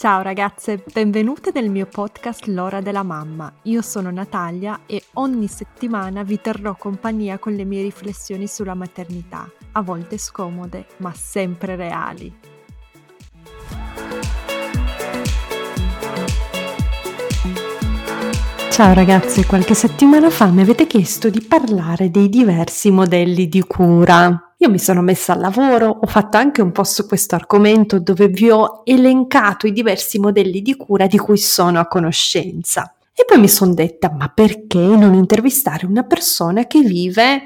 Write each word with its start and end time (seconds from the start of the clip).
Ciao 0.00 0.22
ragazze, 0.22 0.80
benvenute 0.92 1.50
nel 1.52 1.68
mio 1.70 1.86
podcast 1.86 2.46
L'ora 2.46 2.80
della 2.80 3.02
mamma. 3.02 3.52
Io 3.62 3.82
sono 3.82 4.12
Natalia 4.12 4.82
e 4.86 5.02
ogni 5.14 5.48
settimana 5.48 6.22
vi 6.22 6.40
terrò 6.40 6.76
compagnia 6.76 7.38
con 7.38 7.54
le 7.54 7.64
mie 7.64 7.82
riflessioni 7.82 8.46
sulla 8.46 8.74
maternità, 8.74 9.50
a 9.72 9.82
volte 9.82 10.16
scomode, 10.16 10.86
ma 10.98 11.12
sempre 11.12 11.74
reali. 11.74 12.32
Ciao 18.70 18.94
ragazze, 18.94 19.46
qualche 19.46 19.74
settimana 19.74 20.30
fa 20.30 20.46
mi 20.46 20.60
avete 20.60 20.86
chiesto 20.86 21.28
di 21.28 21.40
parlare 21.40 22.12
dei 22.12 22.28
diversi 22.28 22.92
modelli 22.92 23.48
di 23.48 23.62
cura. 23.62 24.47
Io 24.60 24.70
mi 24.70 24.80
sono 24.80 25.02
messa 25.02 25.34
al 25.34 25.38
lavoro, 25.38 25.86
ho 26.00 26.06
fatto 26.08 26.36
anche 26.36 26.62
un 26.62 26.72
po' 26.72 26.82
su 26.82 27.06
questo 27.06 27.36
argomento 27.36 28.00
dove 28.00 28.26
vi 28.26 28.50
ho 28.50 28.82
elencato 28.84 29.68
i 29.68 29.72
diversi 29.72 30.18
modelli 30.18 30.62
di 30.62 30.74
cura 30.74 31.06
di 31.06 31.16
cui 31.16 31.38
sono 31.38 31.78
a 31.78 31.86
conoscenza. 31.86 32.92
E 33.14 33.24
poi 33.24 33.38
mi 33.38 33.46
sono 33.46 33.72
detta, 33.72 34.10
ma 34.10 34.26
perché 34.26 34.80
non 34.80 35.14
intervistare 35.14 35.86
una 35.86 36.02
persona 36.02 36.66
che 36.66 36.80
vive 36.80 37.40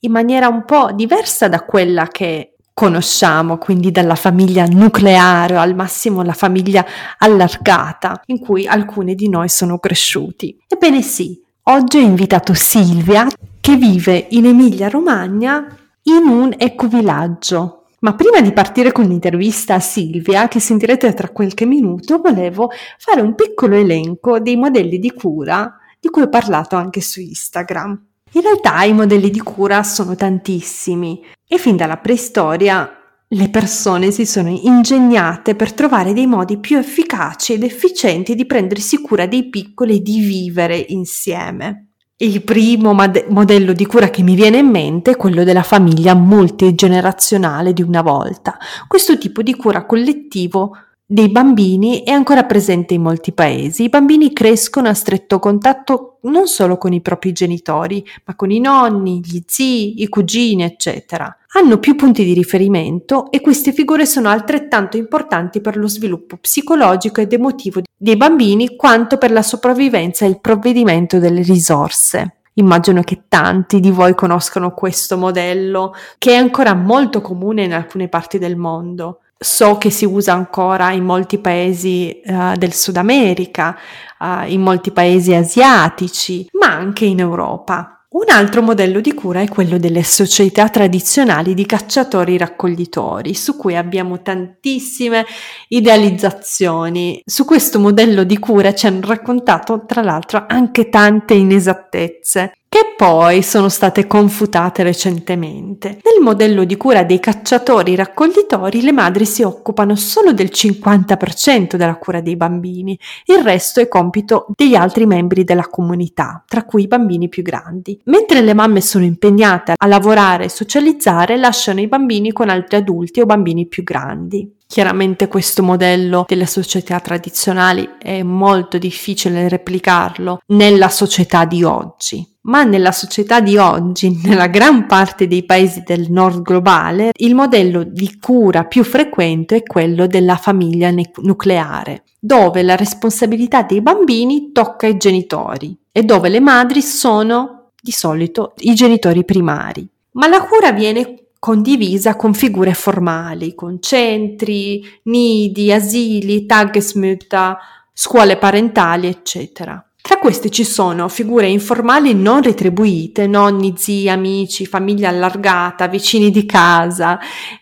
in 0.00 0.10
maniera 0.10 0.48
un 0.48 0.64
po' 0.64 0.90
diversa 0.92 1.46
da 1.46 1.62
quella 1.62 2.08
che 2.08 2.56
conosciamo, 2.74 3.58
quindi 3.58 3.92
dalla 3.92 4.16
famiglia 4.16 4.66
nucleare 4.66 5.54
o 5.54 5.60
al 5.60 5.76
massimo 5.76 6.22
la 6.22 6.32
famiglia 6.32 6.84
allargata 7.18 8.22
in 8.26 8.40
cui 8.40 8.66
alcuni 8.66 9.14
di 9.14 9.28
noi 9.28 9.48
sono 9.48 9.78
cresciuti. 9.78 10.58
Ebbene 10.66 11.00
sì, 11.00 11.40
oggi 11.62 11.98
ho 11.98 12.00
invitato 12.00 12.54
Silvia 12.54 13.28
che 13.60 13.76
vive 13.76 14.26
in 14.30 14.46
Emilia 14.46 14.88
Romagna 14.88 15.64
in 16.08 16.26
un 16.28 16.54
ecovillaggio. 16.56 17.84
Ma 18.00 18.14
prima 18.14 18.40
di 18.40 18.52
partire 18.52 18.92
con 18.92 19.06
l'intervista 19.06 19.74
a 19.74 19.80
Silvia, 19.80 20.48
che 20.48 20.60
sentirete 20.60 21.12
tra 21.14 21.30
qualche 21.30 21.64
minuto, 21.64 22.18
volevo 22.18 22.70
fare 22.98 23.20
un 23.20 23.34
piccolo 23.34 23.74
elenco 23.74 24.38
dei 24.38 24.56
modelli 24.56 24.98
di 24.98 25.12
cura 25.12 25.78
di 25.98 26.08
cui 26.08 26.22
ho 26.22 26.28
parlato 26.28 26.76
anche 26.76 27.00
su 27.00 27.20
Instagram. 27.20 28.06
In 28.32 28.42
realtà 28.42 28.82
i 28.84 28.92
modelli 28.92 29.30
di 29.30 29.40
cura 29.40 29.82
sono 29.82 30.14
tantissimi 30.14 31.24
e 31.48 31.58
fin 31.58 31.76
dalla 31.76 31.96
preistoria 31.96 32.90
le 33.28 33.48
persone 33.48 34.12
si 34.12 34.24
sono 34.24 34.50
ingegnate 34.50 35.56
per 35.56 35.72
trovare 35.72 36.12
dei 36.12 36.26
modi 36.26 36.58
più 36.58 36.76
efficaci 36.76 37.54
ed 37.54 37.64
efficienti 37.64 38.36
di 38.36 38.46
prendersi 38.46 39.00
cura 39.00 39.26
dei 39.26 39.48
piccoli 39.48 39.96
e 39.96 40.02
di 40.02 40.20
vivere 40.20 40.76
insieme. 40.76 41.88
Il 42.18 42.42
primo 42.44 42.94
modello 42.94 43.74
di 43.74 43.84
cura 43.84 44.08
che 44.08 44.22
mi 44.22 44.34
viene 44.34 44.56
in 44.56 44.68
mente 44.68 45.10
è 45.10 45.16
quello 45.18 45.44
della 45.44 45.62
famiglia 45.62 46.14
multigenerazionale 46.14 47.74
di 47.74 47.82
una 47.82 48.00
volta. 48.00 48.56
Questo 48.88 49.18
tipo 49.18 49.42
di 49.42 49.54
cura 49.54 49.84
collettivo 49.84 50.78
dei 51.08 51.28
bambini 51.28 52.02
è 52.02 52.10
ancora 52.10 52.42
presente 52.42 52.94
in 52.94 53.02
molti 53.02 53.32
paesi. 53.32 53.84
I 53.84 53.88
bambini 53.88 54.32
crescono 54.32 54.88
a 54.88 54.94
stretto 54.94 55.38
contatto 55.38 56.18
non 56.22 56.48
solo 56.48 56.78
con 56.78 56.92
i 56.92 57.00
propri 57.00 57.30
genitori, 57.30 58.04
ma 58.24 58.34
con 58.34 58.50
i 58.50 58.58
nonni, 58.58 59.20
gli 59.24 59.40
zii, 59.46 60.02
i 60.02 60.08
cugini, 60.08 60.64
eccetera. 60.64 61.34
Hanno 61.52 61.78
più 61.78 61.94
punti 61.94 62.24
di 62.24 62.32
riferimento 62.32 63.30
e 63.30 63.40
queste 63.40 63.72
figure 63.72 64.04
sono 64.04 64.28
altrettanto 64.28 64.96
importanti 64.96 65.60
per 65.60 65.76
lo 65.76 65.86
sviluppo 65.86 66.38
psicologico 66.38 67.20
ed 67.20 67.32
emotivo 67.32 67.82
dei 67.96 68.16
bambini 68.16 68.74
quanto 68.74 69.16
per 69.16 69.30
la 69.30 69.42
sopravvivenza 69.42 70.24
e 70.24 70.28
il 70.28 70.40
provvedimento 70.40 71.20
delle 71.20 71.42
risorse. 71.42 72.38
Immagino 72.54 73.02
che 73.02 73.24
tanti 73.28 73.78
di 73.78 73.92
voi 73.92 74.16
conoscano 74.16 74.72
questo 74.72 75.16
modello, 75.16 75.94
che 76.18 76.32
è 76.32 76.36
ancora 76.36 76.74
molto 76.74 77.20
comune 77.20 77.62
in 77.62 77.74
alcune 77.74 78.08
parti 78.08 78.38
del 78.38 78.56
mondo 78.56 79.20
so 79.38 79.76
che 79.76 79.90
si 79.90 80.04
usa 80.04 80.32
ancora 80.32 80.92
in 80.92 81.04
molti 81.04 81.38
paesi 81.38 82.20
uh, 82.24 82.54
del 82.56 82.72
Sud 82.72 82.96
America, 82.96 83.76
uh, 84.18 84.48
in 84.50 84.62
molti 84.62 84.90
paesi 84.90 85.34
asiatici, 85.34 86.48
ma 86.52 86.72
anche 86.72 87.04
in 87.04 87.20
Europa. 87.20 87.90
Un 88.08 88.24
altro 88.28 88.62
modello 88.62 89.00
di 89.00 89.12
cura 89.12 89.42
è 89.42 89.48
quello 89.48 89.76
delle 89.78 90.02
società 90.02 90.70
tradizionali 90.70 91.52
di 91.52 91.66
cacciatori-raccoglitori, 91.66 93.34
su 93.34 93.56
cui 93.56 93.76
abbiamo 93.76 94.22
tantissime 94.22 95.26
idealizzazioni. 95.68 97.20
Su 97.26 97.44
questo 97.44 97.78
modello 97.78 98.24
di 98.24 98.38
cura 98.38 98.72
ci 98.72 98.86
hanno 98.86 99.06
raccontato, 99.06 99.84
tra 99.84 100.00
l'altro, 100.00 100.46
anche 100.48 100.88
tante 100.88 101.34
inesattezze 101.34 102.52
che 102.76 102.92
poi 102.94 103.42
sono 103.42 103.70
state 103.70 104.06
confutate 104.06 104.82
recentemente. 104.82 105.88
Nel 105.88 106.22
modello 106.22 106.64
di 106.64 106.76
cura 106.76 107.04
dei 107.04 107.18
cacciatori-raccoglitori 107.18 108.82
le 108.82 108.92
madri 108.92 109.24
si 109.24 109.42
occupano 109.42 109.94
solo 109.96 110.34
del 110.34 110.50
50% 110.52 111.76
della 111.76 111.96
cura 111.96 112.20
dei 112.20 112.36
bambini, 112.36 112.98
il 113.24 113.42
resto 113.42 113.80
è 113.80 113.88
compito 113.88 114.48
degli 114.54 114.74
altri 114.74 115.06
membri 115.06 115.42
della 115.42 115.68
comunità, 115.68 116.44
tra 116.46 116.64
cui 116.64 116.82
i 116.82 116.86
bambini 116.86 117.30
più 117.30 117.42
grandi. 117.42 117.98
Mentre 118.04 118.42
le 118.42 118.52
mamme 118.52 118.82
sono 118.82 119.04
impegnate 119.04 119.72
a 119.74 119.86
lavorare 119.86 120.44
e 120.44 120.50
socializzare, 120.50 121.38
lasciano 121.38 121.80
i 121.80 121.88
bambini 121.88 122.30
con 122.30 122.50
altri 122.50 122.76
adulti 122.76 123.20
o 123.20 123.24
bambini 123.24 123.66
più 123.68 123.84
grandi. 123.84 124.52
Chiaramente 124.68 125.28
questo 125.28 125.62
modello 125.62 126.24
delle 126.26 126.46
società 126.46 126.98
tradizionali 126.98 127.88
è 128.00 128.24
molto 128.24 128.78
difficile 128.78 129.48
replicarlo 129.48 130.40
nella 130.48 130.88
società 130.88 131.44
di 131.44 131.62
oggi, 131.62 132.35
ma 132.46 132.64
nella 132.64 132.92
società 132.92 133.40
di 133.40 133.56
oggi, 133.56 134.18
nella 134.24 134.48
gran 134.48 134.86
parte 134.86 135.26
dei 135.26 135.44
paesi 135.44 135.82
del 135.84 136.10
nord 136.10 136.42
globale, 136.42 137.12
il 137.18 137.34
modello 137.34 137.84
di 137.84 138.18
cura 138.20 138.64
più 138.64 138.82
frequente 138.84 139.56
è 139.56 139.62
quello 139.62 140.06
della 140.06 140.36
famiglia 140.36 140.90
ne- 140.90 141.10
nucleare, 141.22 142.04
dove 142.18 142.62
la 142.62 142.76
responsabilità 142.76 143.62
dei 143.62 143.80
bambini 143.80 144.52
tocca 144.52 144.86
ai 144.86 144.96
genitori 144.96 145.76
e 145.92 146.02
dove 146.02 146.28
le 146.28 146.40
madri 146.40 146.82
sono 146.82 147.70
di 147.80 147.92
solito 147.92 148.54
i 148.58 148.74
genitori 148.74 149.24
primari. 149.24 149.86
Ma 150.12 150.26
la 150.28 150.42
cura 150.42 150.72
viene 150.72 151.26
condivisa 151.38 152.16
con 152.16 152.34
figure 152.34 152.74
formali, 152.74 153.54
con 153.54 153.80
centri, 153.80 154.82
nidi, 155.04 155.70
asili, 155.70 156.46
tagesmütter, 156.46 157.56
scuole 157.92 158.36
parentali, 158.36 159.06
eccetera. 159.06 159.85
Tra 160.06 160.18
queste 160.18 160.50
ci 160.50 160.62
sono 160.62 161.08
figure 161.08 161.48
informali 161.48 162.14
non 162.14 162.40
retribuite, 162.40 163.26
nonni, 163.26 163.74
zii, 163.76 164.08
amici, 164.08 164.64
famiglia 164.64 165.08
allargata, 165.08 165.88
vicini 165.88 166.30
di 166.30 166.46
casa 166.46 167.18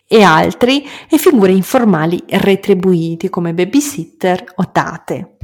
e 0.06 0.20
altri, 0.20 0.86
e 1.08 1.16
figure 1.16 1.52
informali 1.52 2.22
retribuiti 2.28 3.30
come 3.30 3.54
babysitter 3.54 4.44
o 4.56 4.70
tate. 4.70 5.38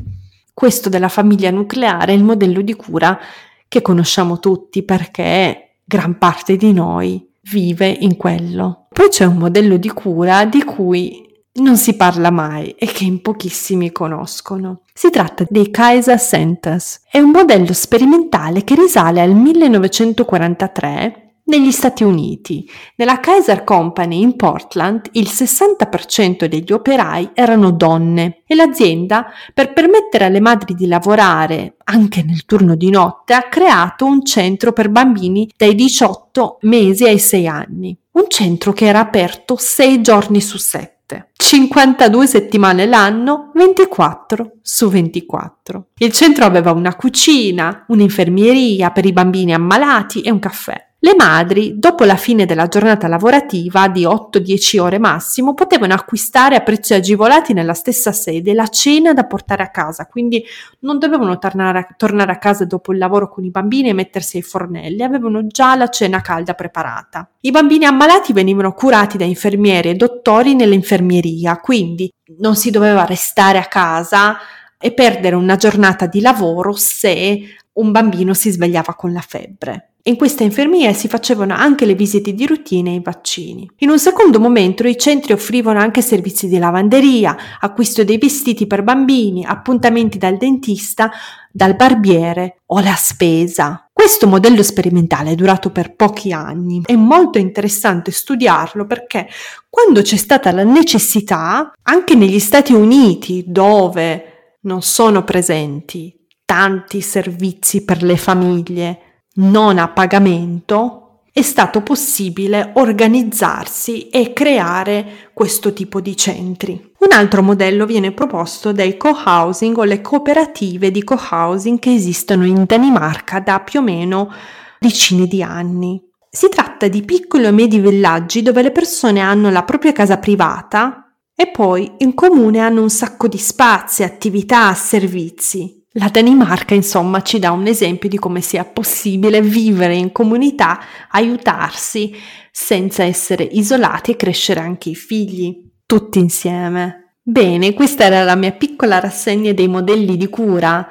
Questo 0.53 0.91
della 0.91 1.09
famiglia 1.09 1.50
nucleare 1.50 2.12
è 2.12 2.16
il 2.16 2.22
modello 2.22 2.60
di 2.60 2.75
cura 2.75 3.19
che 3.66 3.81
conosciamo 3.81 4.39
tutti 4.39 4.83
perché 4.83 5.77
gran 5.83 6.19
parte 6.19 6.56
di 6.56 6.75
noi 6.75 7.27
vive 7.50 7.89
in 7.89 8.19
quello. 8.19 8.89
Poi 8.91 9.09
c'è 9.09 9.25
un 9.25 9.39
modello 9.39 9.78
di 9.78 9.89
cura 9.89 10.44
di 10.44 10.62
cui 10.65 11.29
non 11.55 11.77
si 11.77 11.94
parla 11.97 12.31
mai 12.31 12.71
e 12.71 12.87
che 12.87 13.05
in 13.05 13.21
pochissimi 13.22 13.91
conoscono. 13.93 14.83
Si 14.94 15.11
tratta 15.11 15.44
dei 15.49 15.71
Kaiser 15.71 16.21
Centers. 16.21 17.03
È 17.11 17.19
un 17.19 17.31
modello 17.31 17.72
sperimentale 17.72 18.62
che 18.62 18.75
risale 18.75 19.21
al 19.21 19.34
1943 19.34 21.25
negli 21.50 21.72
Stati 21.72 22.05
Uniti. 22.05 22.69
Nella 22.94 23.19
Kaiser 23.19 23.65
Company 23.65 24.21
in 24.21 24.37
Portland 24.37 25.09
il 25.12 25.28
60% 25.28 26.44
degli 26.44 26.72
operai 26.72 27.31
erano 27.34 27.72
donne 27.72 28.43
e 28.47 28.55
l'azienda, 28.55 29.27
per 29.53 29.72
permettere 29.72 30.27
alle 30.27 30.41
madri 30.41 30.75
di 30.75 30.87
lavorare 30.87 31.75
anche 31.84 32.22
nel 32.22 32.44
turno 32.44 32.77
di 32.77 32.91
notte, 32.91 33.34
ha 33.34 33.49
creato 33.49 34.06
un 34.06 34.24
centro 34.24 34.72
per 34.72 34.91
bambini 34.91 35.51
dai 35.57 35.74
18 35.74 36.59
mesi 36.63 37.04
ai 37.04 37.19
6 37.19 37.47
anni. 37.48 37.98
Un 38.13 38.27
centro 38.28 38.72
che 38.72 38.86
era 38.86 39.01
aperto 39.01 39.57
6 39.59 40.01
giorni 40.01 40.41
su 40.41 40.57
7. 40.57 40.99
52 41.34 42.27
settimane 42.27 42.86
l'anno, 42.86 43.51
24 43.54 44.59
su 44.62 44.89
24. 44.89 45.86
Il 45.98 46.12
centro 46.12 46.45
aveva 46.45 46.71
una 46.72 46.95
cucina, 46.95 47.84
un'infermieria 47.89 48.91
per 48.91 49.04
i 49.04 49.12
bambini 49.12 49.53
ammalati 49.53 50.21
e 50.21 50.30
un 50.30 50.39
caffè. 50.39 50.90
Le 51.02 51.14
madri, 51.16 51.78
dopo 51.78 52.04
la 52.04 52.16
fine 52.16 52.44
della 52.44 52.68
giornata 52.68 53.08
lavorativa 53.08 53.88
di 53.88 54.04
8-10 54.04 54.80
ore 54.80 54.98
massimo, 54.98 55.54
potevano 55.54 55.94
acquistare 55.94 56.56
a 56.56 56.60
prezzi 56.60 56.92
agevolati 56.92 57.54
nella 57.54 57.72
stessa 57.72 58.12
sede 58.12 58.52
la 58.52 58.66
cena 58.66 59.14
da 59.14 59.24
portare 59.24 59.62
a 59.62 59.70
casa, 59.70 60.04
quindi 60.04 60.44
non 60.80 60.98
dovevano 60.98 61.38
tornare 61.38 61.78
a, 61.78 61.88
tornare 61.97 62.32
a 62.32 62.36
casa 62.36 62.66
dopo 62.66 62.92
il 62.92 62.98
lavoro 62.98 63.30
con 63.30 63.47
i 63.47 63.50
bambini 63.50 63.88
e 63.88 63.94
mettersi 63.94 64.36
ai 64.36 64.42
fornelli, 64.42 65.02
avevano 65.02 65.47
già 65.47 65.74
la 65.74 65.88
cena 65.88 66.20
calda 66.20 66.52
preparata. 66.52 67.30
I 67.41 67.50
bambini 67.50 67.86
ammalati 67.86 68.34
venivano 68.34 68.74
curati 68.74 69.16
da 69.16 69.24
infermieri 69.24 69.88
e 69.88 69.94
dottori 69.94 70.54
nell'infermieria, 70.54 71.60
quindi 71.60 72.12
non 72.41 72.56
si 72.56 72.70
doveva 72.70 73.06
restare 73.06 73.56
a 73.56 73.64
casa 73.64 74.36
e 74.78 74.92
perdere 74.92 75.34
una 75.34 75.56
giornata 75.56 76.04
di 76.04 76.20
lavoro 76.20 76.74
se 76.74 77.41
un 77.75 77.93
bambino 77.93 78.34
si 78.34 78.51
svegliava 78.51 78.95
con 78.95 79.13
la 79.13 79.21
febbre. 79.21 79.91
In 80.05 80.17
questa 80.17 80.45
infermeria 80.45 80.95
si 80.95 81.09
facevano 81.09 81.53
anche 81.53 81.84
le 81.84 81.95
visite 81.95 82.33
di 82.33 82.47
routine 82.47 82.93
e 82.93 82.95
i 82.95 83.03
vaccini. 83.03 83.71
In 83.81 83.91
un 83.91 83.99
secondo 83.99 84.41
momento 84.41 84.87
i 84.89 84.97
centri 84.97 85.34
offrivano 85.34 85.78
anche 85.78 86.01
servizi 86.01 86.49
di 86.49 86.57
lavanderia, 86.57 87.37
acquisto 87.61 88.03
dei 88.03 88.17
vestiti 88.17 88.67
per 88.67 88.83
bambini, 88.83 89.45
appuntamenti 89.45 90.17
dal 90.17 90.39
dentista, 90.39 91.11
dal 91.53 91.77
barbiere 91.77 92.61
o 92.67 92.81
la 92.81 92.95
spesa. 92.95 93.91
Questo 93.93 94.27
modello 94.27 94.63
sperimentale 94.63 95.33
è 95.33 95.34
durato 95.34 95.71
per 95.71 95.95
pochi 95.95 96.33
anni. 96.33 96.81
È 96.83 96.97
molto 96.97 97.37
interessante 97.37 98.11
studiarlo 98.11 98.87
perché 98.87 99.28
quando 99.69 100.01
c'è 100.01 100.17
stata 100.17 100.51
la 100.51 100.65
necessità, 100.65 101.72
anche 101.83 102.15
negli 102.15 102.39
Stati 102.39 102.72
Uniti, 102.72 103.45
dove 103.47 104.57
non 104.63 104.81
sono 104.81 105.25
presenti 105.25 106.20
tanti 106.50 107.00
servizi 107.00 107.84
per 107.84 108.02
le 108.02 108.16
famiglie, 108.16 109.26
non 109.34 109.78
a 109.78 109.86
pagamento, 109.86 111.20
è 111.32 111.42
stato 111.42 111.80
possibile 111.80 112.72
organizzarsi 112.74 114.08
e 114.08 114.32
creare 114.32 115.30
questo 115.32 115.72
tipo 115.72 116.00
di 116.00 116.16
centri. 116.16 116.72
Un 116.98 117.12
altro 117.12 117.44
modello 117.44 117.86
viene 117.86 118.10
proposto 118.10 118.72
dai 118.72 118.97
co-housing 118.97 119.78
o 119.78 119.84
le 119.84 120.00
cooperative 120.00 120.91
di 120.91 121.04
co-housing 121.04 121.78
che 121.78 121.94
esistono 121.94 122.44
in 122.44 122.64
Danimarca 122.66 123.38
da 123.38 123.60
più 123.60 123.78
o 123.78 123.84
meno 123.84 124.32
decine 124.80 125.28
di 125.28 125.44
anni. 125.44 126.02
Si 126.28 126.48
tratta 126.48 126.88
di 126.88 127.02
piccoli 127.02 127.47
o 127.47 127.52
medi 127.52 127.78
villaggi 127.78 128.42
dove 128.42 128.62
le 128.62 128.72
persone 128.72 129.20
hanno 129.20 129.50
la 129.50 129.62
propria 129.62 129.92
casa 129.92 130.18
privata 130.18 131.14
e 131.32 131.48
poi 131.48 131.92
in 131.98 132.12
comune 132.12 132.58
hanno 132.58 132.82
un 132.82 132.91
sacco 132.91 133.28
di 133.28 133.38
spazi, 133.38 134.02
attività, 134.02 134.74
servizi. 134.74 135.78
La 135.95 136.09
Danimarca, 136.09 136.75
insomma, 136.75 137.21
ci 137.22 137.41
dà 137.41 137.51
un 137.51 137.66
esempio 137.66 138.09
di 138.09 138.16
come 138.16 138.41
sia 138.41 138.65
possibile 138.65 139.42
vivere 139.42 139.97
in 139.97 140.13
comunità, 140.13 140.78
aiutarsi 141.10 142.15
senza 142.53 143.03
essere 143.03 143.42
isolati 143.42 144.13
e 144.13 144.16
crescere 144.16 144.60
anche 144.60 144.91
i 144.91 144.95
figli, 144.95 145.69
tutti 145.87 146.21
insieme. 146.21 147.16
Bene, 147.21 147.75
questa 147.75 148.04
era 148.04 148.22
la 148.22 148.37
mia 148.37 148.53
piccola 148.53 149.01
rassegna 149.01 149.53
dei 149.53 149.66
modelli 149.66 150.16
di 150.16 150.28
cura 150.28 150.89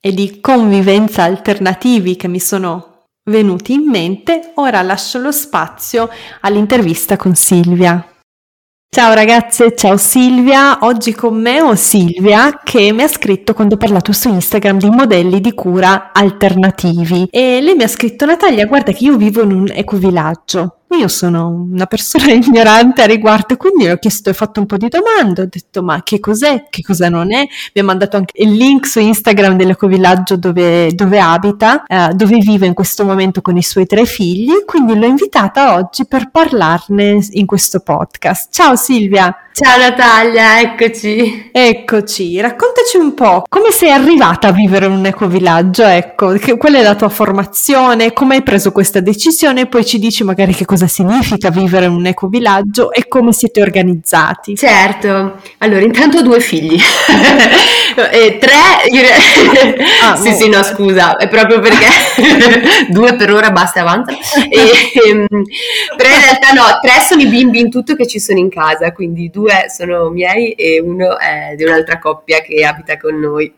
e 0.00 0.12
di 0.12 0.40
convivenza 0.40 1.24
alternativi 1.24 2.14
che 2.14 2.28
mi 2.28 2.38
sono 2.38 3.06
venuti 3.24 3.72
in 3.72 3.88
mente. 3.88 4.52
Ora 4.54 4.80
lascio 4.82 5.18
lo 5.18 5.32
spazio 5.32 6.08
all'intervista 6.42 7.16
con 7.16 7.34
Silvia. 7.34 8.15
Ciao 8.88 9.12
ragazze, 9.12 9.74
ciao 9.76 9.98
Silvia. 9.98 10.78
Oggi 10.80 11.12
con 11.12 11.38
me 11.38 11.60
ho 11.60 11.74
Silvia 11.74 12.60
che 12.64 12.92
mi 12.92 13.02
ha 13.02 13.08
scritto 13.08 13.52
quando 13.52 13.74
ho 13.74 13.78
parlato 13.78 14.12
su 14.12 14.28
Instagram 14.28 14.78
di 14.78 14.88
modelli 14.88 15.40
di 15.40 15.52
cura 15.52 16.12
alternativi 16.14 17.28
e 17.30 17.60
lei 17.60 17.74
mi 17.74 17.82
ha 17.82 17.88
scritto 17.88 18.24
Natalia, 18.24 18.64
guarda 18.66 18.92
che 18.92 19.04
io 19.04 19.16
vivo 19.16 19.42
in 19.42 19.52
un 19.52 19.68
ecovillaggio 19.70 20.75
io 20.90 21.08
sono 21.08 21.48
una 21.48 21.86
persona 21.86 22.30
ignorante 22.32 23.02
a 23.02 23.06
riguardo, 23.06 23.56
quindi 23.56 23.88
ho 23.88 23.96
chiesto, 23.98 24.30
ho 24.30 24.32
fatto 24.32 24.60
un 24.60 24.66
po' 24.66 24.76
di 24.76 24.88
domande, 24.88 25.42
ho 25.42 25.48
detto 25.50 25.82
ma 25.82 26.02
che 26.02 26.20
cos'è, 26.20 26.66
che 26.70 26.82
cosa 26.82 27.08
non 27.08 27.32
è, 27.32 27.40
mi 27.40 27.80
ha 27.80 27.84
mandato 27.84 28.16
anche 28.16 28.40
il 28.42 28.52
link 28.52 28.86
su 28.86 29.00
Instagram 29.00 29.56
dell'ecovillaggio 29.56 30.36
dove, 30.36 30.94
dove 30.94 31.18
abita, 31.18 31.84
eh, 31.86 32.14
dove 32.14 32.38
vive 32.38 32.66
in 32.66 32.74
questo 32.74 33.04
momento 33.04 33.40
con 33.40 33.56
i 33.56 33.62
suoi 33.62 33.86
tre 33.86 34.04
figli, 34.04 34.64
quindi 34.64 34.98
l'ho 34.98 35.06
invitata 35.06 35.74
oggi 35.74 36.06
per 36.06 36.30
parlarne 36.30 37.18
in 37.30 37.46
questo 37.46 37.80
podcast. 37.80 38.52
Ciao 38.52 38.76
Silvia! 38.76 39.34
Ciao 39.58 39.78
Natalia, 39.78 40.60
eccoci. 40.60 41.48
Eccoci, 41.50 42.38
raccontaci 42.42 42.98
un 42.98 43.14
po' 43.14 43.42
come 43.48 43.70
sei 43.70 43.90
arrivata 43.90 44.48
a 44.48 44.52
vivere 44.52 44.84
in 44.84 44.92
un 44.92 45.06
ecovillaggio, 45.06 45.82
ecco, 45.82 46.32
che, 46.32 46.58
qual 46.58 46.74
è 46.74 46.82
la 46.82 46.94
tua 46.94 47.08
formazione, 47.08 48.12
come 48.12 48.34
hai 48.34 48.42
preso 48.42 48.70
questa 48.70 49.00
decisione 49.00 49.62
e 49.62 49.66
poi 49.66 49.86
ci 49.86 49.98
dici 49.98 50.24
magari 50.24 50.52
che 50.52 50.66
cosa 50.66 50.75
significa 50.84 51.50
vivere 51.50 51.86
in 51.86 51.92
un 51.92 52.06
ecovillaggio 52.06 52.92
e 52.92 53.08
come 53.08 53.32
siete 53.32 53.62
organizzati. 53.62 54.54
Certo, 54.56 55.40
allora 55.58 55.80
intanto 55.80 56.18
ho 56.18 56.22
due 56.22 56.40
figli, 56.40 56.78
e 58.12 58.38
tre, 58.38 58.54
ah, 60.02 60.16
sì 60.20 60.28
no. 60.28 60.34
sì 60.34 60.48
no 60.48 60.62
scusa, 60.62 61.16
è 61.16 61.28
proprio 61.28 61.60
perché 61.60 61.86
due 62.90 63.14
per 63.16 63.32
ora 63.32 63.50
basta 63.50 63.80
avanza, 63.80 64.12
e, 64.12 65.08
ehm, 65.08 65.26
però 65.96 66.08
in 66.08 66.20
realtà 66.20 66.52
no, 66.52 66.78
tre 66.82 67.00
sono 67.06 67.22
i 67.22 67.26
bimbi 67.26 67.60
in 67.60 67.70
tutto 67.70 67.94
che 67.94 68.06
ci 68.06 68.20
sono 68.20 68.38
in 68.38 68.50
casa, 68.50 68.92
quindi 68.92 69.30
due 69.30 69.66
sono 69.74 70.10
miei 70.10 70.52
e 70.52 70.80
uno 70.80 71.18
è 71.18 71.54
di 71.56 71.64
un'altra 71.64 71.98
coppia 71.98 72.40
che 72.40 72.64
abita 72.64 72.96
con 72.96 73.18
noi. 73.18 73.52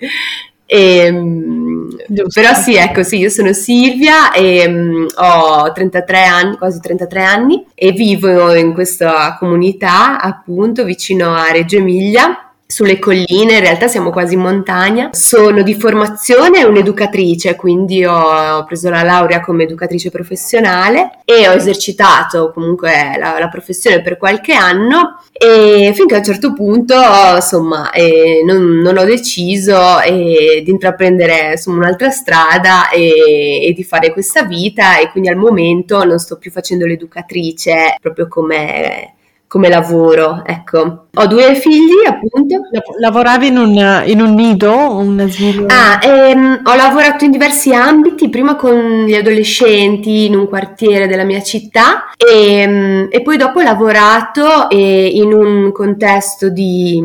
E, 0.70 0.98
ehm, 0.98 1.88
però 2.30 2.52
sì, 2.52 2.76
ecco, 2.76 3.02
sì, 3.02 3.16
io 3.16 3.30
sono 3.30 3.54
Silvia 3.54 4.32
e 4.32 4.66
um, 4.66 5.06
ho 5.16 5.72
33 5.72 6.24
anni, 6.24 6.56
quasi 6.58 6.78
33 6.78 7.24
anni 7.24 7.64
e 7.74 7.92
vivo 7.92 8.54
in 8.54 8.74
questa 8.74 9.36
comunità 9.38 10.20
appunto 10.20 10.84
vicino 10.84 11.34
a 11.34 11.50
Reggio 11.50 11.78
Emilia 11.78 12.47
sulle 12.70 12.98
colline, 12.98 13.54
in 13.54 13.60
realtà 13.60 13.88
siamo 13.88 14.10
quasi 14.10 14.34
in 14.34 14.40
montagna. 14.40 15.08
Sono 15.12 15.62
di 15.62 15.74
formazione 15.74 16.64
un'educatrice, 16.64 17.56
quindi 17.56 18.04
ho 18.04 18.62
preso 18.66 18.90
la 18.90 19.02
laurea 19.02 19.40
come 19.40 19.62
educatrice 19.62 20.10
professionale 20.10 21.20
e 21.24 21.48
ho 21.48 21.54
esercitato 21.54 22.52
comunque 22.52 23.16
la, 23.18 23.38
la 23.38 23.48
professione 23.48 24.02
per 24.02 24.18
qualche 24.18 24.52
anno 24.52 25.22
e 25.32 25.92
finché 25.94 26.16
a 26.16 26.18
un 26.18 26.24
certo 26.24 26.52
punto 26.52 26.94
insomma 27.34 27.90
eh, 27.90 28.42
non, 28.44 28.80
non, 28.80 28.98
ho 28.98 29.04
deciso 29.04 30.00
eh, 30.02 30.60
di 30.62 30.70
intraprendere 30.70 31.52
insomma, 31.52 31.78
un'altra 31.78 32.10
strada 32.10 32.90
e, 32.90 33.66
e, 33.66 33.72
di 33.72 33.82
fare 33.82 34.12
questa 34.12 34.42
vita 34.42 34.98
e 34.98 35.10
quindi 35.10 35.30
al 35.30 35.36
momento 35.36 36.04
non 36.04 36.18
sto 36.18 36.36
più 36.36 36.50
facendo 36.50 36.84
l'educatrice 36.84 37.96
proprio 38.00 38.28
come 38.28 39.14
come 39.48 39.70
lavoro, 39.70 40.42
ecco. 40.44 41.06
Ho 41.14 41.26
due 41.26 41.54
figli, 41.54 42.06
appunto. 42.06 42.60
Lavoravi 43.00 43.46
in 43.46 43.56
un, 43.56 44.02
in 44.06 44.20
un 44.20 44.34
nido? 44.34 44.72
Un 44.98 45.18
asilo? 45.20 45.64
Ah, 45.68 45.98
ehm, 46.02 46.60
ho 46.62 46.76
lavorato 46.76 47.24
in 47.24 47.30
diversi 47.30 47.72
ambiti, 47.72 48.28
prima 48.28 48.56
con 48.56 49.06
gli 49.06 49.14
adolescenti 49.14 50.26
in 50.26 50.36
un 50.36 50.48
quartiere 50.48 51.08
della 51.08 51.24
mia 51.24 51.42
città 51.42 52.10
e, 52.14 52.58
ehm, 52.60 53.08
e 53.10 53.22
poi 53.22 53.38
dopo 53.38 53.58
ho 53.58 53.62
lavorato 53.62 54.68
eh, 54.68 55.06
in 55.14 55.32
un 55.32 55.72
contesto 55.72 56.50
di, 56.50 56.96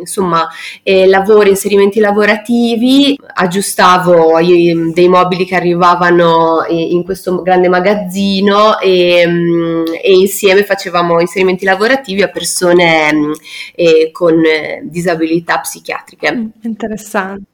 insomma, 0.00 0.48
eh, 0.82 1.06
lavori, 1.06 1.50
inserimenti 1.50 2.00
lavorativi, 2.00 3.16
aggiustavo 3.34 4.38
i, 4.38 4.90
dei 4.94 5.08
mobili 5.08 5.44
che 5.44 5.54
arrivavano 5.54 6.64
in 6.66 7.04
questo 7.04 7.42
grande 7.42 7.68
magazzino 7.68 8.78
e, 8.80 9.18
ehm, 9.18 9.84
e 10.02 10.12
insieme 10.12 10.64
facevamo 10.64 11.20
inserimenti 11.20 11.64
lavorativi 11.66 11.88
lavorativi 11.90 12.22
a 12.22 12.28
persone 12.28 13.12
mm, 13.12 13.32
eh, 13.74 14.10
con 14.12 14.44
eh, 14.44 14.80
disabilità 14.84 15.58
psichiatriche. 15.58 16.32
Mm, 16.32 16.46
interessante. 16.62 17.44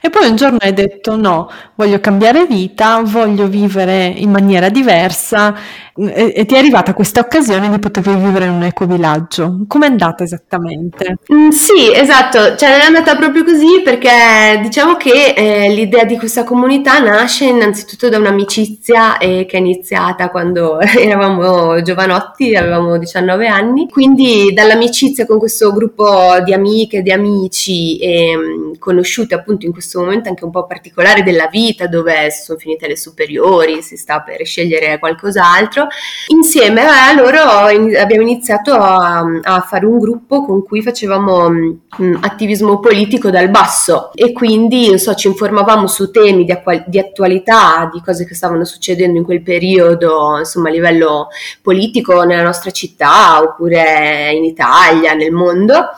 E 0.00 0.10
poi 0.10 0.28
un 0.28 0.36
giorno 0.36 0.58
hai 0.60 0.72
detto 0.72 1.16
no, 1.16 1.48
voglio 1.76 2.00
cambiare 2.00 2.46
vita, 2.46 3.00
voglio 3.02 3.46
vivere 3.46 4.06
in 4.06 4.30
maniera 4.30 4.68
diversa 4.68 5.54
e, 5.96 6.32
e 6.34 6.44
ti 6.44 6.54
è 6.54 6.58
arrivata 6.58 6.92
questa 6.92 7.20
occasione 7.20 7.70
di 7.70 7.78
poter 7.78 8.02
vivere 8.02 8.46
in 8.46 8.52
un 8.52 8.62
ecovillaggio. 8.64 9.64
Com'è 9.68 9.86
andata 9.86 10.24
esattamente? 10.24 11.18
Mm, 11.32 11.50
sì, 11.50 11.92
esatto, 11.94 12.56
cioè 12.56 12.80
è 12.80 12.84
andata 12.84 13.14
proprio 13.16 13.44
così 13.44 13.80
perché 13.84 14.58
diciamo 14.60 14.96
che 14.96 15.34
eh, 15.36 15.72
l'idea 15.72 16.04
di 16.04 16.18
questa 16.18 16.42
comunità 16.42 16.98
nasce 16.98 17.44
innanzitutto 17.44 18.08
da 18.08 18.18
un'amicizia 18.18 19.18
eh, 19.18 19.46
che 19.48 19.56
è 19.56 19.60
iniziata 19.60 20.30
quando 20.30 20.80
eravamo 20.98 21.80
giovanotti, 21.82 22.56
avevamo 22.56 22.98
19 22.98 23.46
anni, 23.46 23.88
quindi 23.88 24.52
dall'amicizia 24.52 25.26
con 25.26 25.38
questo 25.38 25.72
gruppo 25.72 26.40
di 26.44 26.52
amiche, 26.52 27.02
di 27.02 27.12
amici 27.12 27.98
eh, 27.98 28.36
conosciuti 28.80 29.34
appunto 29.34 29.64
in 29.64 29.72
questo 29.72 30.00
momento 30.00 30.28
anche 30.28 30.44
un 30.44 30.50
po' 30.50 30.66
particolare 30.66 31.22
della 31.22 31.46
vita 31.46 31.86
dove 31.86 32.30
sono 32.32 32.58
finite 32.58 32.88
le 32.88 32.96
superiori, 32.96 33.80
si 33.80 33.96
sta 33.96 34.20
per 34.20 34.44
scegliere 34.44 34.98
qualcos'altro 34.98 35.83
Insieme 36.28 36.82
a 36.82 37.12
loro 37.12 37.38
abbiamo 37.38 38.22
iniziato 38.22 38.72
a, 38.72 39.24
a 39.42 39.60
fare 39.60 39.86
un 39.86 39.98
gruppo 39.98 40.44
con 40.44 40.62
cui 40.62 40.82
facevamo 40.82 41.50
mm, 41.50 42.16
attivismo 42.20 42.80
politico 42.80 43.30
dal 43.30 43.48
basso. 43.48 44.10
E 44.14 44.32
quindi 44.32 44.98
so, 44.98 45.14
ci 45.14 45.28
informavamo 45.28 45.86
su 45.86 46.10
temi 46.10 46.44
di, 46.44 46.56
di 46.86 46.98
attualità, 46.98 47.90
di 47.92 48.00
cose 48.04 48.26
che 48.26 48.34
stavano 48.34 48.64
succedendo 48.64 49.18
in 49.18 49.24
quel 49.24 49.42
periodo, 49.42 50.38
insomma 50.38 50.68
a 50.68 50.72
livello 50.72 51.28
politico 51.62 52.22
nella 52.22 52.42
nostra 52.42 52.70
città 52.70 53.40
oppure 53.42 54.32
in 54.32 54.44
Italia, 54.44 55.14
nel 55.14 55.32
mondo 55.32 55.90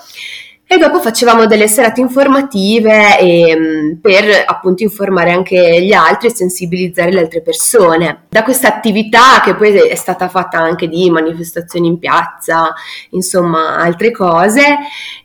e 0.68 0.78
dopo 0.78 0.98
facevamo 1.00 1.46
delle 1.46 1.68
serate 1.68 2.00
informative 2.00 3.20
e, 3.20 3.50
ehm, 3.50 3.98
per 4.02 4.42
appunto 4.44 4.82
informare 4.82 5.30
anche 5.30 5.80
gli 5.80 5.92
altri 5.92 6.26
e 6.26 6.34
sensibilizzare 6.34 7.12
le 7.12 7.20
altre 7.20 7.40
persone. 7.40 8.24
Da 8.28 8.42
questa 8.42 8.66
attività 8.66 9.40
che 9.44 9.54
poi 9.54 9.76
è 9.76 9.94
stata 9.94 10.28
fatta 10.28 10.58
anche 10.58 10.88
di 10.88 11.08
manifestazioni 11.08 11.86
in 11.86 12.00
piazza, 12.00 12.74
insomma 13.10 13.76
altre 13.76 14.10
cose, 14.10 14.64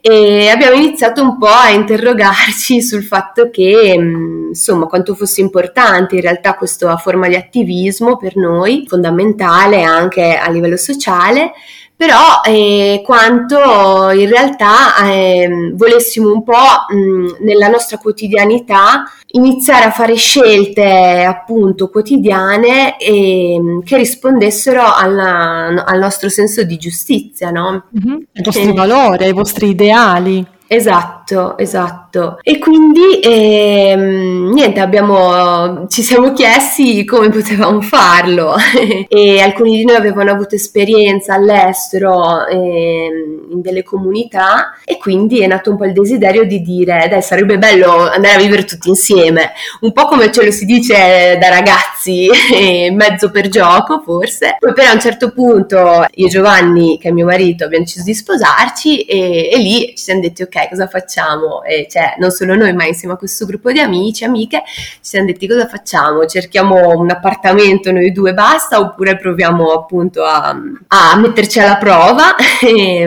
abbiamo 0.04 0.76
iniziato 0.76 1.24
un 1.24 1.40
po' 1.40 1.48
a 1.48 1.72
interrogarci 1.72 2.80
sul 2.84 3.04
fatto 3.04 3.50
che 3.50 3.96
mm, 3.98 4.50
insomma 4.50 4.86
quanto 4.86 5.16
fosse 5.16 5.42
importante 5.42 6.16
in 6.16 6.22
realtà 6.22 6.54
questa 6.54 6.96
forma 6.98 7.28
di 7.28 7.36
attivismo 7.36 8.16
per 8.16 8.36
noi, 8.36 8.86
fondamentale 8.88 9.82
anche 9.82 10.36
a 10.36 10.52
livello 10.52 10.78
sociale 10.78 11.54
però 12.02 12.42
eh, 12.44 13.04
quanto 13.06 14.10
in 14.10 14.28
realtà 14.28 15.06
eh, 15.06 15.72
volessimo 15.76 16.34
un 16.34 16.42
po' 16.42 16.56
mh, 16.90 17.44
nella 17.44 17.68
nostra 17.68 18.00
quotidianità 18.00 19.04
iniziare 19.34 19.86
a 19.86 19.92
fare 19.92 20.16
scelte 20.16 21.24
appunto 21.24 21.92
quotidiane 21.92 22.98
eh, 22.98 23.82
che 23.86 23.98
rispondessero 23.98 24.82
alla, 24.82 25.84
al 25.86 26.00
nostro 26.00 26.30
senso 26.30 26.64
di 26.64 26.78
giustizia, 26.78 27.52
no? 27.52 27.90
Mm-hmm. 27.96 28.20
Ai 28.34 28.44
vostri 28.44 28.74
valori, 28.74 29.26
ai 29.26 29.34
vostri 29.34 29.70
ideali. 29.70 30.44
Esatto, 30.66 31.21
esatto. 31.58 32.40
E 32.42 32.60
quindi 32.60 33.20
ehm, 33.22 34.52
niente, 34.52 34.80
abbiamo, 34.80 35.88
ci 35.88 36.02
siamo 36.02 36.34
chiesti 36.34 37.06
come 37.06 37.30
potevamo 37.30 37.82
farlo 37.82 38.56
e 39.08 39.40
alcuni 39.40 39.78
di 39.78 39.86
noi 39.86 39.96
avevano 39.96 40.32
avuto 40.32 40.56
esperienza 40.56 41.34
all'estero 41.36 42.46
ehm, 42.48 43.48
in 43.52 43.62
delle 43.62 43.84
comunità 43.84 44.76
e 44.84 44.98
quindi 44.98 45.42
è 45.42 45.48
nato 45.48 45.72
un 45.72 45.78
po' 45.78 45.86
il 45.86 45.94
desiderio 45.94 46.46
di 46.46 46.62
dire 46.62 47.08
dai 47.10 47.22
sarebbe 47.22 47.58
bello 47.58 47.92
andare 48.10 48.36
a 48.36 48.40
vivere 48.40 48.66
tutti 48.66 48.90
insieme, 48.90 49.52
un 49.82 49.92
po' 49.92 50.08
come 50.08 50.32
ce 50.32 50.44
lo 50.44 50.52
si 50.52 50.66
dice 50.66 51.38
da 51.40 51.50
ragazzi, 51.50 52.28
mezzo 52.92 53.32
per 53.32 53.48
gioco 53.48 54.02
forse. 54.04 54.58
Poi 54.60 54.74
però 54.74 54.90
a 54.90 54.94
un 54.94 55.00
certo 55.00 55.32
punto 55.32 56.06
io 56.14 56.26
e 56.26 56.30
Giovanni, 56.30 56.98
che 56.98 57.10
è 57.10 57.12
mio 57.12 57.26
marito, 57.26 57.64
abbiamo 57.64 57.86
deciso 57.86 58.04
di 58.04 58.14
sposarci 58.14 59.02
e, 59.02 59.50
e 59.52 59.58
lì 59.58 59.88
ci 59.96 60.04
siamo 60.04 60.22
detti 60.22 60.44
ok 60.44 60.70
cosa 60.70 60.88
facciamo? 60.88 61.21
E 61.64 61.88
cioè, 61.90 62.16
non 62.20 62.32
solo 62.32 62.56
noi, 62.56 62.74
ma 62.74 62.86
insieme 62.86 63.14
a 63.14 63.18
questo 63.18 63.46
gruppo 63.46 63.72
di 63.72 63.80
amici, 63.80 64.24
amiche, 64.24 64.64
ci 64.66 65.00
siamo 65.02 65.28
detti 65.28 65.48
cosa 65.48 65.68
facciamo? 65.68 66.26
Cerchiamo 66.26 66.98
un 66.98 67.10
appartamento 67.10 67.92
noi 67.92 68.12
due 68.12 68.34
basta 68.34 68.80
oppure 68.80 69.18
proviamo 69.18 69.72
appunto 69.72 70.24
a, 70.24 70.56
a 70.88 71.18
metterci 71.18 71.60
alla 71.60 71.78
prova 71.78 72.36
e, 72.62 73.02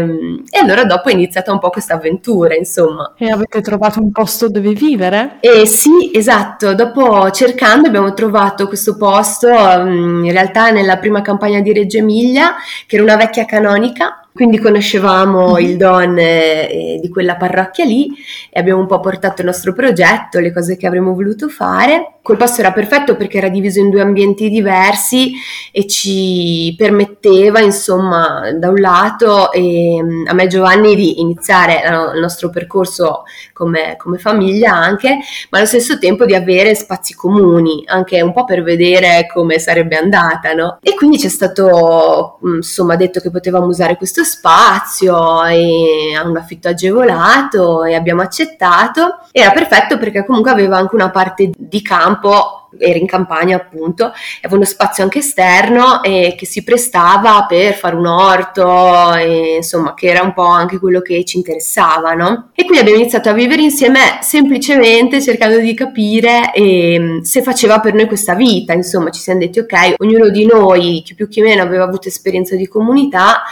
e, 0.50 0.58
allora 0.58 0.84
dopo 0.84 1.08
è 1.08 1.12
iniziata 1.12 1.52
un 1.52 1.58
po' 1.58 1.70
questa 1.70 1.94
avventura, 1.94 2.54
insomma. 2.54 3.14
E 3.16 3.30
avete 3.30 3.60
trovato 3.60 4.00
un 4.00 4.10
posto 4.10 4.48
dove 4.48 4.72
vivere? 4.72 5.38
Eh 5.40 5.66
sì, 5.66 6.10
esatto, 6.12 6.74
dopo 6.74 7.30
cercando 7.30 7.88
abbiamo 7.88 8.12
trovato 8.14 8.68
questo 8.68 8.96
posto 8.96 9.48
in 9.48 10.30
realtà 10.30 10.70
nella 10.70 10.98
prima 10.98 11.22
campagna 11.22 11.60
di 11.60 11.72
Reggio 11.72 11.98
Emilia, 11.98 12.54
che 12.86 12.96
era 12.96 13.04
una 13.04 13.16
vecchia 13.16 13.44
canonica 13.44 14.23
quindi 14.34 14.58
conoscevamo 14.58 15.52
mm-hmm. 15.52 15.64
il 15.64 15.76
Don 15.76 16.18
eh, 16.18 16.98
di 17.00 17.08
quella 17.08 17.36
parrocchia 17.36 17.84
lì 17.84 18.10
e 18.50 18.58
abbiamo 18.58 18.80
un 18.80 18.88
po' 18.88 18.98
portato 18.98 19.42
il 19.42 19.46
nostro 19.46 19.72
progetto, 19.72 20.40
le 20.40 20.52
cose 20.52 20.76
che 20.76 20.88
avremmo 20.88 21.14
voluto 21.14 21.48
fare. 21.48 22.14
Quel 22.20 22.38
posto 22.38 22.60
era 22.60 22.72
perfetto 22.72 23.16
perché 23.16 23.36
era 23.36 23.48
diviso 23.48 23.78
in 23.78 23.90
due 23.90 24.00
ambienti 24.00 24.48
diversi 24.48 25.34
e 25.70 25.86
ci 25.86 26.74
permetteva, 26.76 27.60
insomma, 27.60 28.50
da 28.52 28.70
un 28.70 28.80
lato 28.80 29.52
eh, 29.52 30.02
a 30.26 30.32
me 30.32 30.42
e 30.42 30.46
Giovanni 30.48 30.96
di 30.96 31.20
iniziare 31.20 31.82
il 32.14 32.20
nostro 32.20 32.48
percorso 32.50 33.24
come, 33.52 33.94
come 33.98 34.18
famiglia 34.18 34.72
anche, 34.72 35.18
ma 35.50 35.58
allo 35.58 35.66
stesso 35.66 35.98
tempo 35.98 36.24
di 36.24 36.34
avere 36.34 36.74
spazi 36.74 37.14
comuni, 37.14 37.84
anche 37.86 38.20
un 38.22 38.32
po' 38.32 38.44
per 38.44 38.62
vedere 38.62 39.26
come 39.32 39.58
sarebbe 39.58 39.96
andata, 39.96 40.54
no? 40.54 40.78
E 40.80 40.94
quindi 40.94 41.18
ci 41.18 41.26
è 41.26 41.30
stato, 41.30 42.38
insomma, 42.42 42.96
detto 42.96 43.20
che 43.20 43.30
potevamo 43.30 43.66
usare 43.66 43.96
questo 43.96 44.23
spazio 44.24 45.44
e 45.44 46.14
ha 46.16 46.26
un 46.26 46.36
affitto 46.36 46.68
agevolato 46.68 47.84
e 47.84 47.94
abbiamo 47.94 48.22
accettato. 48.22 49.20
Era 49.30 49.50
perfetto 49.52 49.98
perché 49.98 50.24
comunque 50.24 50.50
aveva 50.50 50.76
anche 50.76 50.94
una 50.94 51.10
parte 51.10 51.50
di 51.56 51.82
campo 51.82 52.63
era 52.78 52.98
in 52.98 53.06
campagna 53.06 53.56
appunto, 53.56 54.12
aveva 54.42 54.56
uno 54.56 54.64
spazio 54.64 55.02
anche 55.02 55.18
esterno 55.20 56.02
e 56.02 56.34
che 56.36 56.46
si 56.46 56.62
prestava 56.62 57.46
per 57.48 57.74
fare 57.74 57.96
un 57.96 58.06
orto, 58.06 59.14
e, 59.14 59.56
insomma, 59.56 59.94
che 59.94 60.08
era 60.08 60.22
un 60.22 60.32
po' 60.32 60.46
anche 60.46 60.78
quello 60.78 61.00
che 61.00 61.24
ci 61.24 61.36
interessava, 61.36 62.12
no? 62.12 62.50
E 62.54 62.64
quindi 62.64 62.78
abbiamo 62.78 63.00
iniziato 63.00 63.28
a 63.28 63.32
vivere 63.32 63.62
insieme 63.62 64.18
semplicemente 64.20 65.20
cercando 65.20 65.58
di 65.58 65.74
capire 65.74 66.52
eh, 66.52 67.20
se 67.22 67.42
faceva 67.42 67.80
per 67.80 67.94
noi 67.94 68.06
questa 68.06 68.34
vita, 68.34 68.72
insomma, 68.72 69.10
ci 69.10 69.20
siamo 69.20 69.40
detti 69.40 69.58
ok, 69.58 69.94
ognuno 69.98 70.28
di 70.28 70.46
noi, 70.46 71.02
chi 71.04 71.14
più 71.14 71.28
chi 71.28 71.40
meno, 71.40 71.62
aveva 71.62 71.84
avuto 71.84 72.08
esperienza 72.08 72.56
di 72.56 72.66
comunità 72.66 73.42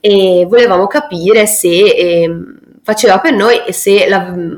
e 0.00 0.46
volevamo 0.48 0.86
capire 0.86 1.46
se 1.46 1.68
eh, 1.68 2.30
faceva 2.90 3.20
per 3.20 3.32
noi 3.32 3.62
e 3.64 3.72
se 3.72 4.04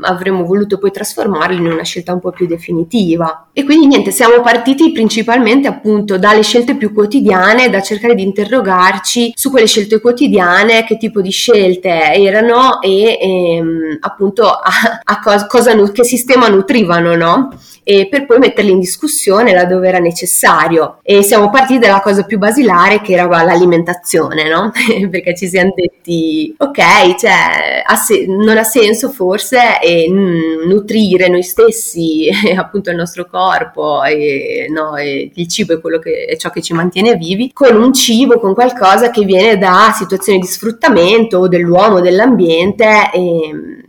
avremmo 0.00 0.44
voluto 0.44 0.78
poi 0.78 0.90
trasformarlo 0.90 1.54
in 1.54 1.66
una 1.66 1.82
scelta 1.82 2.14
un 2.14 2.20
po' 2.20 2.30
più 2.30 2.46
definitiva. 2.46 3.48
E 3.52 3.64
quindi 3.64 3.86
niente, 3.86 4.10
siamo 4.10 4.40
partiti 4.40 4.90
principalmente 4.90 5.68
appunto 5.68 6.16
dalle 6.16 6.42
scelte 6.42 6.76
più 6.76 6.94
quotidiane, 6.94 7.68
da 7.68 7.82
cercare 7.82 8.14
di 8.14 8.22
interrogarci 8.22 9.34
su 9.36 9.50
quelle 9.50 9.66
scelte 9.66 10.00
quotidiane, 10.00 10.84
che 10.84 10.96
tipo 10.96 11.20
di 11.20 11.30
scelte 11.30 12.14
erano 12.14 12.80
e 12.80 13.18
ehm, 13.20 13.98
appunto 14.00 14.48
a, 14.48 14.72
a 15.04 15.20
cosa, 15.20 15.46
cosa, 15.46 15.90
che 15.92 16.04
sistema 16.04 16.48
nutrivano, 16.48 17.14
no? 17.14 17.50
e 17.84 18.08
per 18.08 18.26
poi 18.26 18.38
metterli 18.38 18.70
in 18.70 18.78
discussione 18.78 19.52
laddove 19.52 19.88
era 19.88 19.98
necessario. 19.98 20.98
E 21.02 21.22
siamo 21.22 21.50
partiti 21.50 21.80
dalla 21.80 22.00
cosa 22.00 22.24
più 22.24 22.38
basilare 22.38 23.00
che 23.00 23.14
era 23.14 23.26
l'alimentazione, 23.42 24.48
no? 24.48 24.70
Perché 25.10 25.34
ci 25.36 25.48
siamo 25.48 25.72
detti, 25.74 26.54
ok, 26.56 27.14
cioè, 27.16 27.82
ha 27.84 27.96
non 28.26 28.58
ha 28.58 28.62
senso 28.62 29.10
forse 29.10 29.80
e, 29.80 30.08
mm, 30.10 30.68
nutrire 30.68 31.28
noi 31.28 31.42
stessi, 31.42 32.28
appunto 32.56 32.90
il 32.90 32.96
nostro 32.96 33.26
corpo, 33.26 34.02
e, 34.04 34.66
no, 34.68 34.94
il 34.98 35.48
cibo 35.48 35.74
è, 35.74 35.98
che, 36.00 36.24
è 36.24 36.36
ciò 36.36 36.50
che 36.50 36.62
ci 36.62 36.72
mantiene 36.72 37.16
vivi, 37.16 37.52
con 37.52 37.74
un 37.80 37.92
cibo, 37.92 38.38
con 38.38 38.54
qualcosa 38.54 39.10
che 39.10 39.24
viene 39.24 39.58
da 39.58 39.92
situazioni 39.94 40.38
di 40.38 40.46
sfruttamento 40.46 41.48
dell'uomo, 41.48 42.00
dell'ambiente. 42.00 43.10
E, 43.12 43.81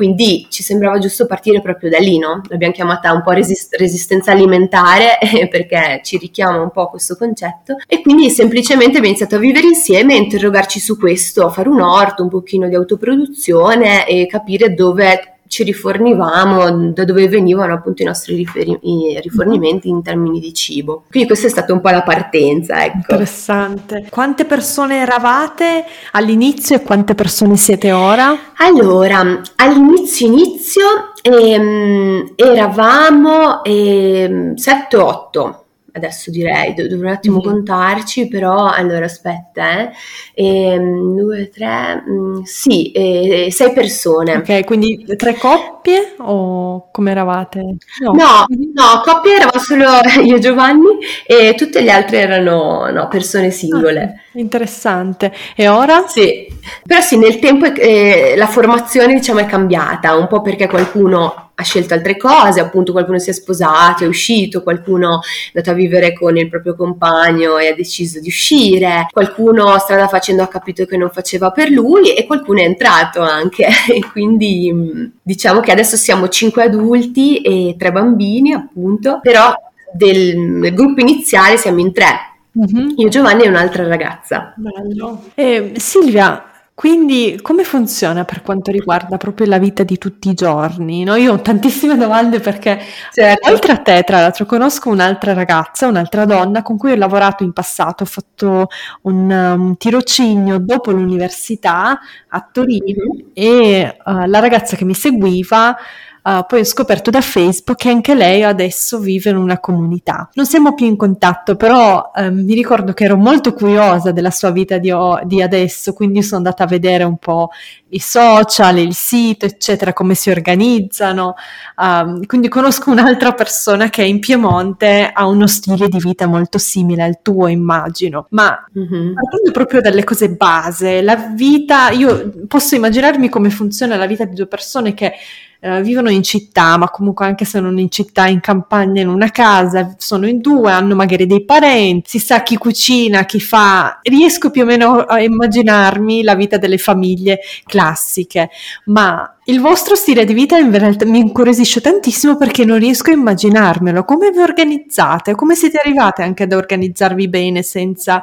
quindi 0.00 0.46
ci 0.48 0.62
sembrava 0.62 0.98
giusto 0.98 1.26
partire 1.26 1.60
proprio 1.60 1.90
da 1.90 1.98
lì, 1.98 2.16
no? 2.16 2.40
L'abbiamo 2.48 2.72
chiamata 2.72 3.12
un 3.12 3.20
po' 3.20 3.32
resist- 3.32 3.76
resistenza 3.76 4.32
alimentare 4.32 5.18
perché 5.50 6.00
ci 6.02 6.16
richiama 6.16 6.62
un 6.62 6.70
po' 6.70 6.88
questo 6.88 7.16
concetto 7.16 7.76
e 7.86 8.00
quindi 8.00 8.30
semplicemente 8.30 8.92
abbiamo 8.92 9.08
iniziato 9.08 9.36
a 9.36 9.38
vivere 9.38 9.66
insieme 9.66 10.14
e 10.14 10.16
interrogarci 10.16 10.80
su 10.80 10.96
questo, 10.96 11.44
a 11.44 11.50
fare 11.50 11.68
un 11.68 11.82
orto, 11.82 12.22
un 12.22 12.30
pochino 12.30 12.66
di 12.66 12.76
autoproduzione 12.76 14.06
e 14.06 14.26
capire 14.26 14.72
dove 14.72 15.29
ci 15.50 15.64
rifornivamo, 15.64 16.92
da 16.92 17.04
dove 17.04 17.26
venivano 17.26 17.74
appunto 17.74 18.02
i 18.02 18.04
nostri 18.04 18.36
riferi- 18.36 18.78
i 18.82 19.18
rifornimenti 19.20 19.88
in 19.88 20.00
termini 20.00 20.38
di 20.38 20.54
cibo. 20.54 21.02
Quindi 21.10 21.26
questa 21.28 21.48
è 21.48 21.50
stata 21.50 21.72
un 21.72 21.80
po' 21.80 21.90
la 21.90 22.04
partenza, 22.04 22.84
ecco. 22.84 22.98
Interessante. 22.98 24.06
Quante 24.08 24.44
persone 24.44 25.00
eravate 25.00 25.84
all'inizio 26.12 26.76
e 26.76 26.82
quante 26.82 27.16
persone 27.16 27.56
siete 27.56 27.90
ora? 27.90 28.52
Allora, 28.58 29.40
all'inizio 29.56 30.28
inizio 30.28 30.86
ehm, 31.20 32.32
eravamo 32.36 33.64
ehm, 33.64 34.54
7-8 34.54 35.59
adesso 35.92 36.30
direi, 36.30 36.74
do- 36.74 36.88
dovrò 36.88 37.08
un 37.08 37.14
attimo 37.14 37.36
mm-hmm. 37.38 37.52
contarci, 37.52 38.28
però 38.28 38.68
allora 38.68 39.04
aspetta, 39.04 39.80
eh. 39.80 39.90
E, 40.34 40.72
ehm, 40.72 41.16
due, 41.16 41.48
tre, 41.48 42.02
mh, 42.06 42.12
mm, 42.12 42.42
sì, 42.42 42.90
e, 42.92 43.48
sei 43.50 43.72
persone. 43.72 44.36
Ok, 44.36 44.64
quindi 44.64 45.04
tre 45.16 45.34
coppie 45.34 46.14
o 46.18 46.88
come 46.90 47.10
eravate? 47.10 47.60
No, 48.00 48.12
no, 48.12 48.46
no 48.48 49.02
coppie 49.04 49.36
eravamo 49.36 49.58
solo 49.62 49.84
io 50.24 50.36
e 50.36 50.38
Giovanni 50.38 50.98
e 51.26 51.54
tutte 51.56 51.80
le 51.80 51.90
altre 51.90 52.20
erano 52.20 52.90
no, 52.90 53.08
persone 53.08 53.50
singole. 53.50 54.22
Ah, 54.34 54.38
interessante. 54.38 55.32
E 55.56 55.68
ora? 55.68 56.04
Sì, 56.06 56.46
però 56.86 57.00
sì, 57.00 57.16
nel 57.16 57.38
tempo 57.38 57.66
eh, 57.66 58.34
la 58.36 58.46
formazione 58.46 59.14
diciamo 59.14 59.40
è 59.40 59.46
cambiata, 59.46 60.16
un 60.16 60.26
po' 60.26 60.40
perché 60.40 60.66
qualcuno 60.66 61.49
ha 61.60 61.64
scelto 61.64 61.94
altre 61.94 62.16
cose, 62.16 62.60
appunto 62.60 62.92
qualcuno 62.92 63.18
si 63.18 63.30
è 63.30 63.32
sposato, 63.32 64.04
è 64.04 64.06
uscito, 64.06 64.62
qualcuno 64.62 65.20
è 65.20 65.58
andato 65.58 65.70
a 65.70 65.74
vivere 65.74 66.12
con 66.12 66.36
il 66.36 66.48
proprio 66.48 66.74
compagno 66.74 67.58
e 67.58 67.68
ha 67.68 67.74
deciso 67.74 68.20
di 68.20 68.28
uscire, 68.28 69.06
qualcuno 69.12 69.78
strada 69.78 70.08
facendo 70.08 70.42
ha 70.42 70.48
capito 70.48 70.84
che 70.86 70.96
non 70.96 71.10
faceva 71.10 71.50
per 71.50 71.70
lui 71.70 72.14
e 72.14 72.26
qualcuno 72.26 72.60
è 72.60 72.64
entrato 72.64 73.20
anche. 73.20 73.68
E 73.90 74.02
quindi 74.12 74.70
mm, 74.72 75.04
diciamo 75.20 75.60
che 75.60 75.72
adesso 75.72 75.96
siamo 75.96 76.28
cinque 76.28 76.62
adulti 76.64 77.38
e 77.38 77.74
tre 77.76 77.90
bambini, 77.90 78.52
appunto, 78.52 79.18
però 79.20 79.52
del, 79.92 80.60
del 80.60 80.74
gruppo 80.74 81.00
iniziale 81.00 81.56
siamo 81.56 81.80
in 81.80 81.92
tre. 81.92 82.30
Mm-hmm. 82.58 82.90
Io, 82.96 83.08
Giovanni 83.08 83.44
e 83.44 83.48
un'altra 83.48 83.86
ragazza. 83.86 84.54
Bello. 84.56 85.24
Eh, 85.34 85.72
Silvia, 85.76 86.49
Quindi 86.80 87.38
come 87.42 87.62
funziona 87.62 88.24
per 88.24 88.40
quanto 88.40 88.70
riguarda 88.70 89.18
proprio 89.18 89.46
la 89.46 89.58
vita 89.58 89.82
di 89.82 89.98
tutti 89.98 90.30
i 90.30 90.32
giorni? 90.32 91.04
No? 91.04 91.14
Io 91.14 91.34
ho 91.34 91.40
tantissime 91.42 91.94
domande 91.94 92.40
perché 92.40 92.80
certo. 93.12 93.50
oltre 93.50 93.72
a 93.72 93.76
te, 93.76 94.02
tra 94.02 94.20
l'altro, 94.20 94.46
conosco 94.46 94.88
un'altra 94.88 95.34
ragazza, 95.34 95.88
un'altra 95.88 96.24
donna 96.24 96.62
con 96.62 96.78
cui 96.78 96.92
ho 96.92 96.96
lavorato 96.96 97.44
in 97.44 97.52
passato, 97.52 98.04
ho 98.04 98.06
fatto 98.06 98.68
un, 99.02 99.30
un 99.30 99.76
tirocinio 99.76 100.58
dopo 100.58 100.90
l'università 100.90 102.00
a 102.28 102.48
Torino 102.50 103.12
mm-hmm. 103.14 103.26
e 103.34 103.98
uh, 104.02 104.24
la 104.24 104.38
ragazza 104.38 104.74
che 104.74 104.86
mi 104.86 104.94
seguiva 104.94 105.76
Uh, 106.22 106.44
poi 106.46 106.60
ho 106.60 106.64
scoperto 106.64 107.10
da 107.10 107.20
Facebook 107.20 107.78
che 107.78 107.88
anche 107.88 108.14
lei 108.14 108.42
adesso 108.42 108.98
vive 108.98 109.30
in 109.30 109.36
una 109.36 109.58
comunità. 109.58 110.28
Non 110.34 110.44
siamo 110.44 110.74
più 110.74 110.86
in 110.86 110.96
contatto, 110.96 111.56
però 111.56 112.10
uh, 112.14 112.30
mi 112.30 112.54
ricordo 112.54 112.92
che 112.92 113.04
ero 113.04 113.16
molto 113.16 113.54
curiosa 113.54 114.12
della 114.12 114.30
sua 114.30 114.50
vita 114.50 114.78
di, 114.78 114.92
di, 115.24 115.42
adesso, 115.42 115.92
quindi 115.94 116.22
sono 116.22 116.38
andata 116.38 116.64
a 116.64 116.66
vedere 116.66 117.04
un 117.04 117.16
po' 117.16 117.50
i 117.88 117.98
social, 117.98 118.78
il 118.78 118.94
sito, 118.94 119.46
eccetera, 119.46 119.92
come 119.92 120.14
si 120.14 120.30
organizzano. 120.30 121.34
Uh, 121.76 122.24
quindi 122.26 122.48
conosco 122.48 122.90
un'altra 122.90 123.32
persona 123.32 123.88
che 123.88 124.04
in 124.04 124.20
Piemonte 124.20 125.10
ha 125.12 125.26
uno 125.26 125.46
stile 125.46 125.88
di 125.88 125.98
vita 125.98 126.26
molto 126.26 126.58
simile 126.58 127.02
al 127.02 127.22
tuo, 127.22 127.46
immagino. 127.46 128.26
Ma 128.30 128.62
mm-hmm. 128.78 129.14
partendo 129.14 129.50
proprio 129.52 129.80
dalle 129.80 130.04
cose 130.04 130.28
base, 130.30 131.00
la 131.00 131.16
vita, 131.34 131.90
io 131.90 132.30
posso 132.46 132.74
immaginarmi 132.74 133.30
come 133.30 133.48
funziona 133.48 133.96
la 133.96 134.06
vita 134.06 134.24
di 134.26 134.34
due 134.34 134.46
persone 134.46 134.92
che 134.92 135.14
eh, 135.60 135.82
vivono 135.82 136.10
in 136.10 136.22
città, 136.22 136.78
ma 136.78 136.88
comunque 136.88 137.26
anche 137.26 137.44
se 137.44 137.60
non 137.60 137.78
in 137.78 137.90
città, 137.90 138.26
in 138.26 138.40
campagna, 138.40 139.02
in 139.02 139.08
una 139.08 139.30
casa, 139.30 139.94
sono 139.98 140.26
in 140.26 140.40
due, 140.40 140.72
hanno 140.72 140.94
magari 140.94 141.26
dei 141.26 141.44
parenti, 141.44 142.08
si 142.08 142.18
sa 142.18 142.42
chi 142.42 142.56
cucina, 142.56 143.24
chi 143.24 143.40
fa. 143.40 144.00
Riesco 144.02 144.50
più 144.50 144.62
o 144.62 144.64
meno 144.64 145.00
a 145.00 145.20
immaginarmi 145.20 146.22
la 146.22 146.34
vita 146.34 146.56
delle 146.56 146.78
famiglie 146.78 147.40
classiche, 147.66 148.48
ma 148.86 149.34
il 149.44 149.60
vostro 149.60 149.94
stile 149.96 150.24
di 150.24 150.32
vita 150.32 150.56
in 150.56 150.76
realtà 150.76 151.04
mi 151.04 151.18
incuriosisce 151.18 151.80
tantissimo 151.80 152.36
perché 152.36 152.64
non 152.64 152.78
riesco 152.78 153.10
a 153.10 153.14
immaginarmelo. 153.14 154.04
Come 154.04 154.30
vi 154.30 154.38
organizzate? 154.38 155.34
Come 155.34 155.54
siete 155.54 155.78
arrivate 155.78 156.22
anche 156.22 156.44
ad 156.44 156.52
organizzarvi 156.52 157.28
bene 157.28 157.62
senza 157.62 158.22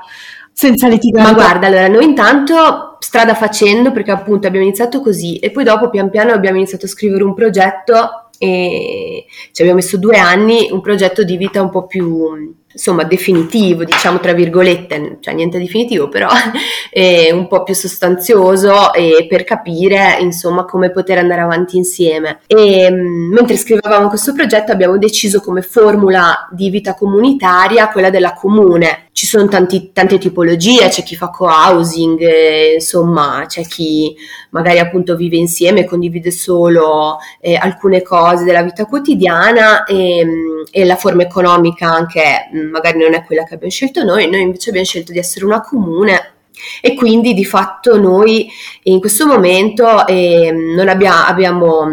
senza 0.57 0.87
litigare. 0.87 1.23
Ma 1.23 1.33
guarda, 1.33 1.67
allora 1.67 1.87
noi 1.87 2.03
intanto 2.03 2.95
strada 2.97 3.35
facendo, 3.35 3.91
perché 3.91 4.09
appunto 4.09 4.47
abbiamo 4.47 4.65
iniziato 4.65 5.01
così 5.01 5.37
e 5.37 5.51
poi 5.51 5.63
dopo 5.63 5.91
pian 5.91 6.09
piano 6.09 6.31
abbiamo 6.31 6.57
iniziato 6.57 6.87
a 6.87 6.89
scrivere 6.89 7.23
un 7.23 7.35
progetto 7.35 8.29
e 8.39 9.25
ci 9.51 9.61
abbiamo 9.61 9.79
messo 9.79 9.97
due 9.97 10.17
anni, 10.17 10.69
un 10.71 10.81
progetto 10.81 11.21
di 11.21 11.37
vita 11.37 11.61
un 11.61 11.69
po' 11.69 11.85
più 11.85 12.55
insomma 12.77 13.03
definitivo, 13.03 13.83
diciamo 13.83 14.19
tra 14.19 14.33
virgolette, 14.33 15.17
cioè 15.19 15.33
niente 15.33 15.57
definitivo, 15.57 16.07
però 16.09 16.29
è 16.91 17.31
un 17.31 17.47
po' 17.47 17.63
più 17.63 17.73
sostanzioso 17.73 18.93
e 18.93 19.25
per 19.27 19.43
capire 19.43 20.17
insomma 20.19 20.63
come 20.63 20.91
poter 20.91 21.17
andare 21.17 21.41
avanti 21.41 21.75
insieme. 21.75 22.39
E 22.45 22.89
mm, 22.91 23.33
mentre 23.33 23.57
scrivevamo 23.57 24.09
questo 24.09 24.33
progetto 24.33 24.71
abbiamo 24.71 24.97
deciso 24.99 25.41
come 25.41 25.63
formula 25.63 26.47
di 26.51 26.69
vita 26.69 26.93
comunitaria 26.93 27.89
quella 27.89 28.11
della 28.11 28.33
comune. 28.33 29.05
Ci 29.11 29.25
sono 29.25 29.47
tanti, 29.47 29.89
tante 29.91 30.19
tipologie, 30.19 30.89
c'è 30.89 31.01
chi 31.01 31.15
fa 31.15 31.29
co-housing, 31.29 32.21
eh, 32.21 32.73
insomma 32.75 33.45
c'è 33.47 33.63
chi 33.65 34.15
magari 34.51 34.77
appunto 34.77 35.15
vive 35.15 35.37
insieme, 35.37 35.85
condivide 35.85 36.29
solo 36.29 37.17
eh, 37.41 37.55
alcune 37.55 38.03
cose 38.03 38.43
della 38.43 38.61
vita 38.61 38.85
quotidiana 38.85 39.85
e, 39.85 40.23
mm, 40.23 40.63
e 40.69 40.85
la 40.85 40.95
forma 40.95 41.23
economica 41.23 41.89
anche 41.91 42.49
mm, 42.53 42.66
magari 42.69 42.99
non 42.99 43.13
è 43.13 43.23
quella 43.23 43.43
che 43.43 43.55
abbiamo 43.55 43.71
scelto 43.71 44.03
noi, 44.03 44.29
noi 44.29 44.41
invece 44.41 44.69
abbiamo 44.69 44.87
scelto 44.87 45.11
di 45.11 45.19
essere 45.19 45.45
una 45.45 45.61
comune 45.61 46.36
e 46.81 46.93
quindi 46.93 47.33
di 47.33 47.45
fatto 47.45 47.97
noi 47.99 48.49
in 48.83 48.99
questo 48.99 49.25
momento 49.25 50.05
eh, 50.07 50.51
non 50.51 50.87
abbiamo, 50.87 51.23
abbiamo 51.25 51.85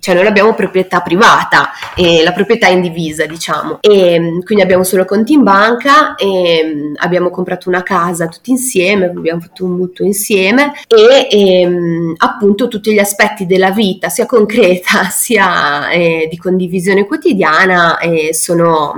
cioè 0.00 0.14
non 0.14 0.26
abbiamo 0.26 0.54
proprietà 0.54 1.00
privata, 1.00 1.70
eh, 1.96 2.22
la 2.22 2.32
proprietà 2.32 2.68
è 2.68 2.70
indivisa 2.70 3.26
diciamo, 3.26 3.78
e 3.80 4.40
quindi 4.44 4.62
abbiamo 4.62 4.84
solo 4.84 5.04
conti 5.04 5.32
in 5.34 5.42
banca, 5.42 6.14
e, 6.14 6.92
abbiamo 6.96 7.30
comprato 7.30 7.68
una 7.68 7.82
casa 7.82 8.28
tutti 8.28 8.50
insieme, 8.50 9.06
abbiamo 9.06 9.40
fatto 9.40 9.64
un 9.64 9.72
mutuo 9.72 10.04
insieme 10.04 10.72
e, 10.86 11.28
e 11.30 12.14
appunto 12.16 12.68
tutti 12.68 12.92
gli 12.92 12.98
aspetti 12.98 13.46
della 13.46 13.70
vita, 13.70 14.08
sia 14.08 14.26
concreta 14.26 15.08
sia 15.10 15.90
eh, 15.90 16.28
di 16.30 16.36
condivisione 16.36 17.06
quotidiana, 17.06 17.98
eh, 17.98 18.32
sono, 18.32 18.94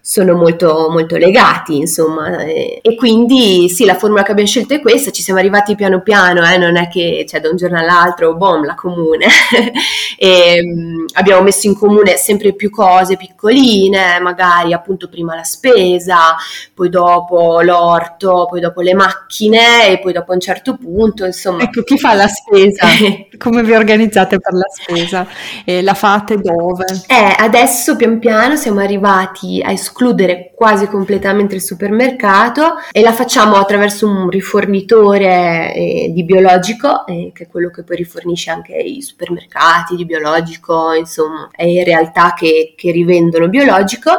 sono 0.00 0.34
molto, 0.34 0.88
molto 0.90 1.16
legati 1.16 1.76
insomma 1.76 2.42
e 2.42 2.94
quindi 2.96 3.68
sì, 3.68 3.84
la 3.84 3.94
formula 3.94 4.22
che 4.22 4.32
abbiamo 4.38 4.46
scelto 4.46 4.74
è 4.74 4.80
questa, 4.80 5.10
ci 5.10 5.22
siamo 5.22 5.40
arrivati 5.40 5.74
piano 5.74 6.00
piano, 6.00 6.44
eh, 6.44 6.56
non 6.58 6.76
è 6.76 6.88
che 6.88 7.24
cioè, 7.28 7.40
da 7.40 7.48
un 7.48 7.56
giorno 7.56 7.78
all'altro, 7.78 8.34
boom, 8.36 8.64
la 8.64 8.74
comune. 8.74 9.26
e, 10.18 10.36
Ehm, 10.48 11.04
abbiamo 11.14 11.42
messo 11.42 11.66
in 11.66 11.74
comune 11.74 12.16
sempre 12.16 12.54
più 12.54 12.70
cose 12.70 13.16
piccoline, 13.16 14.18
magari 14.20 14.72
appunto 14.72 15.08
prima 15.08 15.34
la 15.34 15.42
spesa, 15.42 16.36
poi 16.74 16.88
dopo 16.88 17.60
l'orto, 17.60 18.46
poi 18.48 18.60
dopo 18.60 18.80
le 18.80 18.94
macchine 18.94 19.88
e 19.88 19.98
poi 19.98 20.12
dopo 20.12 20.32
un 20.32 20.40
certo 20.40 20.76
punto, 20.76 21.24
insomma. 21.24 21.62
Ecco, 21.62 21.82
chi 21.82 21.98
fa 21.98 22.14
la 22.14 22.28
spesa? 22.28 22.86
Come 23.36 23.62
vi 23.62 23.72
organizzate 23.72 24.38
per 24.38 24.52
la 24.52 24.66
spesa? 24.68 25.26
E 25.64 25.82
la 25.82 25.94
fate 25.94 26.36
dove? 26.36 26.84
Eh, 27.06 27.34
adesso 27.36 27.96
pian 27.96 28.18
piano 28.18 28.56
siamo 28.56 28.80
arrivati 28.80 29.62
a 29.64 29.70
escludere 29.70 30.52
quasi 30.54 30.86
completamente 30.86 31.54
il 31.54 31.62
supermercato 31.62 32.74
e 32.90 33.00
la 33.00 33.12
facciamo 33.12 33.56
attraverso 33.56 34.06
un 34.06 34.27
rifornitore 34.30 35.74
eh, 35.74 36.10
di 36.12 36.24
biologico, 36.24 37.06
eh, 37.06 37.30
che 37.34 37.44
è 37.44 37.48
quello 37.48 37.70
che 37.70 37.82
poi 37.82 37.96
rifornisce 37.96 38.50
anche 38.50 38.74
i 38.74 39.02
supermercati 39.02 39.96
di 39.96 40.04
biologico 40.04 40.92
insomma, 40.92 41.48
è 41.50 41.82
realtà 41.84 42.34
che, 42.34 42.74
che 42.76 42.90
rivendono 42.90 43.48
biologico 43.48 44.10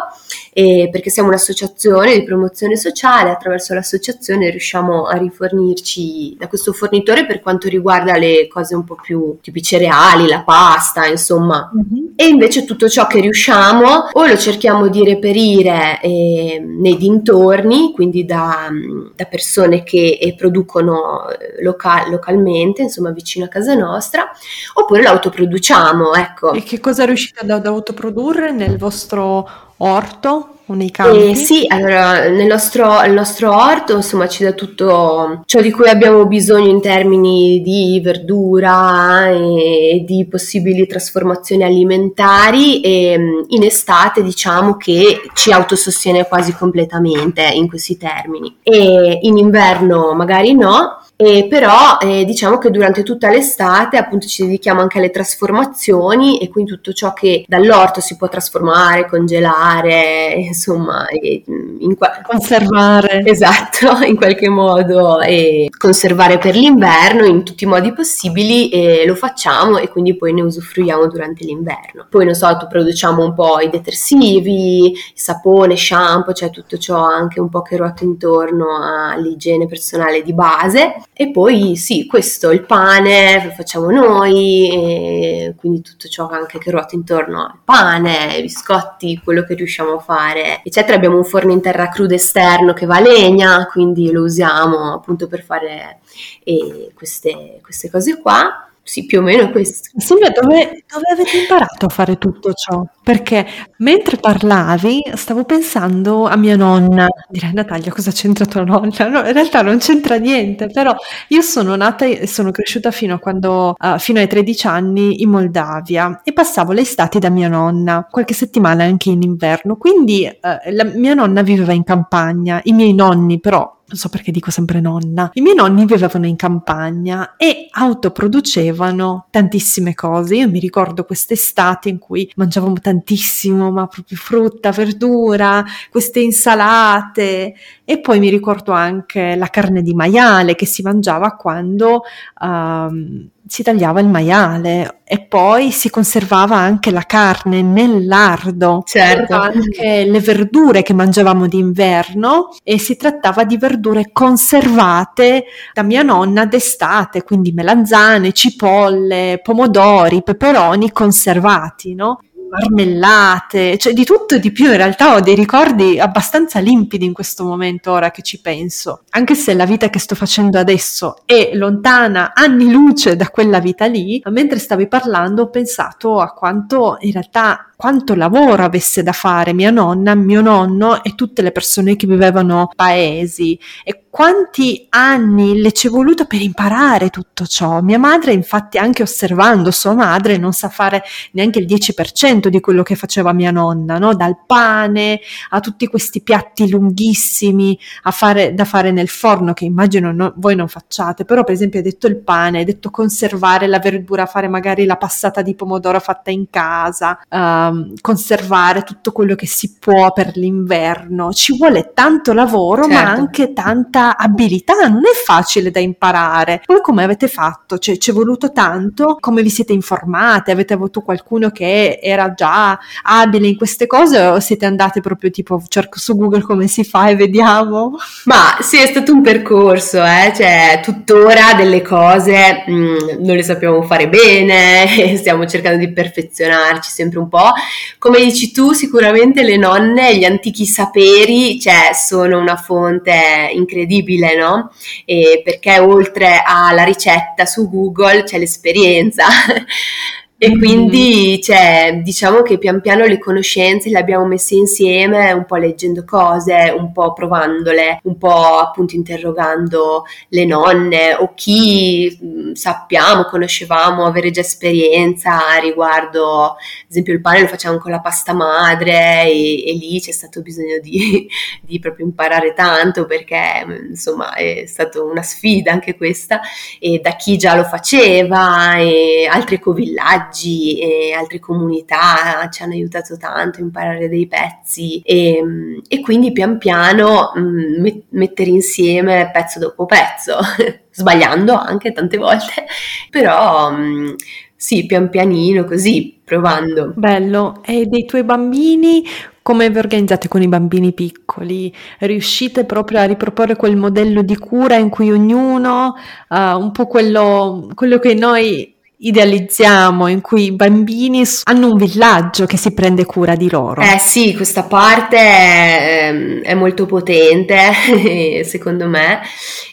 e 0.51 0.89
perché 0.91 1.09
siamo 1.09 1.29
un'associazione 1.29 2.13
di 2.13 2.23
promozione 2.23 2.75
sociale, 2.75 3.29
attraverso 3.29 3.73
l'associazione 3.73 4.49
riusciamo 4.49 5.05
a 5.05 5.15
rifornirci 5.17 6.35
da 6.37 6.47
questo 6.47 6.73
fornitore 6.73 7.25
per 7.25 7.41
quanto 7.41 7.67
riguarda 7.67 8.17
le 8.17 8.47
cose 8.47 8.75
un 8.75 8.83
po' 8.83 8.95
più 9.01 9.37
tipo 9.41 9.57
i 9.57 9.63
cereali, 9.63 10.27
la 10.27 10.41
pasta, 10.41 11.05
insomma. 11.05 11.71
Mm-hmm. 11.73 12.07
E 12.15 12.27
invece 12.27 12.65
tutto 12.65 12.89
ciò 12.89 13.07
che 13.07 13.19
riusciamo 13.19 14.09
o 14.11 14.25
lo 14.25 14.37
cerchiamo 14.37 14.87
di 14.87 15.03
reperire 15.03 15.99
eh, 16.01 16.61
nei 16.63 16.97
dintorni, 16.97 17.93
quindi 17.93 18.25
da, 18.25 18.69
da 19.15 19.25
persone 19.25 19.83
che 19.83 20.17
eh, 20.19 20.35
producono 20.35 21.29
eh, 21.29 21.61
local- 21.63 22.09
localmente, 22.09 22.81
insomma 22.81 23.11
vicino 23.11 23.45
a 23.45 23.49
casa 23.49 23.73
nostra, 23.73 24.29
oppure 24.73 25.03
l'autoproduciamo, 25.03 26.13
ecco. 26.13 26.51
E 26.53 26.63
che 26.63 26.79
cosa 26.79 27.05
riuscite 27.05 27.39
ad 27.39 27.65
autoprodurre 27.65 28.51
nel 28.51 28.77
vostro 28.77 29.67
orto 29.79 30.53
o 30.65 30.73
nei 30.73 30.91
campi? 30.91 31.31
Eh, 31.31 31.35
sì, 31.35 31.65
allora 31.67 32.29
nel 32.29 32.45
nostro, 32.45 33.01
nel 33.01 33.13
nostro, 33.13 33.53
orto 33.53 33.95
insomma 33.95 34.27
ci 34.27 34.43
dà 34.43 34.51
tutto 34.53 35.41
ciò 35.45 35.61
di 35.61 35.71
cui 35.71 35.89
abbiamo 35.89 36.25
bisogno 36.25 36.69
in 36.69 36.81
termini 36.81 37.61
di 37.61 37.99
verdura 38.03 39.29
e 39.29 40.03
di 40.05 40.27
possibili 40.29 40.87
trasformazioni 40.87 41.63
alimentari 41.63 42.81
e 42.81 43.19
in 43.47 43.63
estate 43.63 44.21
diciamo 44.21 44.77
che 44.77 45.21
ci 45.33 45.51
autosostiene 45.51 46.27
quasi 46.27 46.53
completamente 46.53 47.41
in 47.41 47.67
questi 47.67 47.97
termini 47.97 48.57
e 48.61 49.19
in 49.21 49.37
inverno 49.37 50.13
magari 50.13 50.53
no 50.53 50.99
eh, 51.21 51.47
però 51.49 51.97
eh, 51.99 52.23
diciamo 52.23 52.57
che 52.59 52.69
durante 52.69 53.03
tutta 53.03 53.29
l'estate 53.29 53.97
appunto 53.97 54.25
ci 54.25 54.43
dedichiamo 54.43 54.79
anche 54.79 54.99
alle 54.99 55.09
trasformazioni 55.09 56.39
e 56.39 56.47
quindi 56.47 56.71
tutto 56.71 56.93
ciò 56.93 57.11
che 57.11 57.43
dall'orto 57.45 57.99
si 57.99 58.15
può 58.15 58.29
trasformare, 58.29 59.05
congelare, 59.05 60.35
insomma, 60.47 61.07
e, 61.07 61.43
in 61.45 61.97
qua- 61.97 62.21
conservare. 62.23 63.21
Esatto, 63.25 63.99
in 64.07 64.15
qualche 64.15 64.47
modo 64.47 65.19
e 65.19 65.67
conservare 65.77 66.37
per 66.37 66.55
l'inverno 66.55 67.25
in 67.25 67.43
tutti 67.43 67.65
i 67.65 67.67
modi 67.67 67.91
possibili 67.91 68.69
e 68.69 69.05
lo 69.05 69.15
facciamo 69.15 69.77
e 69.77 69.89
quindi 69.89 70.15
poi 70.15 70.31
ne 70.31 70.43
usufruiamo 70.43 71.07
durante 71.07 71.43
l'inverno. 71.43 72.07
Poi 72.09 72.23
non 72.23 72.33
so, 72.33 72.47
produciamo 72.69 73.21
un 73.21 73.33
po' 73.33 73.59
i 73.59 73.69
detersivi, 73.69 74.93
sapone, 75.13 75.75
shampoo, 75.75 76.31
cioè 76.31 76.49
tutto 76.49 76.77
ciò 76.77 77.03
anche 77.03 77.41
un 77.41 77.49
po' 77.49 77.61
che 77.61 77.75
ruota 77.75 78.05
intorno 78.05 78.67
all'igiene 79.11 79.67
personale 79.67 80.21
di 80.21 80.33
base 80.33 80.93
e 81.21 81.31
poi 81.31 81.75
sì, 81.75 82.05
questo, 82.05 82.49
il 82.51 82.65
pane 82.65 83.43
lo 83.43 83.49
facciamo 83.51 83.91
noi, 83.91 85.53
quindi 85.57 85.81
tutto 85.81 86.07
ciò 86.07 86.29
anche 86.29 86.59
che 86.59 86.71
ruota 86.71 86.95
intorno 86.95 87.43
al 87.43 87.59
pane, 87.61 88.39
biscotti, 88.41 89.19
quello 89.21 89.43
che 89.43 89.53
riusciamo 89.53 89.95
a 89.95 89.99
fare, 89.99 90.61
eccetera. 90.63 90.95
Abbiamo 90.95 91.17
un 91.17 91.25
forno 91.25 91.51
in 91.51 91.59
terra 91.59 91.89
cruda 91.89 92.15
esterno 92.15 92.71
che 92.71 92.85
va 92.85 92.95
a 92.95 93.01
legna, 93.01 93.67
quindi 93.69 94.09
lo 94.13 94.23
usiamo 94.23 94.93
appunto 94.93 95.27
per 95.27 95.43
fare 95.43 95.99
eh, 96.45 96.93
queste, 96.95 97.59
queste 97.61 97.89
cose 97.89 98.21
qua. 98.21 98.68
Sì, 98.83 99.05
più 99.05 99.19
o 99.19 99.21
meno 99.21 99.51
questo. 99.51 99.89
Silvia, 99.97 100.29
dove, 100.29 100.83
dove 100.91 101.05
avete 101.11 101.37
imparato 101.37 101.85
a 101.85 101.89
fare 101.89 102.17
tutto 102.17 102.53
ciò? 102.53 102.83
Perché 103.03 103.45
mentre 103.77 104.17
parlavi 104.17 105.03
stavo 105.13 105.43
pensando 105.43 106.25
a 106.25 106.35
mia 106.35 106.55
nonna. 106.55 107.07
Direi 107.29 107.53
Natalia, 107.53 107.91
cosa 107.91 108.11
c'entra 108.11 108.45
tua 108.45 108.63
nonna? 108.63 109.07
No, 109.07 109.19
in 109.19 109.33
realtà 109.33 109.61
non 109.61 109.77
c'entra 109.77 110.17
niente, 110.17 110.67
però 110.67 110.95
io 111.27 111.41
sono 111.41 111.75
nata 111.75 112.05
e 112.05 112.25
sono 112.25 112.49
cresciuta 112.51 112.89
fino 112.89 113.13
a 113.13 113.19
quando, 113.19 113.75
uh, 113.77 113.99
fino 113.99 114.19
ai 114.19 114.27
13 114.27 114.67
anni 114.67 115.21
in 115.21 115.29
Moldavia 115.29 116.21
e 116.23 116.33
passavo 116.33 116.71
le 116.71 116.81
estati 116.81 117.19
da 117.19 117.29
mia 117.29 117.47
nonna, 117.47 118.07
qualche 118.09 118.33
settimana 118.33 118.85
anche 118.85 119.09
in 119.09 119.21
inverno. 119.21 119.75
Quindi 119.77 120.25
uh, 120.25 120.71
la, 120.71 120.83
mia 120.85 121.13
nonna 121.13 121.43
viveva 121.43 121.73
in 121.73 121.83
campagna, 121.83 122.59
i 122.63 122.73
miei 122.73 122.93
nonni 122.93 123.39
però 123.39 123.78
non 123.89 123.97
so 123.97 124.09
perché 124.09 124.31
dico 124.31 124.51
sempre 124.51 124.79
nonna, 124.79 125.31
i 125.33 125.41
miei 125.41 125.55
nonni 125.55 125.83
vivevano 125.85 126.27
in 126.27 126.35
campagna 126.35 127.35
e 127.37 127.67
autoproducevano 127.71 129.27
tantissime 129.31 129.95
cose. 129.95 130.35
Io 130.35 130.47
mi 130.47 130.59
ricordo 130.59 131.05
quest'estate 131.05 131.89
in 131.89 131.97
cui 131.97 132.31
mangiavamo 132.35 132.75
tantissimo, 132.75 133.71
ma 133.71 133.87
proprio 133.87 134.17
frutta, 134.17 134.71
verdura, 134.71 135.65
queste 135.89 136.19
insalate 136.19 137.55
e 137.83 137.99
poi 137.99 138.19
mi 138.19 138.29
ricordo 138.29 138.73
anche 138.73 139.35
la 139.35 139.47
carne 139.47 139.81
di 139.81 139.95
maiale 139.95 140.53
che 140.53 140.67
si 140.67 140.83
mangiava 140.83 141.35
quando 141.35 142.03
um, 142.41 143.27
si 143.49 143.63
tagliava 143.63 143.99
il 143.99 144.07
maiale 144.07 145.01
e 145.03 145.21
poi 145.21 145.71
si 145.71 145.89
conservava 145.89 146.55
anche 146.55 146.91
la 146.91 147.01
carne 147.01 147.63
nel 147.63 148.05
lardo, 148.05 148.83
certo. 148.85 149.33
anche 149.33 150.05
le 150.05 150.19
verdure 150.19 150.83
che 150.83 150.93
mangiavamo 150.93 151.47
d'inverno 151.47 152.49
e 152.63 152.77
si 152.77 152.95
trattava 152.95 153.43
di 153.43 153.57
verdure 153.57 154.11
conservate 154.13 155.45
da 155.73 155.81
mia 155.81 156.03
nonna 156.03 156.45
d'estate, 156.45 157.23
quindi 157.23 157.51
melanzane, 157.51 158.33
cipolle, 158.33 159.39
pomodori, 159.41 160.21
peperoni 160.21 160.91
conservati, 160.91 161.95
no? 161.95 162.19
Marmellate, 162.49 163.77
cioè 163.77 163.93
di 163.93 164.03
tutto 164.03 164.35
e 164.35 164.39
di 164.39 164.51
più. 164.51 164.65
In 164.65 164.77
realtà 164.77 165.15
ho 165.15 165.21
dei 165.21 165.35
ricordi 165.35 165.99
abbastanza 165.99 166.59
limpidi 166.59 167.05
in 167.05 167.13
questo 167.13 167.43
momento, 167.43 167.91
ora 167.91 168.11
che 168.11 168.21
ci 168.21 168.41
penso. 168.41 169.03
Anche 169.11 169.35
se 169.35 169.53
la 169.53 169.65
vita 169.65 169.89
che 169.89 169.99
sto 169.99 170.15
facendo 170.15 170.57
adesso 170.57 171.17
è 171.25 171.51
lontana 171.53 172.33
anni 172.33 172.71
luce 172.71 173.15
da 173.15 173.29
quella 173.29 173.59
vita 173.59 173.85
lì, 173.85 174.21
mentre 174.25 174.59
stavi 174.59 174.87
parlando 174.87 175.43
ho 175.43 175.49
pensato 175.49 176.19
a 176.19 176.33
quanto 176.33 176.97
in 177.01 177.11
realtà 177.11 177.68
quanto 177.79 178.13
lavoro 178.13 178.65
avesse 178.65 179.03
da 179.03 179.13
fare 179.13 179.53
mia 179.53 179.71
nonna, 179.71 180.13
mio 180.13 180.41
nonno 180.41 181.01
e 181.01 181.15
tutte 181.15 181.41
le 181.41 181.53
persone 181.53 181.95
che 181.95 182.07
vivevano 182.07 182.69
paesi 182.75 183.57
e 183.85 184.03
quanti 184.09 184.87
anni 184.89 185.61
le 185.61 185.71
ci 185.71 185.87
è 185.87 185.89
voluto 185.89 186.25
per 186.25 186.41
imparare 186.41 187.09
tutto 187.09 187.45
ciò. 187.45 187.81
Mia 187.81 187.99
madre, 187.99 188.33
infatti, 188.33 188.77
anche 188.77 189.03
osservando 189.03 189.71
sua 189.71 189.93
madre, 189.93 190.37
non 190.37 190.51
sa 190.51 190.67
fare 190.67 191.03
neanche 191.33 191.59
il 191.59 191.65
10% 191.65 192.47
di 192.47 192.59
quello 192.59 192.83
che 192.83 192.95
faceva 192.95 193.33
mia 193.33 193.51
nonna, 193.51 193.97
no? 193.97 194.15
dal 194.15 194.37
pane 194.45 195.19
a 195.51 195.59
tutti 195.59 195.87
questi 195.87 196.21
piatti 196.21 196.69
lunghissimi 196.69 197.79
fare, 198.11 198.53
da 198.53 198.65
fare 198.65 198.91
nel 198.91 199.07
forno, 199.07 199.53
che 199.53 199.65
immagino 199.65 200.11
no, 200.11 200.33
voi 200.37 200.55
non 200.55 200.67
facciate, 200.67 201.23
però 201.23 201.43
per 201.43 201.53
esempio 201.53 201.79
hai 201.79 201.85
detto 201.85 202.07
il 202.07 202.17
pane, 202.17 202.59
hai 202.59 202.65
detto 202.65 202.89
conservare 202.89 203.67
la 203.67 203.79
verdura, 203.79 204.25
fare 204.25 204.47
magari 204.47 204.85
la 204.85 204.97
passata 204.97 205.41
di 205.41 205.55
pomodoro 205.55 205.99
fatta 205.99 206.31
in 206.31 206.49
casa, 206.49 207.19
uh, 207.29 207.68
conservare 208.01 208.83
tutto 208.83 209.11
quello 209.11 209.35
che 209.35 209.47
si 209.47 209.75
può 209.79 210.11
per 210.11 210.31
l'inverno. 210.35 211.31
Ci 211.31 211.57
vuole 211.57 211.91
tanto 211.93 212.33
lavoro, 212.33 212.83
certo. 212.83 212.97
ma 212.97 213.09
anche 213.09 213.53
tanta 213.53 213.77
tanta 213.89 214.17
abilità, 214.17 214.73
non 214.87 215.03
è 215.05 215.15
facile 215.25 215.71
da 215.71 215.79
imparare. 215.79 216.61
Voi 216.65 216.81
come 216.81 217.03
avete 217.03 217.27
fatto? 217.27 217.77
Cioè, 217.77 217.97
ci 217.97 218.11
è 218.11 218.13
voluto 218.13 218.51
tanto? 218.51 219.17
Come 219.19 219.41
vi 219.41 219.49
siete 219.49 219.73
informate? 219.73 220.51
Avete 220.51 220.73
avuto 220.73 221.01
qualcuno 221.01 221.49
che 221.49 221.99
era 222.01 222.33
già 222.33 222.77
abile 223.03 223.47
in 223.47 223.57
queste 223.57 223.87
cose 223.87 224.19
o 224.19 224.39
siete 224.39 224.65
andate 224.65 225.01
proprio 225.01 225.29
tipo 225.29 225.61
cerco 225.67 225.99
su 225.99 226.15
Google 226.15 226.41
come 226.41 226.67
si 226.67 226.83
fa 226.83 227.09
e 227.09 227.15
vediamo? 227.15 227.95
Ma 228.25 228.57
sì, 228.61 228.77
è 228.77 228.87
stato 228.87 229.13
un 229.13 229.21
percorso, 229.21 230.03
eh? 230.03 230.31
cioè 230.35 230.79
tuttora 230.83 231.53
delle 231.55 231.81
cose 231.81 232.63
mh, 232.65 232.73
mm, 232.73 232.97
non 233.19 233.35
le 233.35 233.43
sappiamo 233.43 233.81
fare 233.83 234.09
bene, 234.09 235.15
stiamo 235.17 235.45
cercando 235.45 235.77
di 235.77 235.91
perfezionarci 235.91 236.89
sempre 236.89 237.19
un 237.19 237.29
po'. 237.29 237.51
Come 237.97 238.19
dici 238.19 238.51
tu, 238.51 238.71
sicuramente 238.73 239.43
le 239.43 239.57
nonne, 239.57 240.15
gli 240.17 240.23
antichi 240.23 240.65
saperi, 240.65 241.59
cioè, 241.59 241.91
sono 241.93 242.39
una 242.39 242.55
fonte 242.55 243.49
incredibile 243.53 244.35
no? 244.35 244.71
E 245.05 245.41
perché 245.43 245.79
oltre 245.79 246.41
alla 246.45 246.83
ricetta 246.83 247.45
su 247.45 247.69
Google 247.69 248.23
c'è 248.23 248.37
l'esperienza. 248.37 249.25
E 250.41 250.57
quindi 250.57 251.41
cioè, 251.43 251.99
diciamo 252.01 252.43
che 252.43 252.57
pian 252.57 252.79
piano 252.79 253.03
le 253.05 253.19
conoscenze 253.19 253.89
le 253.89 253.99
abbiamo 253.99 254.25
messe 254.25 254.55
insieme, 254.55 255.33
un 255.33 255.43
po' 255.43 255.57
leggendo 255.57 256.05
cose, 256.05 256.73
un 256.77 256.93
po' 256.93 257.11
provandole, 257.11 257.99
un 258.03 258.17
po' 258.17 258.57
appunto 258.57 258.95
interrogando 258.95 260.05
le 260.29 260.45
nonne 260.45 261.13
o 261.15 261.33
chi 261.35 262.17
mh, 262.21 262.53
sappiamo, 262.53 263.25
conoscevamo, 263.25 264.05
avere 264.05 264.31
già 264.31 264.39
esperienza 264.39 265.57
riguardo, 265.61 266.51
ad 266.51 266.55
esempio 266.87 267.11
il 267.11 267.19
pane 267.19 267.41
lo 267.41 267.47
facciamo 267.47 267.77
con 267.77 267.91
la 267.91 267.99
pasta 267.99 268.31
madre 268.31 269.25
e, 269.25 269.67
e 269.67 269.73
lì 269.73 269.99
c'è 269.99 270.11
stato 270.11 270.41
bisogno 270.41 270.79
di, 270.79 271.27
di, 271.63 271.79
proprio 271.79 272.05
imparare 272.05 272.53
tanto 272.53 273.05
perché 273.05 273.65
insomma 273.89 274.33
è 274.35 274.63
stata 274.67 275.03
una 275.03 275.21
sfida 275.21 275.73
anche 275.73 275.97
questa 275.97 276.39
e 276.79 277.01
da 277.03 277.17
chi 277.17 277.37
già 277.37 277.55
lo 277.55 277.65
faceva 277.65 278.77
e 278.77 279.27
altri 279.29 279.55
ecovillaggi 279.55 280.27
viaggi 280.29 280.79
e 280.79 281.13
altre 281.13 281.39
comunità 281.39 282.47
ci 282.51 282.63
hanno 282.63 282.73
aiutato 282.73 283.17
tanto 283.17 283.59
a 283.59 283.63
imparare 283.63 284.07
dei 284.07 284.27
pezzi 284.27 285.01
e, 285.03 285.43
e 285.87 285.99
quindi 286.01 286.31
pian 286.31 286.57
piano 286.57 287.31
mh, 287.33 287.41
mm, 287.41 287.87
mettere 288.09 288.49
insieme 288.51 289.29
pezzo 289.33 289.59
dopo 289.59 289.85
pezzo, 289.85 290.37
sbagliando 290.91 291.53
anche 291.53 291.91
tante 291.91 292.17
volte, 292.17 292.65
però 293.09 293.71
mm, 293.71 294.13
sì, 294.55 294.85
pian 294.85 295.09
pianino 295.09 295.65
così, 295.65 296.19
provando. 296.23 296.93
Bello, 296.95 297.61
e 297.65 297.85
dei 297.85 298.05
tuoi 298.05 298.23
bambini 298.23 299.03
come 299.41 299.69
vi 299.71 299.79
organizzate 299.79 300.27
con 300.27 300.43
i 300.43 300.47
bambini 300.47 300.93
piccoli? 300.93 301.73
Riuscite 301.99 302.65
proprio 302.65 302.99
a 302.99 303.05
riproporre 303.05 303.55
quel 303.55 303.77
modello 303.77 304.21
di 304.21 304.37
cura 304.37 304.75
in 304.75 304.89
cui 304.89 305.11
ognuno, 305.11 305.95
uh, 306.29 306.35
un 306.35 306.71
po' 306.71 306.85
quello, 306.85 307.67
quello 307.73 307.97
che 307.97 308.13
noi 308.13 308.75
idealizziamo, 309.01 310.07
in 310.07 310.21
cui 310.21 310.45
i 310.45 310.51
bambini 310.51 311.23
hanno 311.43 311.71
un 311.71 311.77
villaggio 311.77 312.45
che 312.45 312.57
si 312.57 312.71
prende 312.73 313.05
cura 313.05 313.35
di 313.35 313.49
loro. 313.49 313.81
Eh 313.81 313.97
sì, 313.97 314.35
questa 314.35 314.63
parte 314.63 315.17
è, 315.17 316.41
è 316.41 316.53
molto 316.53 316.85
potente, 316.85 317.71
secondo 318.43 318.87
me, 318.87 319.21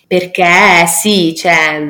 perché 0.06 0.86
sì, 0.86 1.34
cioè, 1.34 1.82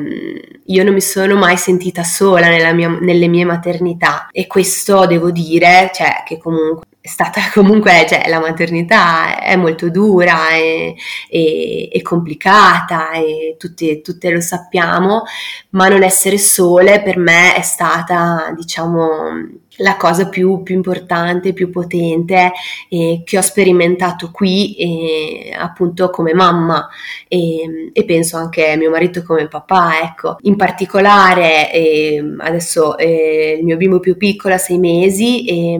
io 0.65 0.83
non 0.83 0.93
mi 0.93 1.01
sono 1.01 1.35
mai 1.35 1.57
sentita 1.57 2.03
sola 2.03 2.73
mia, 2.73 2.97
nelle 2.99 3.27
mie 3.27 3.45
maternità 3.45 4.27
e 4.31 4.47
questo 4.47 5.05
devo 5.05 5.29
dire, 5.29 5.91
cioè, 5.93 6.23
che 6.25 6.37
comunque 6.39 6.85
è 7.07 7.09
stata 7.09 7.39
comunque, 7.53 8.05
cioè 8.07 8.27
la 8.27 8.39
maternità 8.39 9.39
è 9.39 9.55
molto 9.55 9.89
dura 9.89 10.49
e, 10.51 10.95
e, 11.29 11.89
e 11.91 12.01
complicata 12.01 13.11
e 13.11 13.55
tutte, 13.57 14.01
tutte, 14.01 14.29
lo 14.29 14.41
sappiamo, 14.41 15.23
ma 15.71 15.87
non 15.87 16.03
essere 16.03 16.37
sole 16.37 17.01
per 17.01 17.17
me 17.17 17.55
è 17.55 17.61
stata, 17.61 18.53
diciamo, 18.55 19.29
la 19.77 19.97
cosa 19.97 20.29
più, 20.29 20.63
più 20.63 20.75
importante, 20.75 21.53
più 21.53 21.69
potente 21.69 22.51
eh, 22.89 23.21
che 23.25 23.37
ho 23.37 23.41
sperimentato 23.41 24.31
qui 24.31 24.75
eh, 24.75 25.55
appunto 25.57 26.09
come 26.09 26.33
mamma 26.33 26.87
e, 27.27 27.91
e, 27.93 28.05
penso 28.05 28.37
anche 28.37 28.71
a 28.71 28.77
mio 28.77 28.89
marito 28.89 29.23
come 29.23 29.47
papà, 29.47 30.01
ecco. 30.01 30.37
In 30.41 30.55
particolare 30.55 31.71
eh, 31.71 32.23
adesso 32.39 32.95
il 32.97 33.63
mio 33.63 33.77
bimbo 33.77 33.99
più 33.99 34.17
piccolo 34.17 34.53
ha 34.53 34.57
sei 34.57 34.77
mesi 34.79 35.45
e, 35.45 35.79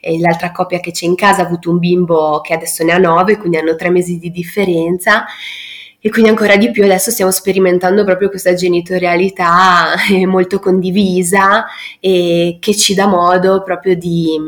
e, 0.00 0.18
l'altra 0.20 0.52
coppia 0.52 0.80
che 0.80 0.90
c'è 0.90 1.06
in 1.06 1.14
casa 1.14 1.42
ha 1.42 1.46
avuto 1.46 1.70
un 1.70 1.78
bimbo 1.78 2.40
che 2.40 2.54
adesso 2.54 2.84
ne 2.84 2.92
ha 2.92 2.98
nove, 2.98 3.36
quindi 3.36 3.56
hanno 3.56 3.76
tre 3.76 3.90
mesi 3.90 4.18
di 4.18 4.30
differenza 4.30 5.24
e 6.06 6.10
quindi 6.10 6.28
ancora 6.28 6.58
di 6.58 6.70
più 6.70 6.84
adesso 6.84 7.10
stiamo 7.10 7.30
sperimentando 7.30 8.04
proprio 8.04 8.28
questa 8.28 8.52
genitorialità 8.52 9.94
eh, 10.10 10.26
molto 10.26 10.58
condivisa 10.58 11.64
e 11.98 12.58
che 12.60 12.76
ci 12.76 12.92
dà 12.92 13.06
modo 13.06 13.62
proprio 13.62 13.96
di, 13.96 14.38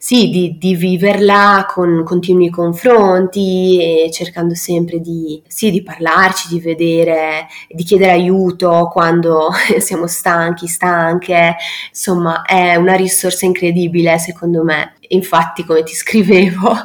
sì, 0.00 0.30
di, 0.30 0.56
di 0.58 0.76
viverla 0.76 1.66
con 1.68 2.04
continui 2.04 2.50
confronti 2.50 4.04
e 4.06 4.10
cercando 4.12 4.54
sempre 4.54 5.00
di, 5.00 5.42
sì, 5.48 5.72
di 5.72 5.82
parlarci, 5.82 6.46
di 6.48 6.60
vedere, 6.60 7.48
di 7.68 7.82
chiedere 7.82 8.12
aiuto 8.12 8.88
quando 8.92 9.50
siamo 9.80 10.06
stanchi, 10.06 10.68
stanche, 10.68 11.56
insomma 11.88 12.42
è 12.42 12.76
una 12.76 12.94
risorsa 12.94 13.44
incredibile 13.44 14.18
secondo 14.18 14.62
me. 14.62 14.94
Infatti, 15.08 15.64
come 15.64 15.82
ti 15.82 15.94
scrivevo, 15.96 16.76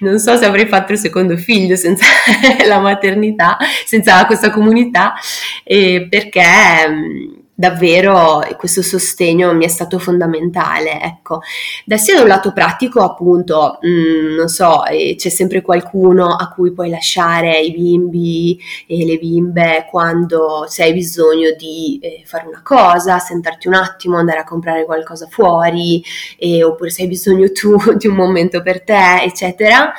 non 0.00 0.18
so 0.18 0.36
se 0.36 0.44
avrei 0.44 0.66
fatto 0.66 0.92
il 0.92 0.98
secondo 0.98 1.36
figlio 1.38 1.74
senza 1.74 2.04
la 2.66 2.80
maternità, 2.80 3.56
senza 3.86 4.26
questa 4.26 4.50
comunità, 4.50 5.14
eh, 5.64 6.06
perché 6.10 6.42
davvero 7.58 8.40
questo 8.56 8.82
sostegno 8.82 9.52
mi 9.52 9.64
è 9.64 9.68
stato 9.68 9.98
fondamentale, 9.98 11.02
ecco. 11.02 11.40
Da 11.84 11.96
sia 11.96 12.14
da 12.14 12.22
un 12.22 12.28
lato 12.28 12.52
pratico, 12.52 13.00
appunto, 13.00 13.80
mh, 13.82 13.88
mm, 13.88 14.34
non 14.36 14.46
so, 14.46 14.84
eh, 14.84 15.16
c'è 15.18 15.28
sempre 15.28 15.60
qualcuno 15.60 16.36
a 16.36 16.50
cui 16.50 16.70
puoi 16.72 16.88
lasciare 16.88 17.58
i 17.58 17.72
bimbi 17.72 18.56
e 18.86 19.04
le 19.04 19.18
bimbe 19.18 19.86
quando 19.90 20.66
se 20.68 20.84
hai 20.84 20.92
bisogno 20.92 21.50
di 21.58 21.98
eh, 22.00 22.22
fare 22.24 22.46
una 22.46 22.62
cosa, 22.62 23.18
sentarti 23.18 23.66
un 23.66 23.74
attimo, 23.74 24.18
andare 24.18 24.38
a 24.38 24.44
comprare 24.44 24.84
qualcosa 24.84 25.26
fuori, 25.28 26.00
eh, 26.38 26.62
oppure 26.62 26.90
se 26.90 27.02
hai 27.02 27.08
bisogno 27.08 27.50
tu 27.50 27.76
di 27.98 28.06
un 28.06 28.14
momento 28.14 28.62
per 28.62 28.84
te, 28.84 29.22
eccetera 29.24 29.92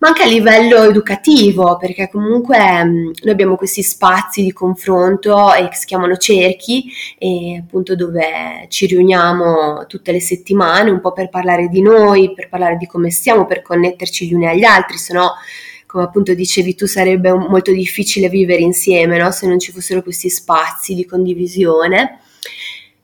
ma 0.00 0.08
anche 0.08 0.22
a 0.22 0.26
livello 0.26 0.82
educativo, 0.84 1.76
perché 1.76 2.08
comunque 2.10 2.58
mh, 2.58 2.88
mm, 2.88 3.10
noi 3.22 3.32
abbiamo 3.32 3.56
questi 3.56 3.82
spazi 3.82 4.42
di 4.42 4.52
confronto 4.52 5.52
eh, 5.54 5.68
che 5.68 5.76
si 5.76 5.86
chiamano 5.86 6.16
cerchi, 6.16 6.90
e 7.18 7.58
appunto 7.58 7.94
dove 7.94 8.66
ci 8.68 8.86
riuniamo 8.86 9.84
tutte 9.86 10.12
le 10.12 10.20
settimane 10.20 10.90
un 10.90 11.00
po' 11.00 11.12
per 11.12 11.28
parlare 11.28 11.68
di 11.68 11.82
noi, 11.82 12.32
per 12.32 12.48
parlare 12.48 12.76
di 12.76 12.86
come 12.86 13.10
stiamo, 13.10 13.46
per 13.46 13.62
connetterci 13.62 14.26
gli 14.26 14.34
uni 14.34 14.46
agli 14.46 14.64
altri, 14.64 14.96
se 14.96 15.12
no 15.12 15.32
come 15.84 16.04
appunto 16.04 16.34
dicevi 16.34 16.76
tu, 16.76 16.86
sarebbe 16.86 17.32
molto 17.32 17.72
difficile 17.72 18.28
vivere 18.28 18.60
insieme 18.62 19.18
no? 19.18 19.32
se 19.32 19.48
non 19.48 19.58
ci 19.58 19.72
fossero 19.72 20.02
questi 20.02 20.30
spazi 20.30 20.94
di 20.94 21.04
condivisione. 21.04 22.20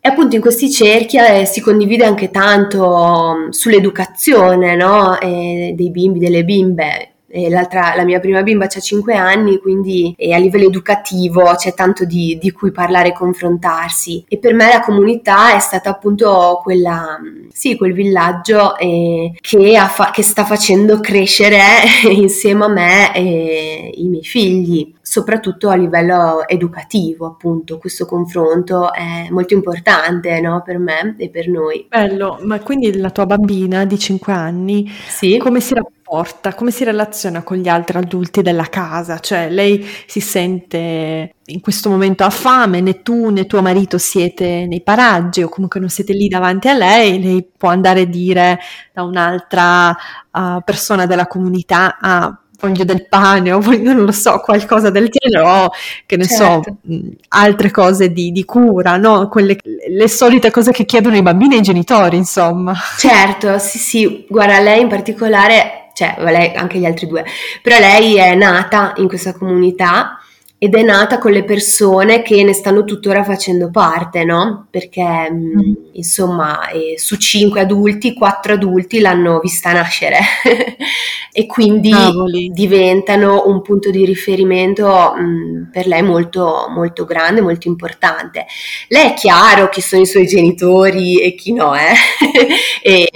E 0.06 0.10
appunto 0.10 0.36
in 0.36 0.40
questi 0.40 0.70
cerchi 0.70 1.18
eh, 1.18 1.44
si 1.46 1.60
condivide 1.60 2.04
anche 2.04 2.30
tanto 2.30 3.34
mm, 3.34 3.48
sull'educazione 3.48 4.76
no? 4.76 5.18
eh, 5.18 5.72
dei 5.74 5.90
bimbi, 5.90 6.20
delle 6.20 6.44
bimbe. 6.44 7.15
La 7.48 8.04
mia 8.04 8.20
prima 8.20 8.42
bimba 8.42 8.64
ha 8.64 8.68
5 8.68 9.14
anni, 9.14 9.58
quindi 9.58 10.14
a 10.32 10.38
livello 10.38 10.66
educativo 10.66 11.42
c'è 11.56 11.74
tanto 11.74 12.04
di, 12.04 12.38
di, 12.40 12.50
cui 12.52 12.70
parlare 12.72 13.08
e 13.08 13.12
confrontarsi. 13.12 14.24
E 14.28 14.38
per 14.38 14.54
me 14.54 14.68
la 14.68 14.80
comunità 14.80 15.54
è 15.54 15.58
stata 15.58 15.90
appunto 15.90 16.60
quella, 16.62 17.18
mm, 17.20 17.48
sì, 17.52 17.76
quel 17.76 17.92
villaggio 17.92 18.76
eh, 18.76 19.32
che, 19.40 19.76
fa- 19.88 20.10
che, 20.10 20.22
sta 20.22 20.44
facendo 20.44 21.00
crescere 21.00 21.60
insieme 22.10 22.64
a 22.64 22.68
me 22.68 23.14
e 23.14 23.92
i 23.94 24.04
miei 24.08 24.24
figli 24.24 24.94
soprattutto 25.06 25.68
a 25.68 25.76
livello 25.76 26.46
educativo, 26.48 27.26
appunto, 27.26 27.78
questo 27.78 28.06
confronto 28.06 28.92
è 28.92 29.28
molto 29.30 29.54
importante 29.54 30.40
no? 30.40 30.62
per 30.64 30.78
me 30.78 31.14
e 31.16 31.30
per 31.30 31.48
noi. 31.48 31.86
Bello, 31.88 32.38
ma 32.42 32.58
quindi 32.58 32.96
la 32.96 33.10
tua 33.10 33.24
bambina 33.24 33.84
di 33.84 33.98
5 33.98 34.32
anni, 34.32 34.90
sì. 35.06 35.38
come 35.38 35.60
si 35.60 35.74
rapporta, 36.06 36.54
come 36.54 36.70
si 36.70 36.84
relaziona 36.84 37.42
con 37.42 37.56
gli 37.56 37.68
altri 37.68 37.98
adulti 37.98 38.40
della 38.42 38.66
casa? 38.66 39.18
Cioè 39.18 39.50
lei 39.50 39.84
si 40.06 40.20
sente 40.20 41.34
in 41.46 41.60
questo 41.60 41.90
momento 41.90 42.24
ha 42.24 42.30
fame, 42.30 42.80
né 42.80 43.02
tu 43.02 43.30
né 43.30 43.46
tuo 43.46 43.60
marito 43.60 43.98
siete 43.98 44.66
nei 44.66 44.82
paraggi 44.82 45.42
o 45.42 45.48
comunque 45.48 45.80
non 45.80 45.88
siete 45.88 46.12
lì 46.12 46.28
davanti 46.28 46.68
a 46.68 46.74
lei, 46.74 47.22
lei 47.22 47.48
può 47.56 47.68
andare 47.68 48.02
a 48.02 48.06
dire 48.06 48.58
da 48.92 49.02
un'altra 49.02 49.90
uh, 49.90 50.62
persona 50.64 51.06
della 51.06 51.26
comunità, 51.26 51.98
ah, 52.00 52.38
voglio 52.58 52.84
del 52.84 53.06
pane 53.06 53.52
o 53.52 53.60
voglio, 53.60 53.92
non 53.92 54.04
lo 54.04 54.12
so, 54.12 54.38
qualcosa 54.38 54.90
del 54.90 55.08
genere 55.10 55.46
o 55.46 55.70
che 56.06 56.16
ne 56.16 56.26
certo. 56.26 56.76
so, 56.82 57.00
altre 57.28 57.70
cose 57.70 58.12
di, 58.12 58.32
di 58.32 58.44
cura, 58.44 58.96
no? 58.96 59.28
Quelle, 59.28 59.58
le 59.88 60.08
solite 60.08 60.50
cose 60.50 60.72
che 60.72 60.84
chiedono 60.84 61.16
i 61.16 61.22
bambini 61.22 61.56
e 61.56 61.58
i 61.58 61.62
genitori, 61.62 62.16
insomma. 62.16 62.74
Certo, 62.96 63.58
sì, 63.58 63.78
sì, 63.78 64.26
guarda, 64.28 64.58
lei 64.58 64.80
in 64.80 64.88
particolare, 64.88 65.85
cioè 65.96 66.14
lei, 66.18 66.54
anche 66.54 66.78
gli 66.78 66.84
altri 66.84 67.06
due, 67.06 67.24
però 67.62 67.78
lei 67.78 68.16
è 68.16 68.34
nata 68.34 68.92
in 68.96 69.08
questa 69.08 69.32
comunità 69.32 70.20
ed 70.58 70.74
è 70.74 70.82
nata 70.82 71.18
con 71.18 71.32
le 71.32 71.44
persone 71.44 72.22
che 72.22 72.42
ne 72.42 72.54
stanno 72.54 72.84
tuttora 72.84 73.22
facendo 73.22 73.70
parte, 73.70 74.24
no? 74.24 74.68
Perché 74.70 75.30
mm. 75.30 75.72
insomma, 75.92 76.70
eh, 76.70 76.94
su 76.98 77.16
cinque 77.16 77.60
adulti, 77.60 78.14
quattro 78.14 78.54
adulti 78.54 79.00
l'hanno 79.00 79.38
vista 79.38 79.72
nascere 79.72 80.18
e 81.30 81.44
quindi 81.44 81.90
Cavoli. 81.90 82.50
diventano 82.54 83.44
un 83.48 83.60
punto 83.60 83.90
di 83.90 84.06
riferimento 84.06 85.12
mh, 85.14 85.20
mm, 85.20 85.62
per 85.70 85.86
lei 85.86 86.02
molto, 86.02 86.68
molto 86.70 87.04
grande, 87.04 87.42
molto 87.42 87.68
importante. 87.68 88.46
Lei 88.88 89.10
è 89.10 89.14
chiaro 89.14 89.68
chi 89.68 89.82
sono 89.82 90.00
i 90.00 90.06
suoi 90.06 90.26
genitori 90.26 91.20
e 91.20 91.34
chi 91.34 91.52
no, 91.52 91.74
eh? 91.74 91.92
e, 92.82 93.10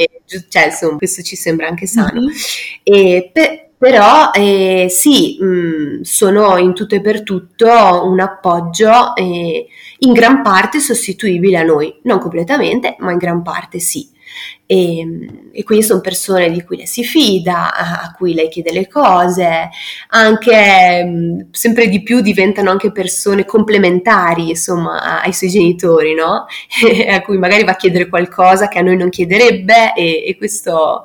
cioè, 0.51 0.67
insomma, 0.67 0.99
questo 0.99 1.23
ci 1.23 1.37
sembra 1.37 1.69
anche 1.69 1.87
sano. 1.87 2.21
Mm-hmm. 2.21 2.37
E 2.83 3.31
per, 3.33 3.70
però 3.81 4.31
eh, 4.35 4.89
sì, 4.91 5.39
mh, 5.41 5.47
mm, 5.47 6.01
sono 6.03 6.59
in 6.59 6.75
tutto 6.75 6.97
e 6.97 7.01
per 7.01 7.23
tutto 7.23 7.67
un 8.05 8.21
appoggio 8.21 9.17
eh, 9.17 9.67
in 10.01 10.13
gran 10.13 10.43
parte 10.43 10.81
sostituibile 10.81 11.57
a 11.57 11.63
noi, 11.63 11.99
non 12.03 12.19
completamente, 12.19 12.97
ma 12.99 13.13
in 13.13 13.17
gran 13.17 13.43
parte 13.43 13.79
sì 13.79 14.07
e, 14.73 15.05
e, 15.51 15.65
quindi 15.65 15.85
sono 15.85 16.01
persone 16.01 16.49
di 16.49 16.63
cui 16.63 16.77
lei 16.77 16.87
si 16.87 17.03
fida, 17.03 17.75
a, 17.75 18.15
cui 18.17 18.35
lei 18.35 18.49
chiede 18.49 18.71
le 18.71 18.87
cose, 18.87 19.69
anche 20.11 21.05
mh, 21.05 21.49
sempre 21.51 21.89
di 21.89 22.05
più 22.05 22.21
diventano 22.21 22.71
anche 22.71 22.93
persone 22.93 23.45
complementari 23.45 24.51
insomma 24.51 25.23
ai 25.23 25.33
suoi 25.33 25.51
genitori, 25.51 26.15
no? 26.15 26.47
a 27.11 27.21
cui 27.23 27.37
magari 27.37 27.65
va 27.65 27.73
a 27.73 27.77
chiedere 27.77 28.09
qualcosa 28.09 28.69
che 28.69 28.79
a 28.79 28.83
noi 28.83 28.97
non 28.97 29.09
chiederebbe 29.09 29.93
e, 29.95 30.25
e 30.29 30.37
questo 30.37 31.03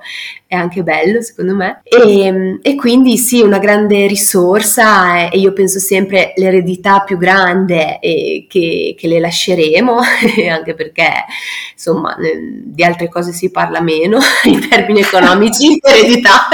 è 0.47 0.53
anche 0.53 0.83
bello 0.83 1.21
secondo 1.23 1.55
me 1.55 1.81
e, 1.83 2.59
e, 2.61 2.75
quindi 2.75 3.17
sì 3.17 3.41
una 3.41 3.57
grande 3.57 4.05
risorsa 4.05 5.27
e 5.27 5.39
io 5.39 5.53
penso 5.53 5.79
sempre 5.79 6.33
l'eredità 6.35 7.01
più 7.01 7.17
grande 7.17 7.97
che, 7.99 8.95
che 8.95 9.07
le 9.07 9.19
lasceremo 9.19 9.97
anche 10.49 10.75
perché 10.75 11.09
insomma 11.73 12.15
di 12.63 12.83
altre 12.83 13.09
cose 13.09 13.31
si 13.31 13.49
parla 13.55 13.79
meno 13.79 14.19
in 14.43 14.67
termini 14.67 14.99
economici, 14.99 15.79
eredità, 15.81 16.49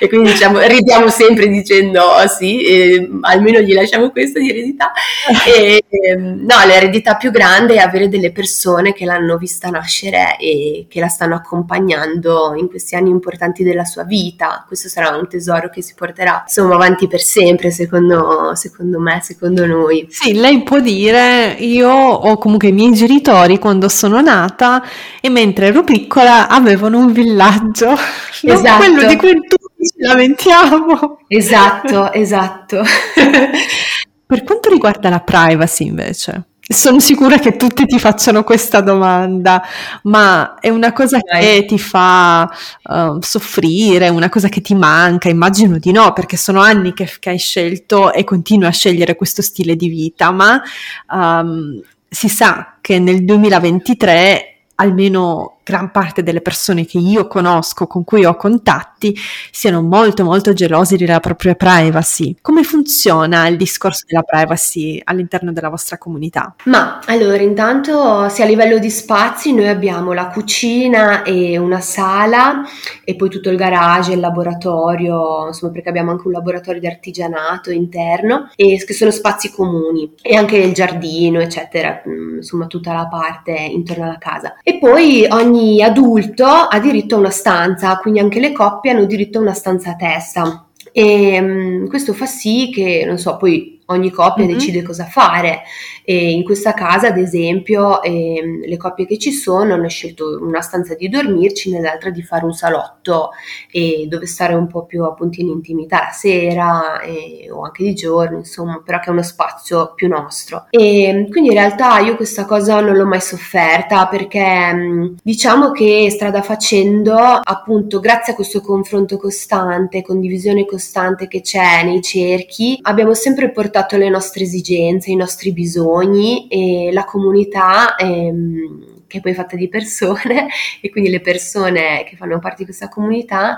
e 0.00 0.08
quindi 0.08 0.30
diciamo, 0.30 0.58
ridiamo 0.60 1.10
sempre 1.10 1.48
dicendo 1.48 2.00
oh, 2.02 2.26
sì, 2.26 2.62
eh, 2.64 3.10
almeno 3.20 3.60
gli 3.60 3.74
lasciamo 3.74 4.10
questo 4.10 4.38
di 4.38 4.48
eredità. 4.48 4.90
E, 5.44 5.82
eh, 5.88 6.16
no, 6.16 6.54
l'eredità 6.66 7.16
più 7.16 7.30
grande 7.30 7.74
è 7.74 7.78
avere 7.78 8.08
delle 8.08 8.32
persone 8.32 8.92
che 8.92 9.04
l'hanno 9.04 9.36
vista 9.36 9.68
nascere 9.68 10.36
e 10.38 10.86
che 10.88 11.00
la 11.00 11.08
stanno 11.08 11.34
accompagnando 11.34 12.54
in 12.56 12.68
questi 12.68 12.94
anni 12.94 13.10
importanti 13.10 13.62
della 13.62 13.84
sua 13.84 14.04
vita. 14.04 14.64
Questo 14.66 14.88
sarà 14.88 15.14
un 15.16 15.28
tesoro 15.28 15.68
che 15.68 15.82
si 15.82 15.94
porterà 15.94 16.44
insomma 16.46 16.74
avanti 16.74 17.08
per 17.08 17.20
sempre, 17.20 17.70
secondo, 17.70 18.54
secondo 18.54 18.98
me, 19.00 19.20
secondo 19.22 19.66
noi. 19.66 20.06
Sì, 20.08 20.34
lei 20.34 20.62
può 20.62 20.80
dire 20.80 21.56
io 21.58 21.90
o 21.90 22.38
comunque 22.38 22.68
i 22.68 22.72
miei 22.72 22.92
genitori 22.92 23.58
quando 23.58 23.88
sono 23.88 24.20
nata 24.20 24.82
e 25.20 25.28
mentre 25.28 25.66
ero 25.66 25.84
piccola 25.84 26.13
piccola 26.14 26.48
avevano 26.48 26.98
un 26.98 27.12
villaggio, 27.12 27.96
esatto. 28.42 28.76
quello 28.76 29.04
di 29.04 29.16
cui 29.16 29.32
tutti 29.32 29.84
ci 29.84 30.00
lamentiamo. 30.00 31.18
Esatto, 31.26 32.12
esatto. 32.12 32.82
per 34.24 34.44
quanto 34.44 34.68
riguarda 34.70 35.08
la 35.08 35.18
privacy 35.18 35.86
invece, 35.86 36.44
sono 36.60 37.00
sicura 37.00 37.38
che 37.38 37.56
tutti 37.56 37.84
ti 37.84 37.98
facciano 37.98 38.44
questa 38.44 38.80
domanda, 38.80 39.60
ma 40.04 40.54
è 40.60 40.68
una 40.68 40.92
cosa 40.92 41.18
che 41.18 41.64
ti 41.66 41.80
fa 41.80 42.48
uh, 42.84 43.18
soffrire, 43.20 44.08
una 44.08 44.28
cosa 44.28 44.48
che 44.48 44.60
ti 44.60 44.76
manca? 44.76 45.28
Immagino 45.28 45.78
di 45.78 45.90
no, 45.90 46.12
perché 46.12 46.36
sono 46.36 46.60
anni 46.60 46.92
che, 46.92 47.10
che 47.18 47.30
hai 47.30 47.38
scelto 47.38 48.12
e 48.12 48.22
continui 48.22 48.68
a 48.68 48.70
scegliere 48.70 49.16
questo 49.16 49.42
stile 49.42 49.74
di 49.74 49.88
vita, 49.88 50.30
ma 50.30 50.62
um, 51.10 51.82
si 52.08 52.28
sa 52.28 52.76
che 52.80 53.00
nel 53.00 53.24
2023 53.24 54.50
almeno 54.76 55.58
gran 55.64 55.90
parte 55.90 56.22
delle 56.22 56.42
persone 56.42 56.84
che 56.84 56.98
io 56.98 57.26
conosco, 57.26 57.86
con 57.86 58.04
cui 58.04 58.24
ho 58.24 58.36
contatti, 58.36 59.16
siano 59.50 59.82
molto 59.82 60.22
molto 60.22 60.52
gelosi 60.52 60.96
della 60.96 61.20
propria 61.20 61.54
privacy. 61.54 62.36
Come 62.40 62.62
funziona 62.62 63.48
il 63.48 63.56
discorso 63.56 64.04
della 64.06 64.22
privacy 64.22 65.00
all'interno 65.02 65.52
della 65.52 65.70
vostra 65.70 65.98
comunità? 65.98 66.54
Ma 66.64 67.00
allora, 67.06 67.42
intanto, 67.42 68.28
se 68.28 68.42
a 68.42 68.46
livello 68.46 68.78
di 68.78 68.90
spazi, 68.90 69.54
noi 69.54 69.68
abbiamo 69.68 70.12
la 70.12 70.28
cucina 70.28 71.22
e 71.22 71.56
una 71.56 71.80
sala 71.80 72.62
e 73.02 73.16
poi 73.16 73.30
tutto 73.30 73.48
il 73.48 73.56
garage, 73.56 74.12
il 74.12 74.20
laboratorio, 74.20 75.46
insomma, 75.46 75.72
perché 75.72 75.88
abbiamo 75.88 76.10
anche 76.10 76.26
un 76.26 76.32
laboratorio 76.32 76.80
di 76.80 76.86
artigianato 76.86 77.70
interno 77.70 78.50
e 78.54 78.82
che 78.84 78.92
sono 78.92 79.10
spazi 79.10 79.50
comuni 79.50 80.12
e 80.20 80.36
anche 80.36 80.56
il 80.56 80.74
giardino, 80.74 81.40
eccetera, 81.40 82.02
mm, 82.06 82.36
insomma, 82.36 82.66
tutta 82.66 82.92
la 82.92 83.06
parte 83.06 83.52
intorno 83.52 84.04
alla 84.04 84.18
casa. 84.18 84.56
E 84.62 84.78
poi 84.78 85.26
ogni 85.30 85.53
ogni 85.54 85.82
adulto 85.82 86.46
ha 86.46 86.78
diritto 86.80 87.14
a 87.14 87.18
una 87.18 87.30
stanza, 87.30 87.96
quindi 87.98 88.18
anche 88.18 88.40
le 88.40 88.52
coppie 88.52 88.90
hanno 88.90 89.04
diritto 89.04 89.38
a 89.38 89.42
una 89.42 89.54
stanza 89.54 89.90
a 89.90 89.96
testa. 89.96 90.66
E 90.92 91.38
um, 91.40 91.88
questo 91.88 92.12
fa 92.12 92.26
sì 92.26 92.70
che, 92.72 93.04
non 93.06 93.18
so, 93.18 93.36
poi 93.36 93.73
ogni 93.86 94.10
coppia 94.10 94.44
mm-hmm. 94.44 94.54
decide 94.54 94.82
cosa 94.82 95.04
fare 95.04 95.62
e 96.04 96.30
in 96.30 96.44
questa 96.44 96.72
casa 96.72 97.08
ad 97.08 97.18
esempio 97.18 98.02
eh, 98.02 98.60
le 98.64 98.76
coppie 98.76 99.06
che 99.06 99.18
ci 99.18 99.32
sono 99.32 99.74
hanno 99.74 99.88
scelto 99.88 100.38
una 100.40 100.60
stanza 100.60 100.94
di 100.94 101.08
dormirci 101.08 101.70
nell'altra 101.70 102.10
di 102.10 102.22
fare 102.22 102.44
un 102.44 102.52
salotto 102.52 103.30
eh, 103.70 104.06
dove 104.08 104.26
stare 104.26 104.54
un 104.54 104.66
po' 104.66 104.84
più 104.84 105.04
appunto 105.04 105.40
in 105.40 105.48
intimità 105.48 106.00
la 106.00 106.12
sera 106.12 107.00
eh, 107.00 107.48
o 107.50 107.62
anche 107.62 107.82
di 107.82 107.94
giorno 107.94 108.38
insomma 108.38 108.80
però 108.84 108.98
che 109.00 109.06
è 109.06 109.10
uno 109.10 109.22
spazio 109.22 109.92
più 109.94 110.08
nostro 110.08 110.66
e 110.70 111.26
quindi 111.30 111.50
in 111.50 111.54
realtà 111.54 111.98
io 111.98 112.16
questa 112.16 112.44
cosa 112.44 112.80
non 112.80 112.96
l'ho 112.96 113.06
mai 113.06 113.20
sofferta 113.20 114.06
perché 114.06 114.72
mm, 114.72 115.14
diciamo 115.22 115.70
che 115.72 116.08
strada 116.10 116.42
facendo 116.42 117.16
appunto 117.16 118.00
grazie 118.00 118.32
a 118.32 118.36
questo 118.36 118.60
confronto 118.60 119.16
costante 119.16 120.02
condivisione 120.02 120.64
costante 120.66 121.28
che 121.28 121.40
c'è 121.40 121.82
nei 121.84 122.02
cerchi 122.02 122.78
abbiamo 122.82 123.14
sempre 123.14 123.50
portato 123.50 123.73
le 123.96 124.08
nostre 124.08 124.44
esigenze 124.44 125.10
i 125.10 125.16
nostri 125.16 125.52
bisogni 125.52 126.46
e 126.48 126.90
la 126.92 127.04
comunità 127.04 127.96
ehm, 127.96 129.02
che 129.06 129.18
è 129.18 129.20
poi 129.20 129.34
fatta 129.34 129.56
di 129.56 129.68
persone 129.68 130.48
e 130.80 130.90
quindi 130.90 131.10
le 131.10 131.20
persone 131.20 132.04
che 132.08 132.16
fanno 132.16 132.38
parte 132.38 132.58
di 132.58 132.64
questa 132.64 132.88
comunità 132.88 133.56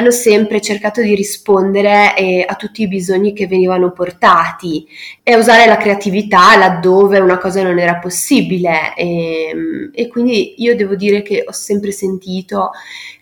hanno 0.00 0.10
sempre 0.10 0.60
cercato 0.60 1.02
di 1.02 1.14
rispondere 1.14 2.16
eh, 2.16 2.44
a 2.46 2.54
tutti 2.54 2.82
i 2.82 2.88
bisogni 2.88 3.32
che 3.32 3.46
venivano 3.46 3.92
portati 3.92 4.86
e 5.22 5.36
usare 5.36 5.66
la 5.66 5.76
creatività 5.76 6.56
laddove 6.56 7.18
una 7.20 7.38
cosa 7.38 7.62
non 7.62 7.78
era 7.78 7.96
possibile 7.96 8.94
e, 8.96 9.50
ehm, 9.50 9.90
e 9.94 10.08
quindi 10.08 10.54
io 10.62 10.74
devo 10.74 10.96
dire 10.96 11.22
che 11.22 11.44
ho 11.46 11.52
sempre 11.52 11.92
sentito 11.92 12.70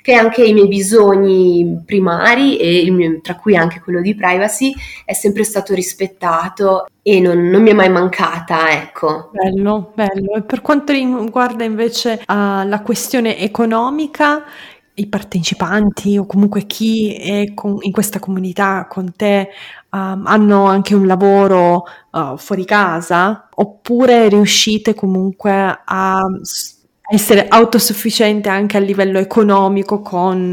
che 0.09 0.15
anche 0.15 0.43
i 0.43 0.55
miei 0.55 0.69
bisogni 0.69 1.83
primari, 1.85 2.91
mio, 2.91 3.21
tra 3.21 3.37
cui 3.37 3.55
anche 3.55 3.81
quello 3.81 4.01
di 4.01 4.15
privacy, 4.15 4.73
è 5.05 5.13
sempre 5.13 5.45
stato 5.45 5.75
rispettato 5.75 6.87
e 7.03 7.21
non, 7.21 7.49
non, 7.51 7.61
mi 7.61 7.69
è 7.69 7.75
mai 7.75 7.91
mancata, 7.91 8.71
ecco. 8.71 9.29
Bello, 9.33 9.93
bello. 9.95 10.37
E 10.37 10.43
per 10.45 10.63
quanto 10.63 10.93
riguarda 10.93 11.65
invece 11.65 12.23
uh, 12.27 12.67
la 12.67 12.81
questione 12.83 13.39
economica, 13.39 14.45
i 14.99 15.07
partecipanti 15.07 16.19
o 16.19 16.27
comunque 16.27 16.67
chi 16.67 17.15
è 17.15 17.55
con, 17.55 17.77
in 17.81 17.93
questa 17.93 18.19
comunità 18.19 18.87
con 18.89 19.13
te 19.15 19.49
um, 19.91 20.25
hanno 20.27 20.67
anche 20.67 20.95
un 20.95 21.07
lavoro 21.07 21.85
uh, 22.11 22.37
fuori 22.37 22.65
casa 22.65 23.49
oppure 23.55 24.29
riuscite 24.29 24.95
comunque 24.95 25.81
a 25.85 26.21
essere 27.11 27.49
autosufficiente 27.49 28.51
anche 28.51 28.77
a 28.77 28.81
livello 28.81 29.19
economico 29.19 30.01
con, 30.01 30.51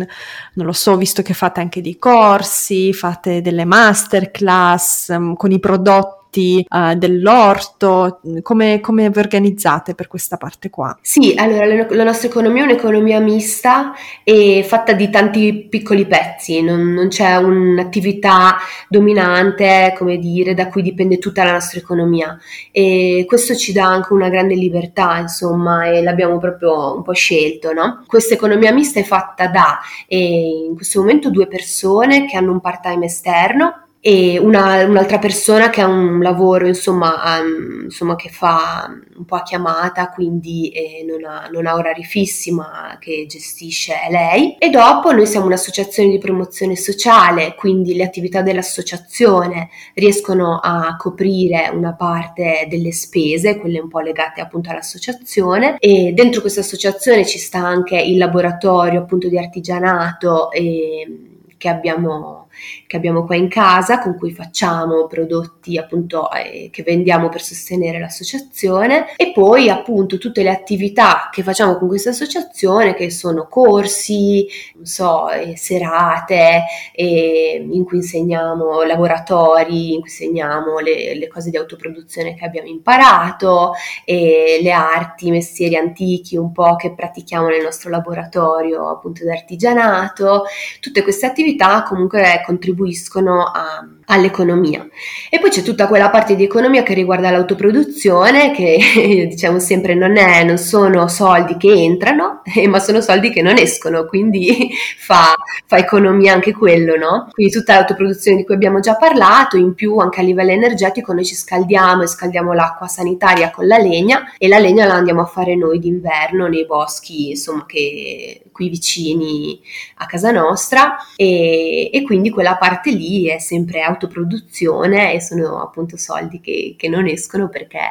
non 0.53 0.65
lo 0.65 0.71
so, 0.71 0.95
visto 0.95 1.21
che 1.21 1.33
fate 1.33 1.59
anche 1.59 1.81
dei 1.81 1.97
corsi, 1.97 2.93
fate 2.93 3.41
delle 3.41 3.65
masterclass 3.65 5.09
um, 5.09 5.35
con 5.35 5.51
i 5.51 5.59
prodotti 5.59 6.24
prodotti 6.35 6.65
uh, 6.67 6.93
dell'orto, 6.95 8.19
come, 8.41 8.79
come, 8.81 9.09
vi 9.09 9.19
organizzate 9.19 9.95
per 9.95 10.07
questa 10.07 10.37
parte 10.37 10.69
qua? 10.69 10.97
Sì, 11.01 11.33
allora 11.37 11.65
la, 11.65 11.87
la, 11.89 12.03
nostra 12.03 12.27
economia 12.27 12.63
è 12.63 12.65
un'economia 12.65 13.19
mista 13.19 13.93
e 14.23 14.63
fatta 14.67 14.93
di 14.93 15.09
tanti 15.09 15.67
piccoli 15.69 16.05
pezzi, 16.05 16.61
non, 16.61 16.93
non 16.93 17.07
c'è 17.07 17.35
un'attività 17.37 18.57
dominante, 18.89 19.93
come 19.97 20.17
dire, 20.17 20.53
da 20.53 20.67
cui 20.67 20.81
dipende 20.81 21.17
tutta 21.17 21.43
la 21.43 21.53
nostra 21.53 21.79
economia 21.79 22.37
e 22.71 23.23
questo 23.27 23.55
ci 23.55 23.71
dà 23.71 23.85
anche 23.85 24.13
una 24.13 24.29
grande 24.29 24.55
libertà, 24.55 25.17
insomma, 25.17 25.85
e 25.85 26.03
l'abbiamo 26.03 26.37
proprio 26.37 26.95
un 26.95 27.03
po' 27.03 27.13
scelto, 27.13 27.71
no? 27.71 28.03
Questa 28.05 28.33
economia 28.33 28.73
mista 28.73 28.99
è 28.99 29.03
fatta 29.03 29.47
da, 29.47 29.79
eh, 30.07 30.65
in 30.67 30.75
questo 30.75 30.99
momento, 30.99 31.29
due 31.29 31.47
persone 31.47 32.25
che 32.25 32.37
hanno 32.37 32.51
un 32.51 32.59
part-time 32.59 33.05
esterno 33.05 33.84
e 34.07 34.37
una, 34.37 34.85
un'altra 34.85 35.17
persona 35.17 35.71
che 35.71 35.81
ha 35.81 35.87
un 35.87 36.21
lavoro 36.21 36.67
insomma, 36.67 37.39
um, 37.39 37.85
insomma, 37.85 38.15
che 38.15 38.29
fa 38.29 38.87
un 39.17 39.25
po' 39.25 39.37
a 39.37 39.41
chiamata 39.41 40.11
quindi 40.11 40.69
eh, 40.69 41.03
non, 41.03 41.25
ha, 41.25 41.49
non, 41.51 41.65
ha, 41.65 41.73
orari 41.73 42.03
fissi 42.03 42.51
ma 42.51 42.97
che 42.99 43.25
gestisce 43.27 43.95
lei. 44.11 44.57
E 44.59 44.69
dopo 44.69 45.11
noi 45.11 45.25
siamo 45.25 45.47
un'associazione 45.47 46.11
di 46.11 46.19
promozione 46.19 46.75
sociale 46.75 47.55
quindi 47.55 47.95
le 47.95 48.03
attività 48.03 48.43
dell'associazione 48.43 49.69
riescono 49.95 50.59
a 50.61 50.95
coprire 50.97 51.71
una 51.73 51.95
parte 51.95 52.67
delle 52.69 52.91
spese 52.91 53.57
quelle 53.57 53.79
un 53.79 53.89
po' 53.89 54.01
legate 54.01 54.39
appunto 54.39 54.69
all'associazione. 54.69 55.77
E 55.79 56.11
dentro 56.13 56.41
questa 56.41 56.59
associazione 56.59 57.25
ci 57.25 57.39
sta 57.39 57.57
anche 57.57 57.97
il 57.97 58.19
laboratorio 58.19 58.99
appunto 58.99 59.27
di 59.29 59.39
artigianato 59.39 60.51
e, 60.51 61.31
che 61.57 61.69
abbiamo 61.69 62.44
che 62.87 62.97
abbiamo 62.97 63.25
qua 63.25 63.35
in 63.35 63.47
casa 63.47 63.99
con 63.99 64.17
cui 64.17 64.31
facciamo 64.31 65.07
prodotti 65.07 65.77
appunto 65.77 66.31
eh, 66.31 66.69
che 66.71 66.83
vendiamo 66.83 67.29
per 67.29 67.41
sostenere 67.41 67.99
l'associazione. 67.99 69.13
E 69.15 69.31
poi 69.31 69.69
appunto 69.69 70.17
tutte 70.17 70.43
le 70.43 70.49
attività 70.49 71.29
che 71.31 71.43
facciamo 71.43 71.77
con 71.77 71.87
questa 71.87 72.11
associazione 72.11 72.93
che 72.93 73.09
sono 73.09 73.47
corsi, 73.47 74.47
non 74.75 74.85
so, 74.85 75.29
eh, 75.29 75.57
serate 75.57 76.63
eh, 76.93 77.65
in 77.69 77.83
cui 77.83 77.97
insegniamo 77.97 78.83
laboratori, 78.83 79.93
in 79.93 80.01
cui 80.01 80.09
insegniamo 80.09 80.79
le, 80.79 81.15
le 81.15 81.27
cose 81.27 81.49
di 81.49 81.57
autoproduzione 81.57 82.35
che 82.35 82.45
abbiamo 82.45 82.67
imparato, 82.67 83.73
le 84.05 84.71
arti, 84.71 85.27
i 85.27 85.31
mestieri 85.31 85.75
antichi 85.75 86.37
un 86.37 86.51
po' 86.51 86.75
che 86.75 86.93
pratichiamo 86.93 87.47
nel 87.47 87.63
nostro 87.63 87.89
laboratorio 87.89 88.89
appunto 88.89 89.23
di 89.23 89.31
artigianato, 89.31 90.43
tutte 90.79 91.03
queste 91.03 91.25
attività 91.25 91.83
comunque 91.83 92.41
contribuiscono 92.45 93.43
a, 93.43 93.85
all'economia. 94.05 94.87
E 95.29 95.39
poi 95.39 95.49
c'è 95.49 95.61
tutta 95.61 95.87
quella 95.87 96.09
parte 96.09 96.35
di 96.35 96.43
economia 96.43 96.83
che 96.83 96.93
riguarda 96.93 97.31
l'autoproduzione, 97.31 98.51
che 98.51 99.27
diciamo 99.29 99.59
sempre 99.59 99.95
non, 99.95 100.17
è, 100.17 100.43
non 100.43 100.57
sono 100.57 101.07
soldi 101.07 101.57
che 101.57 101.71
entrano, 101.71 102.41
ma 102.67 102.79
sono 102.79 103.01
soldi 103.01 103.29
che 103.31 103.41
non 103.41 103.57
escono, 103.57 104.05
quindi 104.05 104.69
fa, 104.97 105.33
fa 105.65 105.77
economia 105.77 106.33
anche 106.33 106.53
quello, 106.53 106.95
no? 106.95 107.29
Quindi 107.31 107.51
tutta 107.51 107.75
l'autoproduzione 107.75 108.37
di 108.37 108.45
cui 108.45 108.55
abbiamo 108.55 108.79
già 108.79 108.95
parlato, 108.95 109.57
in 109.57 109.73
più 109.73 109.97
anche 109.97 110.19
a 110.19 110.23
livello 110.23 110.51
energetico 110.51 111.13
noi 111.13 111.25
ci 111.25 111.35
scaldiamo 111.35 112.03
e 112.03 112.07
scaldiamo 112.07 112.53
l'acqua 112.53 112.87
sanitaria 112.87 113.51
con 113.51 113.67
la 113.67 113.77
legna 113.77 114.33
e 114.37 114.47
la 114.47 114.59
legna 114.59 114.85
la 114.85 114.93
andiamo 114.93 115.21
a 115.21 115.25
fare 115.25 115.55
noi 115.55 115.79
d'inverno 115.79 116.47
nei 116.47 116.65
boschi, 116.65 117.29
insomma, 117.29 117.65
che 117.65 118.41
qui 118.55 118.69
vicini 118.69 119.59
a 119.95 120.05
casa 120.05 120.31
nostra 120.31 120.95
e, 121.17 121.89
e 121.91 122.03
quindi 122.03 122.29
quella 122.29 122.55
parte 122.55 122.91
lì 122.91 123.27
è 123.27 123.37
sempre 123.37 123.81
autoproduzione 123.81 125.13
e 125.13 125.19
sono 125.19 125.61
appunto 125.61 125.97
soldi 125.97 126.39
che, 126.39 126.75
che 126.77 126.87
non 126.87 127.05
escono 127.05 127.49
perché 127.49 127.81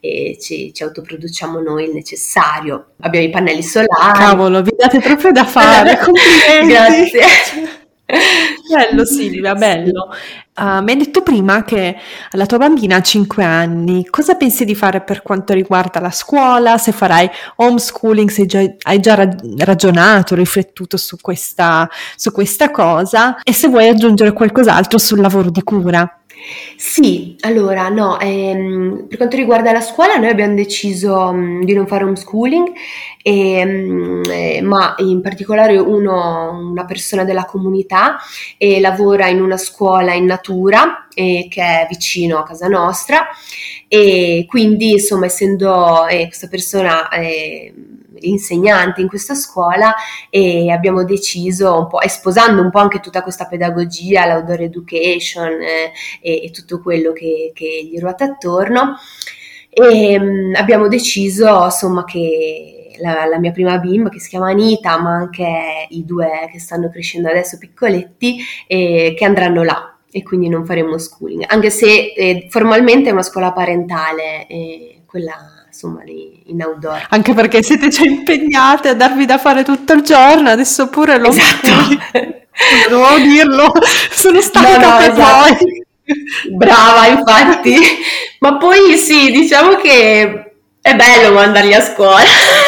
eh, 0.00 0.36
ci, 0.38 0.74
ci, 0.74 0.82
autoproduciamo 0.82 1.60
noi 1.60 1.84
il 1.84 1.94
necessario. 1.94 2.88
Abbiamo 3.00 3.24
i 3.24 3.30
pannelli 3.30 3.62
solari. 3.62 4.18
Cavolo, 4.18 4.60
vi 4.60 4.74
date 4.76 5.00
proprio 5.00 5.32
da 5.32 5.46
fare, 5.46 5.96
complimenti. 6.04 7.16
Grazie. 7.16 7.80
bello 8.76 9.04
Silvia, 9.04 9.54
bello. 9.54 10.08
Uh, 10.54 10.82
mi 10.82 10.90
hai 10.90 10.96
detto 10.98 11.22
prima 11.22 11.64
che 11.64 11.96
la 12.32 12.44
tua 12.44 12.58
bambina 12.58 12.96
ha 12.96 13.02
5 13.02 13.42
anni, 13.42 14.06
cosa 14.08 14.34
pensi 14.34 14.64
di 14.64 14.74
fare 14.74 15.00
per 15.00 15.22
quanto 15.22 15.54
riguarda 15.54 15.98
la 16.00 16.10
scuola? 16.10 16.76
Se 16.76 16.92
farai 16.92 17.28
homeschooling, 17.56 18.28
se 18.28 18.46
già, 18.46 18.60
hai 18.82 19.00
già 19.00 19.14
ragionato, 19.58 20.34
riflettuto 20.34 20.96
su 20.96 21.16
questa, 21.20 21.88
su 22.16 22.32
questa 22.32 22.70
cosa 22.70 23.40
e 23.42 23.52
se 23.52 23.68
vuoi 23.68 23.88
aggiungere 23.88 24.32
qualcos'altro 24.32 24.98
sul 24.98 25.20
lavoro 25.20 25.50
di 25.50 25.62
cura? 25.62 26.21
Sì, 26.76 27.36
allora 27.40 27.88
no, 27.88 28.18
ehm, 28.18 29.06
per 29.08 29.16
quanto 29.16 29.36
riguarda 29.36 29.72
la 29.72 29.80
scuola 29.80 30.16
noi 30.16 30.30
abbiamo 30.30 30.54
deciso 30.54 31.32
mh, 31.32 31.64
di 31.64 31.72
non 31.74 31.86
fare 31.86 32.04
homeschooling, 32.04 32.72
e, 33.22 33.64
mh, 33.64 34.22
eh, 34.28 34.60
ma 34.62 34.94
in 34.98 35.20
particolare 35.20 35.78
uno, 35.78 36.70
una 36.70 36.84
persona 36.84 37.24
della 37.24 37.44
comunità 37.44 38.18
e 38.58 38.80
lavora 38.80 39.28
in 39.28 39.40
una 39.40 39.56
scuola 39.56 40.14
in 40.14 40.24
natura 40.24 41.06
eh, 41.14 41.46
che 41.48 41.62
è 41.62 41.86
vicino 41.88 42.38
a 42.38 42.42
casa 42.42 42.66
nostra 42.66 43.28
e 43.86 44.44
quindi 44.48 44.92
insomma 44.92 45.26
essendo 45.26 46.06
eh, 46.06 46.26
questa 46.26 46.48
persona 46.48 47.08
eh, 47.10 47.72
insegnante 48.28 49.00
in 49.00 49.08
questa 49.08 49.34
scuola 49.34 49.94
e 50.30 50.70
abbiamo 50.70 51.04
deciso 51.04 51.78
un 51.78 51.86
po', 51.88 51.98
sposando 52.06 52.62
un 52.62 52.70
po' 52.70 52.78
anche 52.78 53.00
tutta 53.00 53.22
questa 53.22 53.46
pedagogia, 53.46 54.26
l'outdoor 54.26 54.62
education 54.62 55.60
eh, 55.60 55.92
e, 56.20 56.44
e, 56.44 56.50
tutto 56.50 56.80
quello 56.80 57.12
che, 57.12 57.52
che, 57.54 57.88
gli 57.90 57.98
ruota 57.98 58.24
attorno, 58.24 58.96
e 59.68 60.18
mh, 60.18 60.24
mm, 60.24 60.54
abbiamo 60.54 60.88
deciso 60.88 61.64
insomma 61.64 62.04
che 62.04 62.96
la, 63.00 63.26
la, 63.26 63.38
mia 63.38 63.52
prima 63.52 63.78
bimba 63.78 64.08
che 64.10 64.20
si 64.20 64.28
chiama 64.28 64.50
Anita, 64.50 64.98
ma 64.98 65.14
anche 65.14 65.86
i 65.88 66.04
due 66.04 66.48
che 66.50 66.58
stanno 66.58 66.90
crescendo 66.90 67.28
adesso 67.28 67.58
piccoletti, 67.58 68.38
eh, 68.66 69.14
che 69.16 69.24
andranno 69.24 69.62
là 69.62 69.96
e 70.10 70.22
quindi 70.22 70.48
non 70.48 70.66
faremo 70.66 70.98
schooling, 70.98 71.44
anche 71.46 71.70
se 71.70 72.12
eh, 72.14 72.46
formalmente 72.50 73.08
è 73.08 73.12
una 73.12 73.22
scuola 73.22 73.52
parentale, 73.52 74.46
eh, 74.46 75.02
quella 75.06 75.34
insomma 75.82 76.02
in 76.06 76.62
outdoor. 76.62 77.06
Anche 77.10 77.34
perché 77.34 77.62
siete 77.62 77.88
già 77.88 78.04
impegnate 78.04 78.90
a 78.90 78.94
darvi 78.94 79.24
da 79.26 79.38
fare 79.38 79.64
tutto 79.64 79.92
il 79.92 80.02
giorno, 80.02 80.50
adesso 80.50 80.88
pure 80.88 81.18
lo 81.18 81.28
esatto. 81.28 81.68
dovevo 82.88 83.18
dirlo, 83.18 83.72
sono 84.10 84.40
stanca 84.40 84.78
no, 84.78 84.88
no, 84.88 84.98
esatto. 84.98 85.56
poi. 85.56 85.84
Brava, 86.52 87.06
infatti. 87.06 87.76
Ma 88.40 88.56
poi 88.56 88.96
sì, 88.96 89.30
diciamo 89.30 89.76
che 89.76 90.52
è 90.80 90.94
bello 90.94 91.32
mandarli 91.32 91.74
a 91.74 91.80
scuola. 91.80 92.24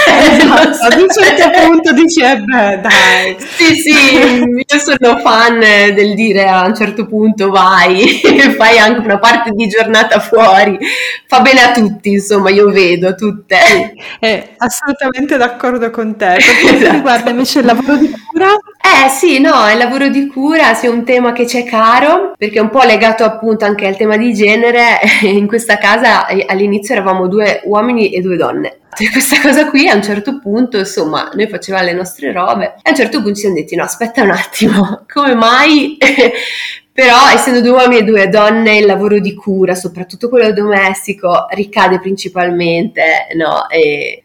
Esatto, 0.06 0.86
ad 0.86 1.00
un 1.00 1.08
certo 1.10 1.50
punto 1.66 1.92
dici, 1.92 2.20
eh 2.20 2.36
beh, 2.38 2.80
dai. 2.80 3.36
Sì, 3.38 3.74
sì, 3.76 3.92
io 4.38 4.78
sono 4.78 5.18
fan 5.18 5.58
del 5.60 6.14
dire 6.14 6.46
a 6.46 6.64
un 6.66 6.74
certo 6.74 7.06
punto 7.06 7.50
vai, 7.50 8.20
fai 8.56 8.78
anche 8.78 9.00
una 9.00 9.18
parte 9.18 9.50
di 9.52 9.66
giornata 9.66 10.20
fuori, 10.20 10.78
fa 11.26 11.40
bene 11.40 11.60
a 11.62 11.72
tutti, 11.72 12.12
insomma, 12.12 12.50
io 12.50 12.68
vedo 12.70 13.14
tutte. 13.14 13.94
Eh, 14.20 14.54
assolutamente 14.58 15.36
d'accordo 15.36 15.90
con 15.90 16.16
te. 16.16 16.36
Per 16.36 16.60
quanto 16.60 16.76
esatto. 16.76 16.92
riguarda 16.94 17.30
invece 17.30 17.58
il 17.60 17.64
lavoro 17.66 17.96
di 17.96 18.10
cura? 18.10 18.48
Eh 18.86 19.08
sì, 19.08 19.40
no, 19.40 19.70
il 19.70 19.78
lavoro 19.78 20.08
di 20.08 20.26
cura 20.26 20.78
è 20.78 20.86
un 20.88 21.04
tema 21.04 21.32
che 21.32 21.46
c'è 21.46 21.64
caro, 21.64 22.34
perché 22.36 22.58
è 22.58 22.60
un 22.60 22.68
po' 22.68 22.82
legato 22.82 23.24
appunto 23.24 23.64
anche 23.64 23.86
al 23.86 23.96
tema 23.96 24.18
di 24.18 24.34
genere. 24.34 25.00
In 25.24 25.46
questa 25.46 25.78
casa 25.78 26.26
eh, 26.26 26.44
all'inizio 26.46 26.94
eravamo 26.94 27.26
due 27.26 27.62
uomini 27.64 28.12
e 28.12 28.20
due 28.20 28.36
donne. 28.36 28.80
E 28.94 29.10
questa 29.10 29.40
cosa 29.40 29.70
qui 29.70 29.88
a 29.88 29.94
un 29.94 30.02
certo 30.02 30.38
punto, 30.38 30.76
insomma, 30.76 31.30
noi 31.32 31.48
facevamo 31.48 31.84
le 31.84 31.94
nostre 31.94 32.30
robe 32.30 32.74
e 32.76 32.80
a 32.82 32.90
un 32.90 32.96
certo 32.96 33.22
punto 33.22 33.34
ci 33.34 33.40
siamo 33.40 33.56
detti 33.56 33.74
no, 33.74 33.84
aspetta 33.84 34.22
un 34.22 34.30
attimo, 34.30 35.04
come 35.10 35.34
mai 35.34 35.96
però 36.94 37.28
essendo 37.34 37.60
due 37.60 37.70
uomini 37.70 38.02
e 38.02 38.04
due 38.04 38.28
donne 38.28 38.76
il 38.76 38.86
lavoro 38.86 39.18
di 39.18 39.34
cura, 39.34 39.74
soprattutto 39.74 40.28
quello 40.28 40.52
domestico, 40.52 41.46
ricade 41.50 41.98
principalmente 41.98 43.26
no, 43.34 43.66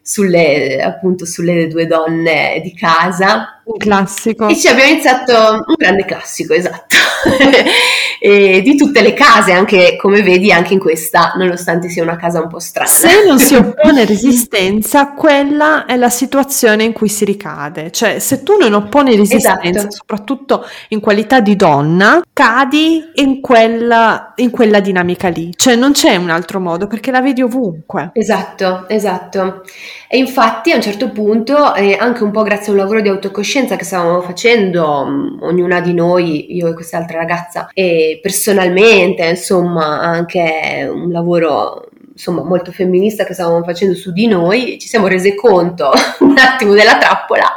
sulle, 0.04 0.80
appunto, 0.80 1.26
sulle 1.26 1.68
due 1.68 1.88
donne 1.88 2.60
di 2.62 2.72
casa. 2.76 3.59
Un 3.70 3.78
classico. 3.78 4.48
E 4.48 4.56
ci 4.56 4.68
abbiamo 4.68 4.90
iniziato 4.90 5.64
un 5.68 5.76
grande 5.78 6.04
classico, 6.04 6.54
esatto. 6.54 6.96
di 8.20 8.76
tutte 8.76 9.02
le 9.02 9.14
case, 9.14 9.52
anche 9.52 9.96
come 9.96 10.24
vedi 10.24 10.52
anche 10.52 10.74
in 10.74 10.80
questa, 10.80 11.34
nonostante 11.38 11.88
sia 11.88 12.02
una 12.02 12.16
casa 12.16 12.42
un 12.42 12.48
po' 12.48 12.58
strana. 12.58 12.90
Se 12.90 13.24
non 13.26 13.38
si 13.38 13.54
oppone 13.56 14.06
resistenza, 14.06 15.12
quella 15.12 15.86
è 15.86 15.96
la 15.98 16.10
situazione 16.10 16.84
in 16.84 16.94
cui 16.94 17.10
si 17.10 17.26
ricade. 17.26 17.92
Cioè, 17.92 18.18
se 18.18 18.42
tu 18.42 18.58
non 18.58 18.74
opponi 18.74 19.16
resistenza, 19.16 19.62
esatto. 19.62 19.96
soprattutto 19.96 20.66
in 20.90 21.00
qualità 21.00 21.40
di 21.40 21.56
donna, 21.56 22.22
cadi 22.34 23.12
in 23.16 23.40
quella, 23.40 24.34
in 24.38 24.50
quella 24.50 24.80
dinamica 24.80 25.28
lì. 25.28 25.52
Cioè, 25.56 25.76
non 25.76 25.92
c'è 25.92 26.16
un 26.16 26.32
altro 26.32 26.60
modo 26.60 26.88
perché 26.88 27.12
la 27.12 27.22
vedi 27.22 27.44
ovunque. 27.44 28.10
Esatto, 28.14 28.86
esatto. 28.88 29.62
E 30.08 30.18
infatti 30.18 30.72
a 30.72 30.76
un 30.76 30.82
certo 30.82 31.12
punto, 31.12 31.76
eh, 31.76 31.96
anche 32.00 32.24
un 32.24 32.32
po' 32.32 32.42
grazie 32.42 32.70
a 32.70 32.72
un 32.72 32.78
lavoro 32.78 33.00
di 33.02 33.10
autocoscienza 33.10 33.58
che 33.76 33.84
stavamo 33.84 34.22
facendo, 34.22 35.06
mh, 35.06 35.40
ognuna 35.42 35.82
di 35.82 35.94
noi, 35.94 36.56
io 36.56 36.68
e 36.68 36.74
quest'altra 36.74 37.20
ragazza, 37.20 37.70
e 37.74 38.20
personalmente, 38.22 39.26
insomma, 39.26 40.00
anche 40.00 40.90
un 40.92 41.12
lavoro 41.12 41.88
insomma 42.20 42.44
molto 42.44 42.74
femminista 42.74 43.24
che 43.24 43.34
stavamo 43.34 43.64
facendo 43.64 43.96
su 43.96 44.12
di 44.12 44.28
noi, 44.28 44.78
ci 44.78 44.90
siamo 44.90 45.08
rese 45.08 45.36
conto 45.36 45.90
un 46.20 46.38
attimo 46.38 46.74
della 46.74 46.98
trappola 46.98 47.54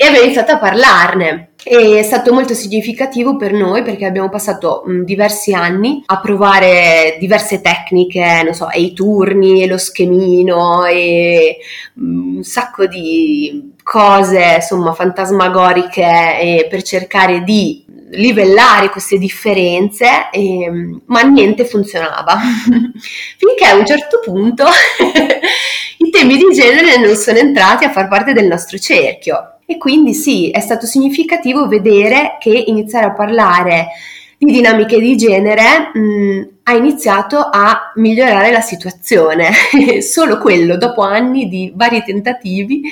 e 0.00 0.06
abbiamo 0.06 0.26
iniziato 0.26 0.52
a 0.52 0.58
parlarne. 0.58 1.48
E 1.64 1.98
è 1.98 2.02
stato 2.02 2.32
molto 2.32 2.54
significativo 2.54 3.36
per 3.36 3.52
noi 3.52 3.82
perché 3.82 4.06
abbiamo 4.06 4.28
passato 4.28 4.84
mh, 4.86 5.02
diversi 5.02 5.52
anni 5.52 6.02
a 6.06 6.20
provare 6.20 7.16
diverse 7.18 7.60
tecniche, 7.60 8.42
non 8.44 8.54
so, 8.54 8.70
e 8.70 8.80
i 8.80 8.92
turni, 8.92 9.62
e 9.62 9.66
lo 9.66 9.76
schemino 9.76 10.84
e 10.84 11.58
mh, 11.94 12.36
un 12.36 12.42
sacco 12.44 12.86
di 12.86 13.72
cose, 13.88 14.56
insomma, 14.56 14.92
fantasmagoriche 14.92 16.66
per 16.68 16.82
cercare 16.82 17.42
di 17.42 17.86
livellare 18.10 18.90
queste 18.90 19.16
differenze, 19.16 20.28
e, 20.30 21.00
ma 21.06 21.22
niente 21.22 21.64
funzionava. 21.64 22.36
Finché 23.38 23.64
a 23.64 23.76
un 23.76 23.86
certo 23.86 24.20
punto 24.22 24.66
i 25.98 26.10
temi 26.10 26.36
di 26.36 26.54
genere 26.54 26.98
non 26.98 27.16
sono 27.16 27.38
entrati 27.38 27.86
a 27.86 27.90
far 27.90 28.08
parte 28.08 28.34
del 28.34 28.46
nostro 28.46 28.76
cerchio. 28.76 29.54
E 29.64 29.78
quindi 29.78 30.12
sì, 30.12 30.50
è 30.50 30.60
stato 30.60 30.84
significativo 30.84 31.66
vedere 31.66 32.36
che 32.38 32.50
iniziare 32.66 33.06
a 33.06 33.14
parlare 33.14 33.88
di 34.36 34.52
dinamiche 34.52 35.00
di 35.00 35.16
genere 35.16 35.90
mh, 35.94 36.48
ha 36.64 36.74
iniziato 36.74 37.38
a 37.38 37.92
migliorare 37.94 38.50
la 38.50 38.60
situazione. 38.60 39.50
Solo 40.02 40.36
quello, 40.36 40.76
dopo 40.76 41.00
anni 41.00 41.48
di 41.48 41.72
vari 41.74 42.02
tentativi, 42.04 42.82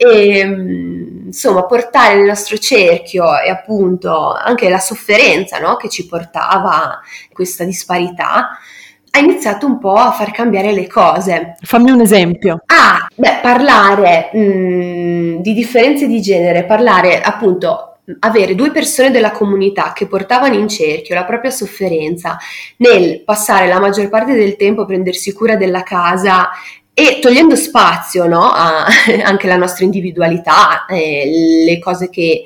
e 0.00 0.38
insomma 1.26 1.64
portare 1.64 2.14
nel 2.14 2.26
nostro 2.26 2.56
cerchio 2.56 3.24
e 3.40 3.50
appunto 3.50 4.32
anche 4.32 4.68
la 4.68 4.78
sofferenza 4.78 5.58
no, 5.58 5.74
che 5.74 5.88
ci 5.88 6.06
portava 6.06 7.00
questa 7.32 7.64
disparità 7.64 8.50
ha 9.10 9.18
iniziato 9.18 9.66
un 9.66 9.78
po' 9.78 9.94
a 9.94 10.12
far 10.12 10.30
cambiare 10.30 10.72
le 10.72 10.86
cose. 10.86 11.56
Fammi 11.60 11.90
un 11.90 12.00
esempio. 12.00 12.62
Ah, 12.66 13.08
beh, 13.12 13.38
parlare 13.42 14.30
mh, 14.32 14.38
mm, 14.38 15.36
di 15.38 15.54
differenze 15.54 16.06
di 16.06 16.20
genere, 16.20 16.64
parlare 16.64 17.20
appunto 17.20 17.96
avere 18.20 18.54
due 18.54 18.70
persone 18.70 19.10
della 19.10 19.32
comunità 19.32 19.92
che 19.92 20.06
portavano 20.06 20.54
in 20.54 20.68
cerchio 20.68 21.14
la 21.14 21.24
propria 21.24 21.50
sofferenza 21.50 22.38
nel 22.76 23.22
passare 23.22 23.66
la 23.66 23.80
maggior 23.80 24.08
parte 24.08 24.34
del 24.34 24.56
tempo 24.56 24.82
a 24.82 24.86
prendersi 24.86 25.32
cura 25.32 25.56
della 25.56 25.82
casa 25.82 26.48
e 26.98 27.20
togliendo 27.20 27.54
spazio 27.54 28.26
no, 28.26 28.50
a, 28.50 28.84
anche 29.22 29.46
alla 29.46 29.56
nostra 29.56 29.84
individualità, 29.84 30.84
eh, 30.86 31.62
le 31.64 31.78
cose 31.78 32.10
che 32.10 32.42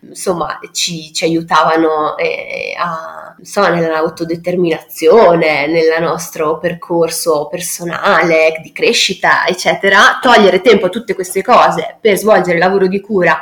insomma 0.00 0.60
ci, 0.70 1.12
ci 1.12 1.24
aiutavano 1.24 2.16
eh, 2.16 2.72
a, 2.78 3.34
insomma, 3.36 3.70
nell'autodeterminazione, 3.70 5.66
nel 5.66 6.00
nostro 6.00 6.58
percorso 6.58 7.48
personale, 7.50 8.60
di 8.62 8.70
crescita, 8.70 9.44
eccetera, 9.44 10.20
togliere 10.22 10.60
tempo 10.60 10.86
a 10.86 10.90
tutte 10.90 11.16
queste 11.16 11.42
cose 11.42 11.96
per 12.00 12.16
svolgere 12.16 12.52
il 12.52 12.60
lavoro 12.60 12.86
di 12.86 13.00
cura 13.00 13.40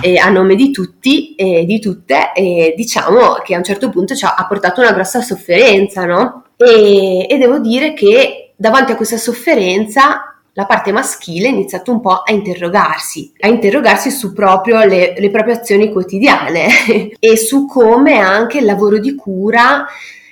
eh, 0.00 0.18
a 0.18 0.28
nome 0.28 0.54
di 0.54 0.70
tutti 0.70 1.34
e 1.34 1.64
di 1.64 1.80
tutte, 1.80 2.30
diciamo 2.76 3.40
che 3.42 3.54
a 3.54 3.58
un 3.58 3.64
certo 3.64 3.90
punto 3.90 4.14
ci 4.14 4.24
ha, 4.24 4.36
ha 4.36 4.46
portato 4.46 4.82
una 4.82 4.92
grossa 4.92 5.20
sofferenza, 5.20 6.04
no? 6.04 6.44
E, 6.56 7.26
e 7.28 7.38
devo 7.38 7.58
dire 7.58 7.92
che 7.92 8.45
davanti 8.56 8.92
a 8.92 8.96
questa 8.96 9.18
sofferenza 9.18 10.36
la 10.52 10.64
parte 10.64 10.90
maschile 10.90 11.48
ha 11.48 11.50
iniziato 11.50 11.92
un 11.92 12.00
po' 12.00 12.22
a 12.22 12.32
interrogarsi, 12.32 13.30
a 13.40 13.48
interrogarsi 13.48 14.10
su 14.10 14.32
proprio 14.32 14.82
le, 14.84 15.14
le 15.18 15.30
proprie 15.30 15.56
azioni 15.56 15.92
quotidiane 15.92 17.12
e 17.20 17.36
su 17.36 17.66
come 17.66 18.18
anche 18.18 18.58
il 18.58 18.64
lavoro 18.64 18.98
di 18.98 19.14
cura 19.14 19.84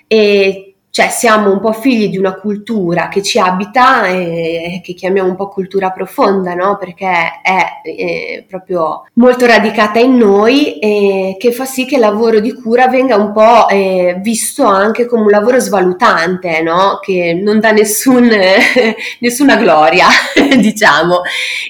e 0.07 0.74
cioè 0.95 1.09
siamo 1.09 1.51
un 1.51 1.59
po' 1.59 1.73
figli 1.73 2.09
di 2.09 2.19
una 2.19 2.35
cultura 2.35 3.09
che 3.09 3.21
ci 3.21 3.41
abita 3.41 4.07
e 4.07 4.81
che 4.81 4.95
chiamiamo 4.95 5.29
un 5.29 5.35
po' 5.35 5.49
cultura 5.49 5.91
profonda, 5.91 6.55
no? 6.55 6.77
Perché 6.79 7.41
è, 7.43 7.81
è 7.83 8.45
proprio 8.47 9.03
molto 9.15 9.45
radicata 9.45 9.99
in 9.99 10.17
noi 10.17 10.79
e 10.79 11.35
che 11.37 11.51
fa 11.51 11.65
sì 11.65 11.85
che 11.85 11.97
il 11.97 12.01
lavoro 12.01 12.39
di 12.39 12.55
cura 12.55 12.87
venga 12.87 13.17
un 13.17 13.33
po' 13.33 13.69
eh, 13.69 14.21
visto 14.23 14.63
anche 14.67 15.07
come 15.07 15.23
un 15.23 15.31
lavoro 15.31 15.59
svalutante, 15.59 16.63
no? 16.63 17.01
Che 17.03 17.41
non 17.43 17.59
dà 17.59 17.73
nessun, 17.73 18.31
nessuna 19.19 19.57
gloria, 19.57 20.07
diciamo. 20.57 21.23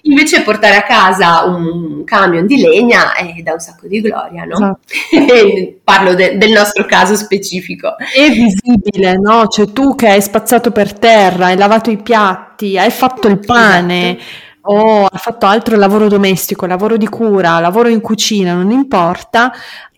Invece 0.03 0.43
portare 0.43 0.77
a 0.77 0.83
casa 0.83 1.45
un 1.45 2.05
camion 2.05 2.45
di 2.45 2.61
legna 2.61 3.15
eh, 3.15 3.41
dà 3.43 3.55
un 3.55 3.61
sacco 3.61 3.87
di 3.87 4.03
gloria, 4.03 4.45
no? 4.45 4.81
Esatto. 5.11 5.79
Parlo 5.83 6.15
de- 6.15 6.37
del 6.37 6.53
nostro 6.53 6.85
caso 6.85 7.17
specifico. 7.17 7.97
È 7.97 8.29
visibile 8.29 9.14
no? 9.19 9.47
Cioè 9.47 9.73
tu 9.73 9.95
che 9.95 10.09
hai 10.09 10.23
spazzato 10.23 10.71
per 10.71 10.99
terra, 10.99 11.47
hai 11.47 11.57
lavato 11.57 11.91
i 11.91 12.01
piatti, 12.01 12.79
hai 12.79 12.91
fatto 12.91 13.29
il 13.29 13.39
pane 13.39 14.17
esatto. 14.19 14.73
o 14.73 15.05
hai 15.07 15.19
fatto 15.19 15.47
altro 15.47 15.77
lavoro 15.77 16.09
domestico, 16.09 16.67
lavoro 16.67 16.97
di 16.97 17.09
cura, 17.09 17.61
lavoro 17.61 17.89
in 17.89 18.01
cucina, 18.01 18.55
non 18.55 18.71
importa, 18.71 19.53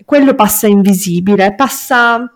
quello 0.05 0.35
passa 0.35 0.67
invisibile, 0.67 1.55
passa 1.55 2.31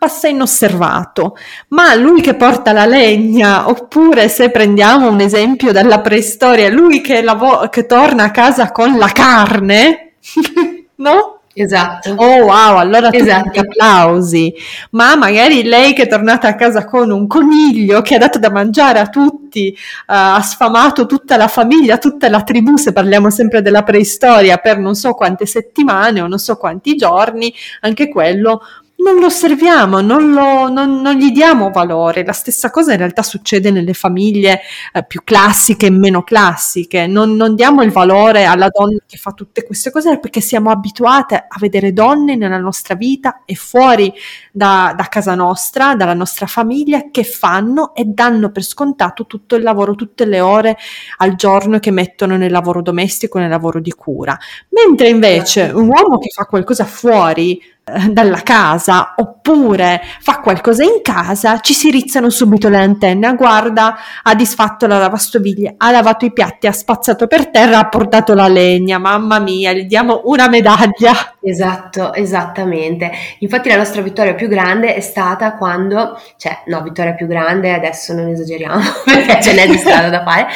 passa 0.00 0.28
inosservato, 0.28 1.36
ma 1.68 1.94
lui 1.94 2.22
che 2.22 2.34
porta 2.34 2.72
la 2.72 2.86
legna, 2.86 3.68
oppure 3.68 4.30
se 4.30 4.50
prendiamo 4.50 5.10
un 5.10 5.20
esempio 5.20 5.72
dalla 5.72 6.00
preistoria, 6.00 6.70
lui 6.70 7.02
che, 7.02 7.20
lav- 7.20 7.68
che 7.68 7.84
torna 7.84 8.24
a 8.24 8.30
casa 8.30 8.72
con 8.72 8.96
la 8.96 9.08
carne, 9.08 10.14
no? 10.96 11.39
Esatto. 11.62 12.14
Oh 12.16 12.44
wow, 12.44 12.76
allora 12.78 13.12
esatto. 13.12 13.60
applausi. 13.60 14.54
Ma 14.90 15.14
magari 15.16 15.62
lei 15.62 15.92
che 15.92 16.02
è 16.02 16.08
tornata 16.08 16.48
a 16.48 16.54
casa 16.54 16.84
con 16.84 17.10
un 17.10 17.26
coniglio 17.26 18.00
che 18.00 18.14
ha 18.14 18.18
dato 18.18 18.38
da 18.38 18.50
mangiare 18.50 18.98
a 18.98 19.08
tutti, 19.08 19.76
uh, 19.76 20.04
ha 20.06 20.40
sfamato 20.42 21.06
tutta 21.06 21.36
la 21.36 21.48
famiglia, 21.48 21.98
tutta 21.98 22.28
la 22.28 22.42
tribù, 22.42 22.76
se 22.76 22.92
parliamo 22.92 23.30
sempre 23.30 23.62
della 23.62 23.82
preistoria, 23.82 24.56
per 24.56 24.78
non 24.78 24.94
so 24.94 25.12
quante 25.12 25.46
settimane 25.46 26.20
o 26.20 26.26
non 26.26 26.38
so 26.38 26.56
quanti 26.56 26.96
giorni, 26.96 27.52
anche 27.80 28.08
quello 28.08 28.62
non 29.02 29.18
lo 29.18 29.26
osserviamo, 29.26 30.00
non, 30.00 30.32
lo, 30.32 30.68
non, 30.68 31.00
non, 31.00 31.14
gli 31.14 31.30
diamo 31.32 31.70
valore. 31.70 32.24
La 32.24 32.32
stessa 32.32 32.70
cosa 32.70 32.92
in 32.92 32.98
realtà 32.98 33.22
succede 33.22 33.70
nelle 33.70 33.94
famiglie 33.94 34.60
eh, 34.92 35.04
più 35.04 35.22
classiche 35.24 35.86
e 35.86 35.90
meno 35.90 36.22
classiche. 36.22 37.06
Non, 37.06 37.34
non, 37.34 37.54
diamo 37.54 37.82
il 37.82 37.90
valore 37.90 38.44
alla 38.44 38.68
donna 38.68 38.98
che 39.06 39.16
fa 39.16 39.32
tutte 39.32 39.64
queste 39.64 39.90
cose 39.90 40.18
perché 40.18 40.40
siamo 40.40 40.70
abituate 40.70 41.34
a 41.34 41.56
vedere 41.58 41.92
donne 41.92 42.36
nella 42.36 42.58
nostra 42.58 42.94
vita 42.94 43.42
e 43.44 43.54
fuori 43.54 44.12
da, 44.52 44.94
da 44.96 45.04
casa 45.04 45.34
nostra, 45.34 45.94
dalla 45.94 46.14
nostra 46.14 46.46
famiglia, 46.46 47.10
che 47.10 47.24
fanno 47.24 47.94
e 47.94 48.04
danno 48.04 48.50
per 48.50 48.62
scontato 48.62 49.26
tutto 49.26 49.56
il 49.56 49.62
lavoro, 49.62 49.94
tutte 49.94 50.26
le 50.26 50.40
ore 50.40 50.76
al 51.18 51.34
giorno 51.36 51.78
che 51.78 51.90
mettono 51.90 52.36
nel 52.36 52.52
lavoro 52.52 52.82
domestico, 52.82 53.38
nel 53.38 53.50
lavoro 53.50 53.80
di 53.80 53.92
cura. 53.92 54.38
Mentre 54.70 55.08
invece 55.08 55.70
un 55.72 55.88
uomo 55.88 56.18
che 56.18 56.30
fa 56.34 56.44
qualcosa 56.44 56.84
fuori 56.84 57.78
dalla 58.10 58.42
casa 58.42 59.14
oppure 59.16 60.00
fa 60.20 60.40
qualcosa 60.40 60.84
in 60.84 61.00
casa, 61.02 61.60
ci 61.60 61.74
si 61.74 61.90
rizzano 61.90 62.30
subito 62.30 62.68
le 62.68 62.78
antenne. 62.78 63.34
Guarda, 63.34 63.96
ha 64.22 64.34
disfatto 64.34 64.86
la 64.86 64.98
lavastoviglie, 64.98 65.74
ha 65.76 65.90
lavato 65.90 66.24
i 66.24 66.32
piatti, 66.32 66.66
ha 66.66 66.72
spazzato 66.72 67.26
per 67.26 67.48
terra, 67.50 67.78
ha 67.78 67.88
portato 67.88 68.34
la 68.34 68.48
legna. 68.48 68.98
Mamma 68.98 69.38
mia, 69.38 69.72
gli 69.72 69.84
diamo 69.84 70.22
una 70.24 70.48
medaglia. 70.48 71.34
Esatto, 71.42 72.12
esattamente. 72.14 73.10
Infatti 73.38 73.68
la 73.68 73.76
nostra 73.76 74.02
vittoria 74.02 74.34
più 74.34 74.48
grande 74.48 74.94
è 74.94 75.00
stata 75.00 75.56
quando, 75.56 76.20
cioè, 76.36 76.62
no, 76.66 76.82
vittoria 76.82 77.14
più 77.14 77.26
grande, 77.26 77.72
adesso 77.72 78.12
non 78.12 78.28
esageriamo 78.28 78.80
perché 79.04 79.40
ce 79.42 79.54
n'è 79.54 79.66
di 79.66 79.78
strada 79.78 80.08
da 80.08 80.22
fare, 80.22 80.46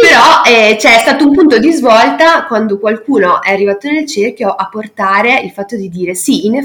però 0.00 0.42
eh, 0.46 0.76
c'è 0.76 0.98
stato 0.98 1.26
un 1.26 1.34
punto 1.34 1.58
di 1.58 1.72
svolta 1.72 2.44
quando 2.46 2.78
qualcuno 2.78 3.42
è 3.42 3.52
arrivato 3.52 3.90
nel 3.90 4.06
cerchio 4.06 4.50
a 4.50 4.68
portare 4.68 5.40
il 5.40 5.50
fatto 5.50 5.76
di 5.76 5.88
dire 5.88 6.14
sì, 6.14 6.46
in 6.46 6.56
effetti 6.56 6.63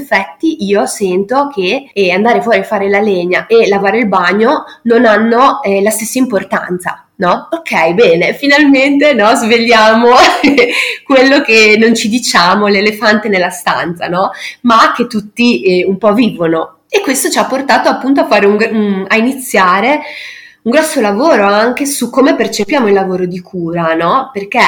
io 0.64 0.86
sento 0.86 1.48
che 1.52 1.90
eh, 1.92 2.10
andare 2.10 2.42
fuori 2.42 2.58
a 2.58 2.62
fare 2.62 2.88
la 2.88 3.00
legna 3.00 3.46
e 3.46 3.68
lavare 3.68 3.98
il 3.98 4.08
bagno 4.08 4.64
non 4.82 5.04
hanno 5.04 5.62
eh, 5.62 5.82
la 5.82 5.90
stessa 5.90 6.18
importanza. 6.18 7.04
No? 7.16 7.48
Ok, 7.50 7.92
bene, 7.92 8.32
finalmente 8.32 9.12
no, 9.12 9.34
svegliamo 9.34 10.08
quello 11.04 11.42
che 11.42 11.76
non 11.78 11.94
ci 11.94 12.08
diciamo, 12.08 12.66
l'elefante 12.66 13.28
nella 13.28 13.50
stanza, 13.50 14.08
no? 14.08 14.30
Ma 14.62 14.94
che 14.96 15.06
tutti 15.06 15.62
eh, 15.62 15.84
un 15.84 15.98
po' 15.98 16.14
vivono. 16.14 16.78
E 16.88 17.00
questo 17.02 17.28
ci 17.28 17.38
ha 17.38 17.44
portato 17.44 17.90
appunto 17.90 18.22
a, 18.22 18.46
un, 18.46 18.68
un, 18.70 19.04
a 19.06 19.16
iniziare 19.16 20.00
un 20.62 20.72
grosso 20.72 21.00
lavoro 21.00 21.46
anche 21.46 21.86
su 21.86 22.10
come 22.10 22.34
percepiamo 22.34 22.88
il 22.88 22.94
lavoro 22.94 23.26
di 23.26 23.40
cura, 23.40 23.94
no? 23.94 24.30
Perché 24.32 24.60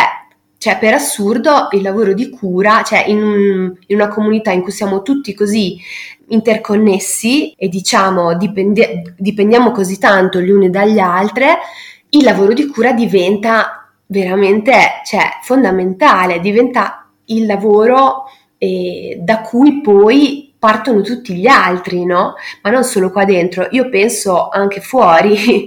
cioè 0.62 0.78
per 0.78 0.94
assurdo 0.94 1.66
il 1.72 1.82
lavoro 1.82 2.14
di 2.14 2.30
cura, 2.30 2.84
cioè 2.84 3.02
in, 3.08 3.20
un, 3.20 3.74
in, 3.88 3.96
una 3.96 4.06
comunità 4.06 4.52
in 4.52 4.62
cui 4.62 4.70
siamo 4.70 5.02
tutti 5.02 5.34
così 5.34 5.76
interconnessi 6.28 7.52
e 7.56 7.66
diciamo 7.66 8.36
dipende, 8.36 9.16
dipendiamo 9.18 9.72
così 9.72 9.98
tanto 9.98 10.40
gli 10.40 10.50
uni 10.50 10.70
dagli 10.70 11.00
altri, 11.00 11.46
il 12.10 12.22
lavoro 12.22 12.52
di 12.52 12.68
cura 12.68 12.92
diventa 12.92 13.90
veramente 14.06 14.72
cioè, 15.04 15.40
fondamentale, 15.42 16.38
diventa 16.38 17.08
il 17.24 17.44
lavoro 17.44 18.26
eh, 18.56 19.18
da 19.20 19.40
cui 19.40 19.80
poi 19.80 20.51
partono 20.62 21.00
tutti 21.00 21.34
gli 21.34 21.48
altri, 21.48 22.04
no? 22.04 22.34
Ma 22.62 22.70
non 22.70 22.84
solo 22.84 23.10
qua 23.10 23.24
dentro, 23.24 23.66
io 23.72 23.88
penso 23.88 24.48
anche 24.48 24.80
fuori. 24.80 25.66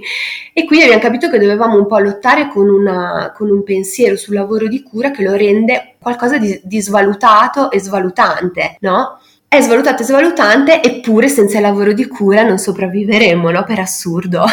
e 0.54 0.64
quindi 0.64 0.86
abbiamo 0.86 1.02
capito 1.02 1.28
che 1.28 1.38
dovevamo 1.38 1.76
un 1.76 1.86
po' 1.86 1.98
lottare 1.98 2.48
con, 2.48 2.66
una, 2.66 3.30
con 3.36 3.50
un 3.50 3.62
pensiero 3.62 4.16
sul 4.16 4.36
lavoro 4.36 4.68
di 4.68 4.82
cura 4.82 5.10
che 5.10 5.22
lo 5.22 5.34
rende 5.34 5.96
qualcosa 6.00 6.38
di, 6.38 6.58
di 6.64 6.80
svalutato 6.80 7.70
e 7.70 7.78
svalutante, 7.78 8.78
no? 8.80 9.20
È 9.46 9.60
svalutato 9.60 10.00
e 10.00 10.06
svalutante, 10.06 10.82
eppure 10.82 11.28
senza 11.28 11.58
il 11.58 11.64
lavoro 11.64 11.92
di 11.92 12.06
cura 12.06 12.42
non 12.42 12.56
sopravviveremo, 12.56 13.50
no? 13.50 13.64
Per 13.64 13.78
assurdo. 13.78 14.46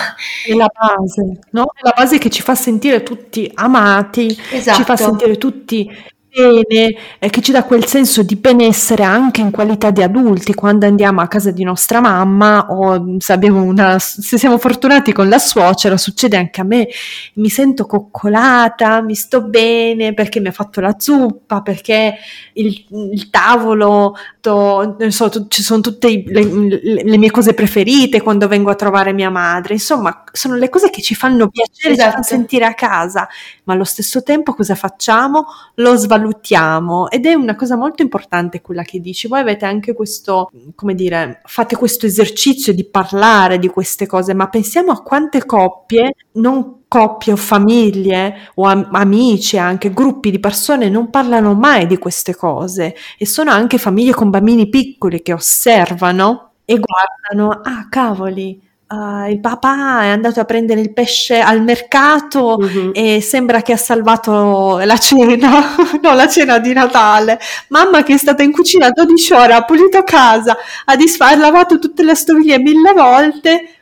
È 0.46 0.54
la 0.54 0.70
base, 0.70 1.39
no? 1.52 1.72
È 1.74 1.80
la 1.84 1.94
base 1.96 2.18
che 2.18 2.30
ci 2.30 2.41
fa 2.41 2.54
sentire 2.54 3.02
tutti 3.02 3.50
amati, 3.56 4.38
esatto. 4.52 4.78
ci 4.78 4.84
fa 4.84 4.94
esatto. 4.96 5.10
sentire 5.10 5.38
tutti 5.38 5.89
bene, 6.34 6.95
eh, 7.19 7.29
che 7.29 7.41
ci 7.41 7.51
dà 7.51 7.63
quel 7.63 7.86
senso 7.86 8.23
di 8.23 8.36
benessere 8.36 9.03
anche 9.03 9.41
in 9.41 9.51
qualità 9.51 9.91
di 9.91 10.01
adulti 10.01 10.55
quando 10.55 10.88
andiamo 10.88 11.21
a 11.21 11.27
casa 11.27 11.51
di 11.51 11.63
nostra 11.63 12.01
mamma 12.01 12.71
o 12.71 13.17
se, 13.19 13.34
una, 13.34 13.99
se 13.99 14.38
siamo 14.39 14.57
fortunati 14.57 15.13
con 15.13 15.29
la 15.29 15.38
suocera, 15.38 15.95
succede 15.95 16.36
anche 16.36 16.61
a 16.61 16.63
me, 16.63 16.88
mi 17.36 17.49
sento 17.49 17.86
coccolata, 17.86 19.01
mi 19.01 19.13
sto 19.13 19.43
bene 19.43 20.15
perché 20.15 20.39
mi 20.39 20.47
ha 20.47 20.51
fatto 20.51 20.81
la 20.81 20.95
zuppa, 20.97 21.61
perché 21.61 22.15
il, 22.53 22.84
il 22.89 23.29
tavolo, 23.29 24.15
to, 24.41 24.97
so, 25.09 25.47
ci 25.47 25.61
sono 25.61 25.81
tutte 25.81 26.23
le, 26.25 26.43
le, 26.43 27.03
le, 27.03 27.17
mie 27.17 27.29
cose 27.29 27.53
preferite 27.53 28.21
quando 28.21 28.47
vengo 28.47 28.71
a 28.71 28.75
trovare 28.75 29.13
mia 29.13 29.29
madre, 29.29 29.73
insomma 29.73 30.23
sono 30.31 30.55
le 30.55 30.69
cose 30.69 30.89
che 30.89 31.01
ci 31.01 31.13
fanno 31.13 31.47
piacere, 31.49 31.93
esatto. 31.93 31.93
ci 31.93 32.11
fanno 32.11 32.21
esatto. 32.21 32.36
sentire 32.36 32.65
a 32.65 32.73
casa, 32.73 33.27
ma 33.65 33.73
allo 33.73 33.84
stesso 33.84 34.23
tempo 34.23 34.53
cosa 34.53 34.73
facciamo? 34.73 35.45
Lo 35.75 35.95
svalutiamo 35.95 36.21
valutiamo 36.24 37.09
ed 37.09 37.26
è 37.26 37.34
una 37.34 37.55
cosa 37.55 37.76
molto 37.76 38.01
importante 38.01 38.61
quella 38.61 38.84
che 38.84 38.99
dici. 38.99 39.28
Voi 39.28 39.41
avete 39.41 39.65
anche 39.65 39.93
questo, 39.93 40.49
come 40.76 40.95
dire, 40.95 41.41
fate 41.45 41.76
questo 41.76 42.05
esercizio 42.05 42.74
di 42.74 42.86
parlare 42.86 43.59
di 43.59 43.67
queste 43.67 44.07
cose, 44.07 44.34
ma 44.34 44.47
pensiamo 44.47 44.91
a 44.91 45.01
quante 45.01 45.45
coppie, 45.45 46.15
non 46.34 46.84
coppie 46.88 47.34
o 47.34 47.36
famiglie 47.36 48.51
o 48.55 48.63
am- 48.63 48.89
amici, 48.91 49.57
anche 49.57 49.91
gruppi 49.91 50.32
di 50.32 50.39
persone 50.39 50.89
non 50.89 51.09
parlano 51.09 51.53
mai 51.53 51.88
di 51.88 51.97
queste 51.97 52.36
cose 52.36 52.95
e 53.17 53.26
sono 53.26 53.51
anche 53.51 53.78
famiglie 53.78 54.13
con 54.13 54.30
bambini 54.30 54.69
piccoli 54.69 55.21
che 55.21 55.34
osservano 55.34 56.51
e 56.65 56.80
guardano, 56.80 57.61
ah 57.61 57.88
cavoli, 57.89 58.61
Uh, 58.94 59.28
il 59.28 59.39
papà 59.39 60.04
è 60.04 60.08
andato 60.10 60.39
a 60.39 60.46
prendere 60.46 60.80
il 60.80 60.94
pesce 60.94 61.39
al 61.39 61.64
mercato 61.64 62.58
uh-huh. 62.60 62.91
e 62.94 63.22
sembra 63.22 63.64
che 63.64 63.74
ha 63.74 63.78
salvato 63.78 64.78
la 64.84 64.98
cena, 64.98 65.76
no, 66.00 66.14
la 66.14 66.28
cena 66.28 66.60
di 66.60 66.74
Natale. 66.74 67.39
Mamma 67.70 68.04
che 68.04 68.14
è 68.14 68.18
stata 68.18 68.44
in 68.44 68.52
cucina 68.52 68.91
12 68.91 69.34
ore, 69.34 69.54
ha 69.54 69.64
pulito 69.64 70.04
casa, 70.04 70.56
ha, 70.86 70.96
disfa- 70.96 71.30
ha 71.30 71.36
lavato 71.36 71.80
tutte 71.80 72.04
le 72.04 72.14
stoviglie 72.14 72.60
mille 72.60 72.94
volte 72.94 73.78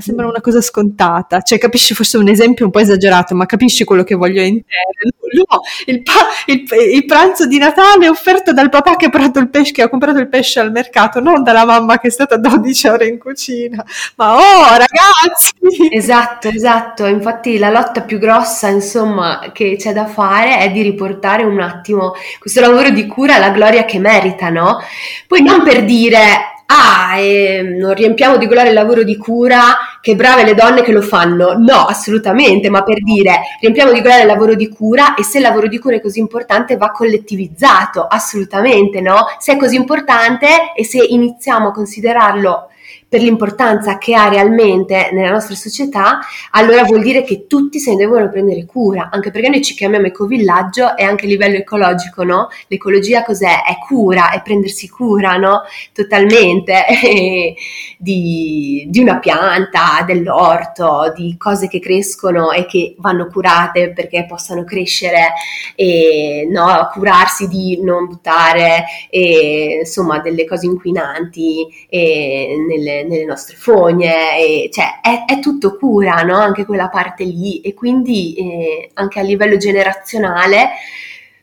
sembra 0.00 0.26
una 0.26 0.40
cosa 0.40 0.60
scontata, 0.60 1.42
cioè 1.42 1.58
capisci 1.58 1.94
forse 1.94 2.16
un 2.18 2.28
esempio 2.28 2.64
un 2.64 2.70
po' 2.70 2.78
esagerato, 2.78 3.34
ma 3.34 3.46
capisci 3.46 3.84
quello 3.84 4.04
che 4.04 4.14
voglio 4.14 4.40
intendere? 4.40 5.12
No, 5.32 5.60
il, 5.86 6.02
pa- 6.02 6.28
il, 6.46 6.64
il, 6.92 7.06
pranzo 7.06 7.46
di 7.46 7.56
Natale 7.56 8.08
offerto 8.08 8.52
dal 8.52 8.68
papà 8.68 8.96
che 8.96 9.06
ha, 9.06 9.38
il 9.38 9.48
pesce, 9.48 9.72
che 9.72 9.82
ha 9.82 9.88
comprato 9.88 10.18
il 10.18 10.28
pesce 10.28 10.60
al 10.60 10.70
mercato, 10.70 11.20
non 11.20 11.42
dalla 11.42 11.64
mamma 11.64 11.98
che 11.98 12.08
è 12.08 12.10
stata 12.10 12.36
12 12.36 12.88
ore 12.88 13.06
in 13.06 13.18
cucina. 13.18 13.82
Ma 14.16 14.36
oh, 14.36 14.68
ragazzi! 14.70 15.88
Esatto, 15.90 16.48
esatto. 16.48 17.06
Infatti 17.06 17.56
la 17.56 17.70
lotta 17.70 18.02
più 18.02 18.18
grossa, 18.18 18.68
insomma, 18.68 19.50
che 19.52 19.76
c'è 19.78 19.94
da 19.94 20.06
fare 20.06 20.58
è 20.58 20.70
di 20.70 20.82
riportare 20.82 21.44
un 21.44 21.60
attimo 21.60 22.12
questo 22.38 22.60
lavoro 22.60 22.90
di 22.90 23.06
cura 23.06 23.36
alla 23.36 23.50
gloria 23.50 23.84
che 23.84 23.98
merita, 23.98 24.50
no? 24.50 24.78
Poi 25.26 25.42
non 25.42 25.62
per 25.62 25.84
dire 25.84 26.51
ah, 26.72 27.18
eh, 27.18 27.62
non 27.62 27.94
riempiamo 27.94 28.36
di 28.36 28.46
golare 28.46 28.68
il 28.68 28.74
lavoro 28.74 29.02
di 29.02 29.16
cura, 29.16 29.98
che 30.00 30.16
brave 30.16 30.44
le 30.44 30.54
donne 30.54 30.82
che 30.82 30.92
lo 30.92 31.02
fanno. 31.02 31.54
No, 31.58 31.84
assolutamente, 31.84 32.70
ma 32.70 32.82
per 32.82 33.02
dire, 33.02 33.40
riempiamo 33.60 33.92
di 33.92 34.00
golare 34.00 34.22
il 34.22 34.26
lavoro 34.26 34.54
di 34.54 34.68
cura 34.68 35.14
e 35.14 35.22
se 35.22 35.38
il 35.38 35.44
lavoro 35.44 35.68
di 35.68 35.78
cura 35.78 35.96
è 35.96 36.00
così 36.00 36.18
importante 36.18 36.76
va 36.76 36.90
collettivizzato, 36.90 38.06
assolutamente, 38.06 39.00
no? 39.00 39.26
Se 39.38 39.52
è 39.52 39.56
così 39.56 39.76
importante 39.76 40.72
e 40.74 40.84
se 40.84 41.04
iniziamo 41.04 41.68
a 41.68 41.72
considerarlo 41.72 42.68
per 43.12 43.20
l'importanza 43.20 43.98
che 43.98 44.14
ha 44.14 44.30
realmente 44.30 45.10
nella 45.12 45.32
nostra 45.32 45.54
società, 45.54 46.20
allora 46.52 46.82
vuol 46.84 47.02
dire 47.02 47.24
che 47.24 47.46
tutti 47.46 47.78
se 47.78 47.90
ne 47.90 47.98
devono 47.98 48.30
prendere 48.30 48.64
cura, 48.64 49.10
anche 49.12 49.30
perché 49.30 49.50
noi 49.50 49.60
ci 49.60 49.74
chiamiamo 49.74 50.06
ecovillaggio 50.06 50.96
e 50.96 51.04
anche 51.04 51.26
a 51.26 51.28
livello 51.28 51.58
ecologico, 51.58 52.24
no? 52.24 52.48
L'ecologia 52.68 53.22
cos'è? 53.22 53.64
È 53.64 53.76
cura, 53.86 54.30
è 54.30 54.40
prendersi 54.40 54.88
cura, 54.88 55.36
no? 55.36 55.60
Totalmente 55.92 56.86
di, 57.98 58.86
di 58.88 59.00
una 59.00 59.18
pianta, 59.18 60.02
dell'orto, 60.06 61.12
di 61.14 61.36
cose 61.36 61.68
che 61.68 61.80
crescono 61.80 62.50
e 62.50 62.64
che 62.64 62.94
vanno 62.96 63.26
curate 63.26 63.92
perché 63.92 64.24
possano 64.26 64.64
crescere 64.64 65.34
e 65.74 66.48
no? 66.50 66.88
curarsi 66.90 67.46
di 67.46 67.78
non 67.82 68.06
buttare 68.06 68.84
e, 69.10 69.80
insomma 69.80 70.18
delle 70.20 70.46
cose 70.46 70.64
inquinanti 70.64 71.66
e, 71.90 72.56
nelle, 72.66 73.00
nelle, 73.04 73.24
nostre 73.24 73.56
fogne, 73.56 74.38
e, 74.38 74.70
cioè 74.72 75.00
è, 75.00 75.24
è, 75.26 75.38
tutto 75.40 75.76
cura, 75.76 76.22
no? 76.22 76.36
anche 76.36 76.64
quella 76.64 76.88
parte 76.88 77.24
lì 77.24 77.60
e 77.60 77.74
quindi 77.74 78.34
eh, 78.34 78.90
anche 78.94 79.20
a 79.20 79.22
livello 79.22 79.56
generazionale 79.56 80.70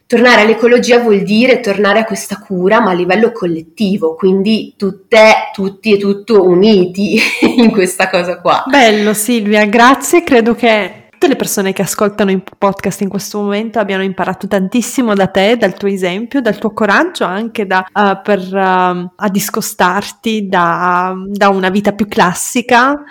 tornare 0.10 0.42
all'ecologia 0.42 0.98
vuol 0.98 1.22
dire 1.22 1.60
tornare 1.60 2.00
a 2.00 2.04
questa 2.04 2.40
cura 2.40 2.80
ma 2.82 2.90
a 2.90 2.96
livello 2.96 3.32
collettivo, 3.32 4.16
quindi 4.16 4.74
tutte, 4.76 5.52
tutti 5.54 5.94
e 5.94 5.98
tutto 5.98 6.44
uniti 6.46 7.20
in 7.58 7.70
questa 7.70 8.10
cosa 8.10 8.40
qua. 8.42 8.64
Bello 8.68 9.14
Silvia, 9.14 9.66
grazie, 9.66 10.24
credo 10.24 10.56
che 10.56 11.09
tutte 11.20 11.34
le 11.34 11.38
persone 11.38 11.74
che 11.74 11.82
ascoltano 11.82 12.32
il 12.32 12.42
podcast 12.58 13.02
in 13.02 13.10
questo 13.10 13.42
momento 13.42 13.78
abbiano 13.78 14.04
imparato 14.04 14.48
tantissimo 14.48 15.14
da 15.14 15.28
te, 15.28 15.58
dal 15.58 15.74
tuo 15.74 15.90
esempio, 15.90 16.40
dal 16.40 16.58
tuo 16.58 16.72
coraggio 16.72 17.26
anche 17.26 17.68
da, 17.68 17.86
uh, 17.92 18.22
per 18.24 18.40
uh, 18.40 19.30
discostarti 19.30 20.48
da, 20.48 21.14
da 21.28 21.50
una 21.50 21.70
vita 21.70 21.92
più 21.92 22.08
classica 22.08 23.04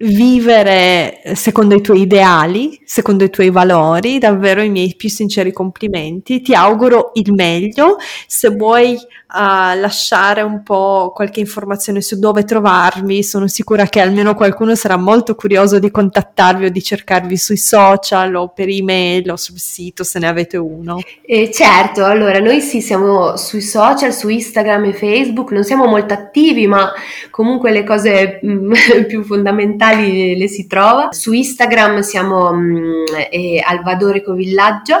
vivere 0.00 1.20
secondo 1.34 1.74
i 1.74 1.80
tuoi 1.80 2.02
ideali, 2.02 2.80
secondo 2.84 3.24
i 3.24 3.30
tuoi 3.30 3.50
valori, 3.50 4.18
davvero 4.18 4.62
i 4.62 4.68
miei 4.68 4.94
più 4.96 5.08
sinceri 5.08 5.52
complimenti. 5.52 6.40
Ti 6.40 6.54
auguro 6.54 7.10
il 7.14 7.32
meglio. 7.32 7.96
Se 8.26 8.48
vuoi 8.50 8.92
uh, 8.92 9.78
lasciare 9.80 10.42
un 10.42 10.62
po' 10.62 11.10
qualche 11.14 11.40
informazione 11.40 12.00
su 12.00 12.18
dove 12.18 12.44
trovarmi, 12.44 13.24
sono 13.24 13.48
sicura 13.48 13.86
che 13.86 14.00
almeno 14.00 14.34
qualcuno 14.34 14.74
sarà 14.76 14.96
molto 14.96 15.34
curioso 15.34 15.78
di 15.78 15.90
contattarvi 15.90 16.66
o 16.66 16.70
di 16.70 16.82
cercarvi 16.82 17.36
sui 17.36 17.56
social 17.56 18.34
o 18.36 18.48
per 18.48 18.68
email 18.68 19.30
o 19.30 19.36
sul 19.36 19.58
sito 19.58 20.04
se 20.04 20.18
ne 20.20 20.28
avete 20.28 20.56
uno. 20.56 21.00
Eh, 21.22 21.50
certo, 21.50 22.04
allora 22.04 22.38
noi 22.38 22.60
sì 22.60 22.80
siamo 22.80 23.36
sui 23.36 23.62
social, 23.62 24.12
su 24.12 24.28
Instagram 24.28 24.84
e 24.84 24.92
Facebook, 24.92 25.50
non 25.50 25.64
siamo 25.64 25.86
molto 25.86 26.14
attivi, 26.14 26.66
ma 26.68 26.92
comunque 27.30 27.72
le 27.72 27.82
cose 27.82 28.40
mm, 28.44 28.72
più 29.08 29.24
fondamentali 29.24 29.87
digitali 29.88 30.36
le 30.36 30.48
si 30.48 30.66
trova. 30.66 31.12
Su 31.12 31.32
Instagram 31.32 32.00
siamo 32.00 32.52
mm, 32.52 33.04
eh, 33.30 33.62
Alvadoreco 33.64 34.34
Villaggio 34.34 34.96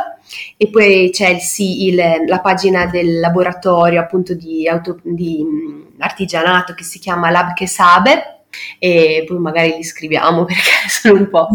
e 0.56 0.68
poi 0.68 1.10
c'è 1.12 1.28
il, 1.28 1.40
il, 1.58 2.24
la 2.26 2.40
pagina 2.40 2.86
del 2.86 3.18
laboratorio 3.18 4.00
appunto 4.00 4.34
di, 4.34 4.68
auto, 4.68 4.98
di 5.02 5.44
mm, 5.44 5.82
artigianato 5.98 6.74
che 6.74 6.84
si 6.84 6.98
chiama 6.98 7.30
Lab 7.30 7.54
Kesabe 7.54 8.34
e 8.78 9.24
poi 9.26 9.38
magari 9.38 9.74
li 9.76 9.84
scriviamo 9.84 10.44
perché 10.46 10.88
sono 10.88 11.18
un 11.18 11.28
po' 11.28 11.48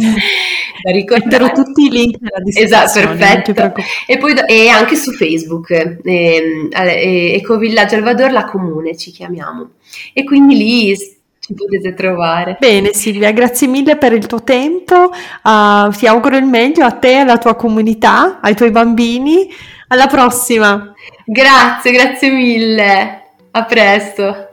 da 0.84 0.92
ricordare. 0.92 1.52
tutti 1.52 1.86
i 1.86 1.90
link 1.90 2.20
nella 2.20 2.40
descrizione. 2.44 3.14
Esatto, 3.14 3.54
perfetto. 3.54 3.82
E 4.08 4.18
poi 4.18 4.34
e 4.48 4.68
anche 4.70 4.96
su 4.96 5.12
Facebook, 5.12 5.72
eh, 5.72 7.34
Ecovillaggio 7.36 7.96
Alvador, 7.96 8.32
la 8.32 8.46
comune 8.46 8.96
ci 8.96 9.12
chiamiamo. 9.12 9.72
E 10.14 10.24
quindi 10.24 10.56
lì 10.56 10.96
ci 11.46 11.54
potete 11.54 11.94
trovare. 11.94 12.56
Bene 12.58 12.94
Silvia, 12.94 13.32
grazie 13.32 13.68
mille 13.68 13.98
per 13.98 14.14
il 14.14 14.26
tuo 14.28 14.44
tempo, 14.44 14.96
uh, 14.96 15.91
ti 15.91 16.08
auguro 16.08 16.38
il 16.38 16.46
meglio 16.46 16.86
a 16.86 16.91
te, 16.91 17.18
alla 17.18 17.38
tua 17.38 17.56
comunità, 17.56 18.39
ai 18.41 18.56
tuoi 18.56 18.72
bambini. 18.72 19.50
Alla 19.89 20.08
prossima. 20.08 20.94
Grazie, 21.26 21.91
grazie 21.91 22.32
mille. 22.32 23.22
A 23.52 23.66
presto. 23.66 24.53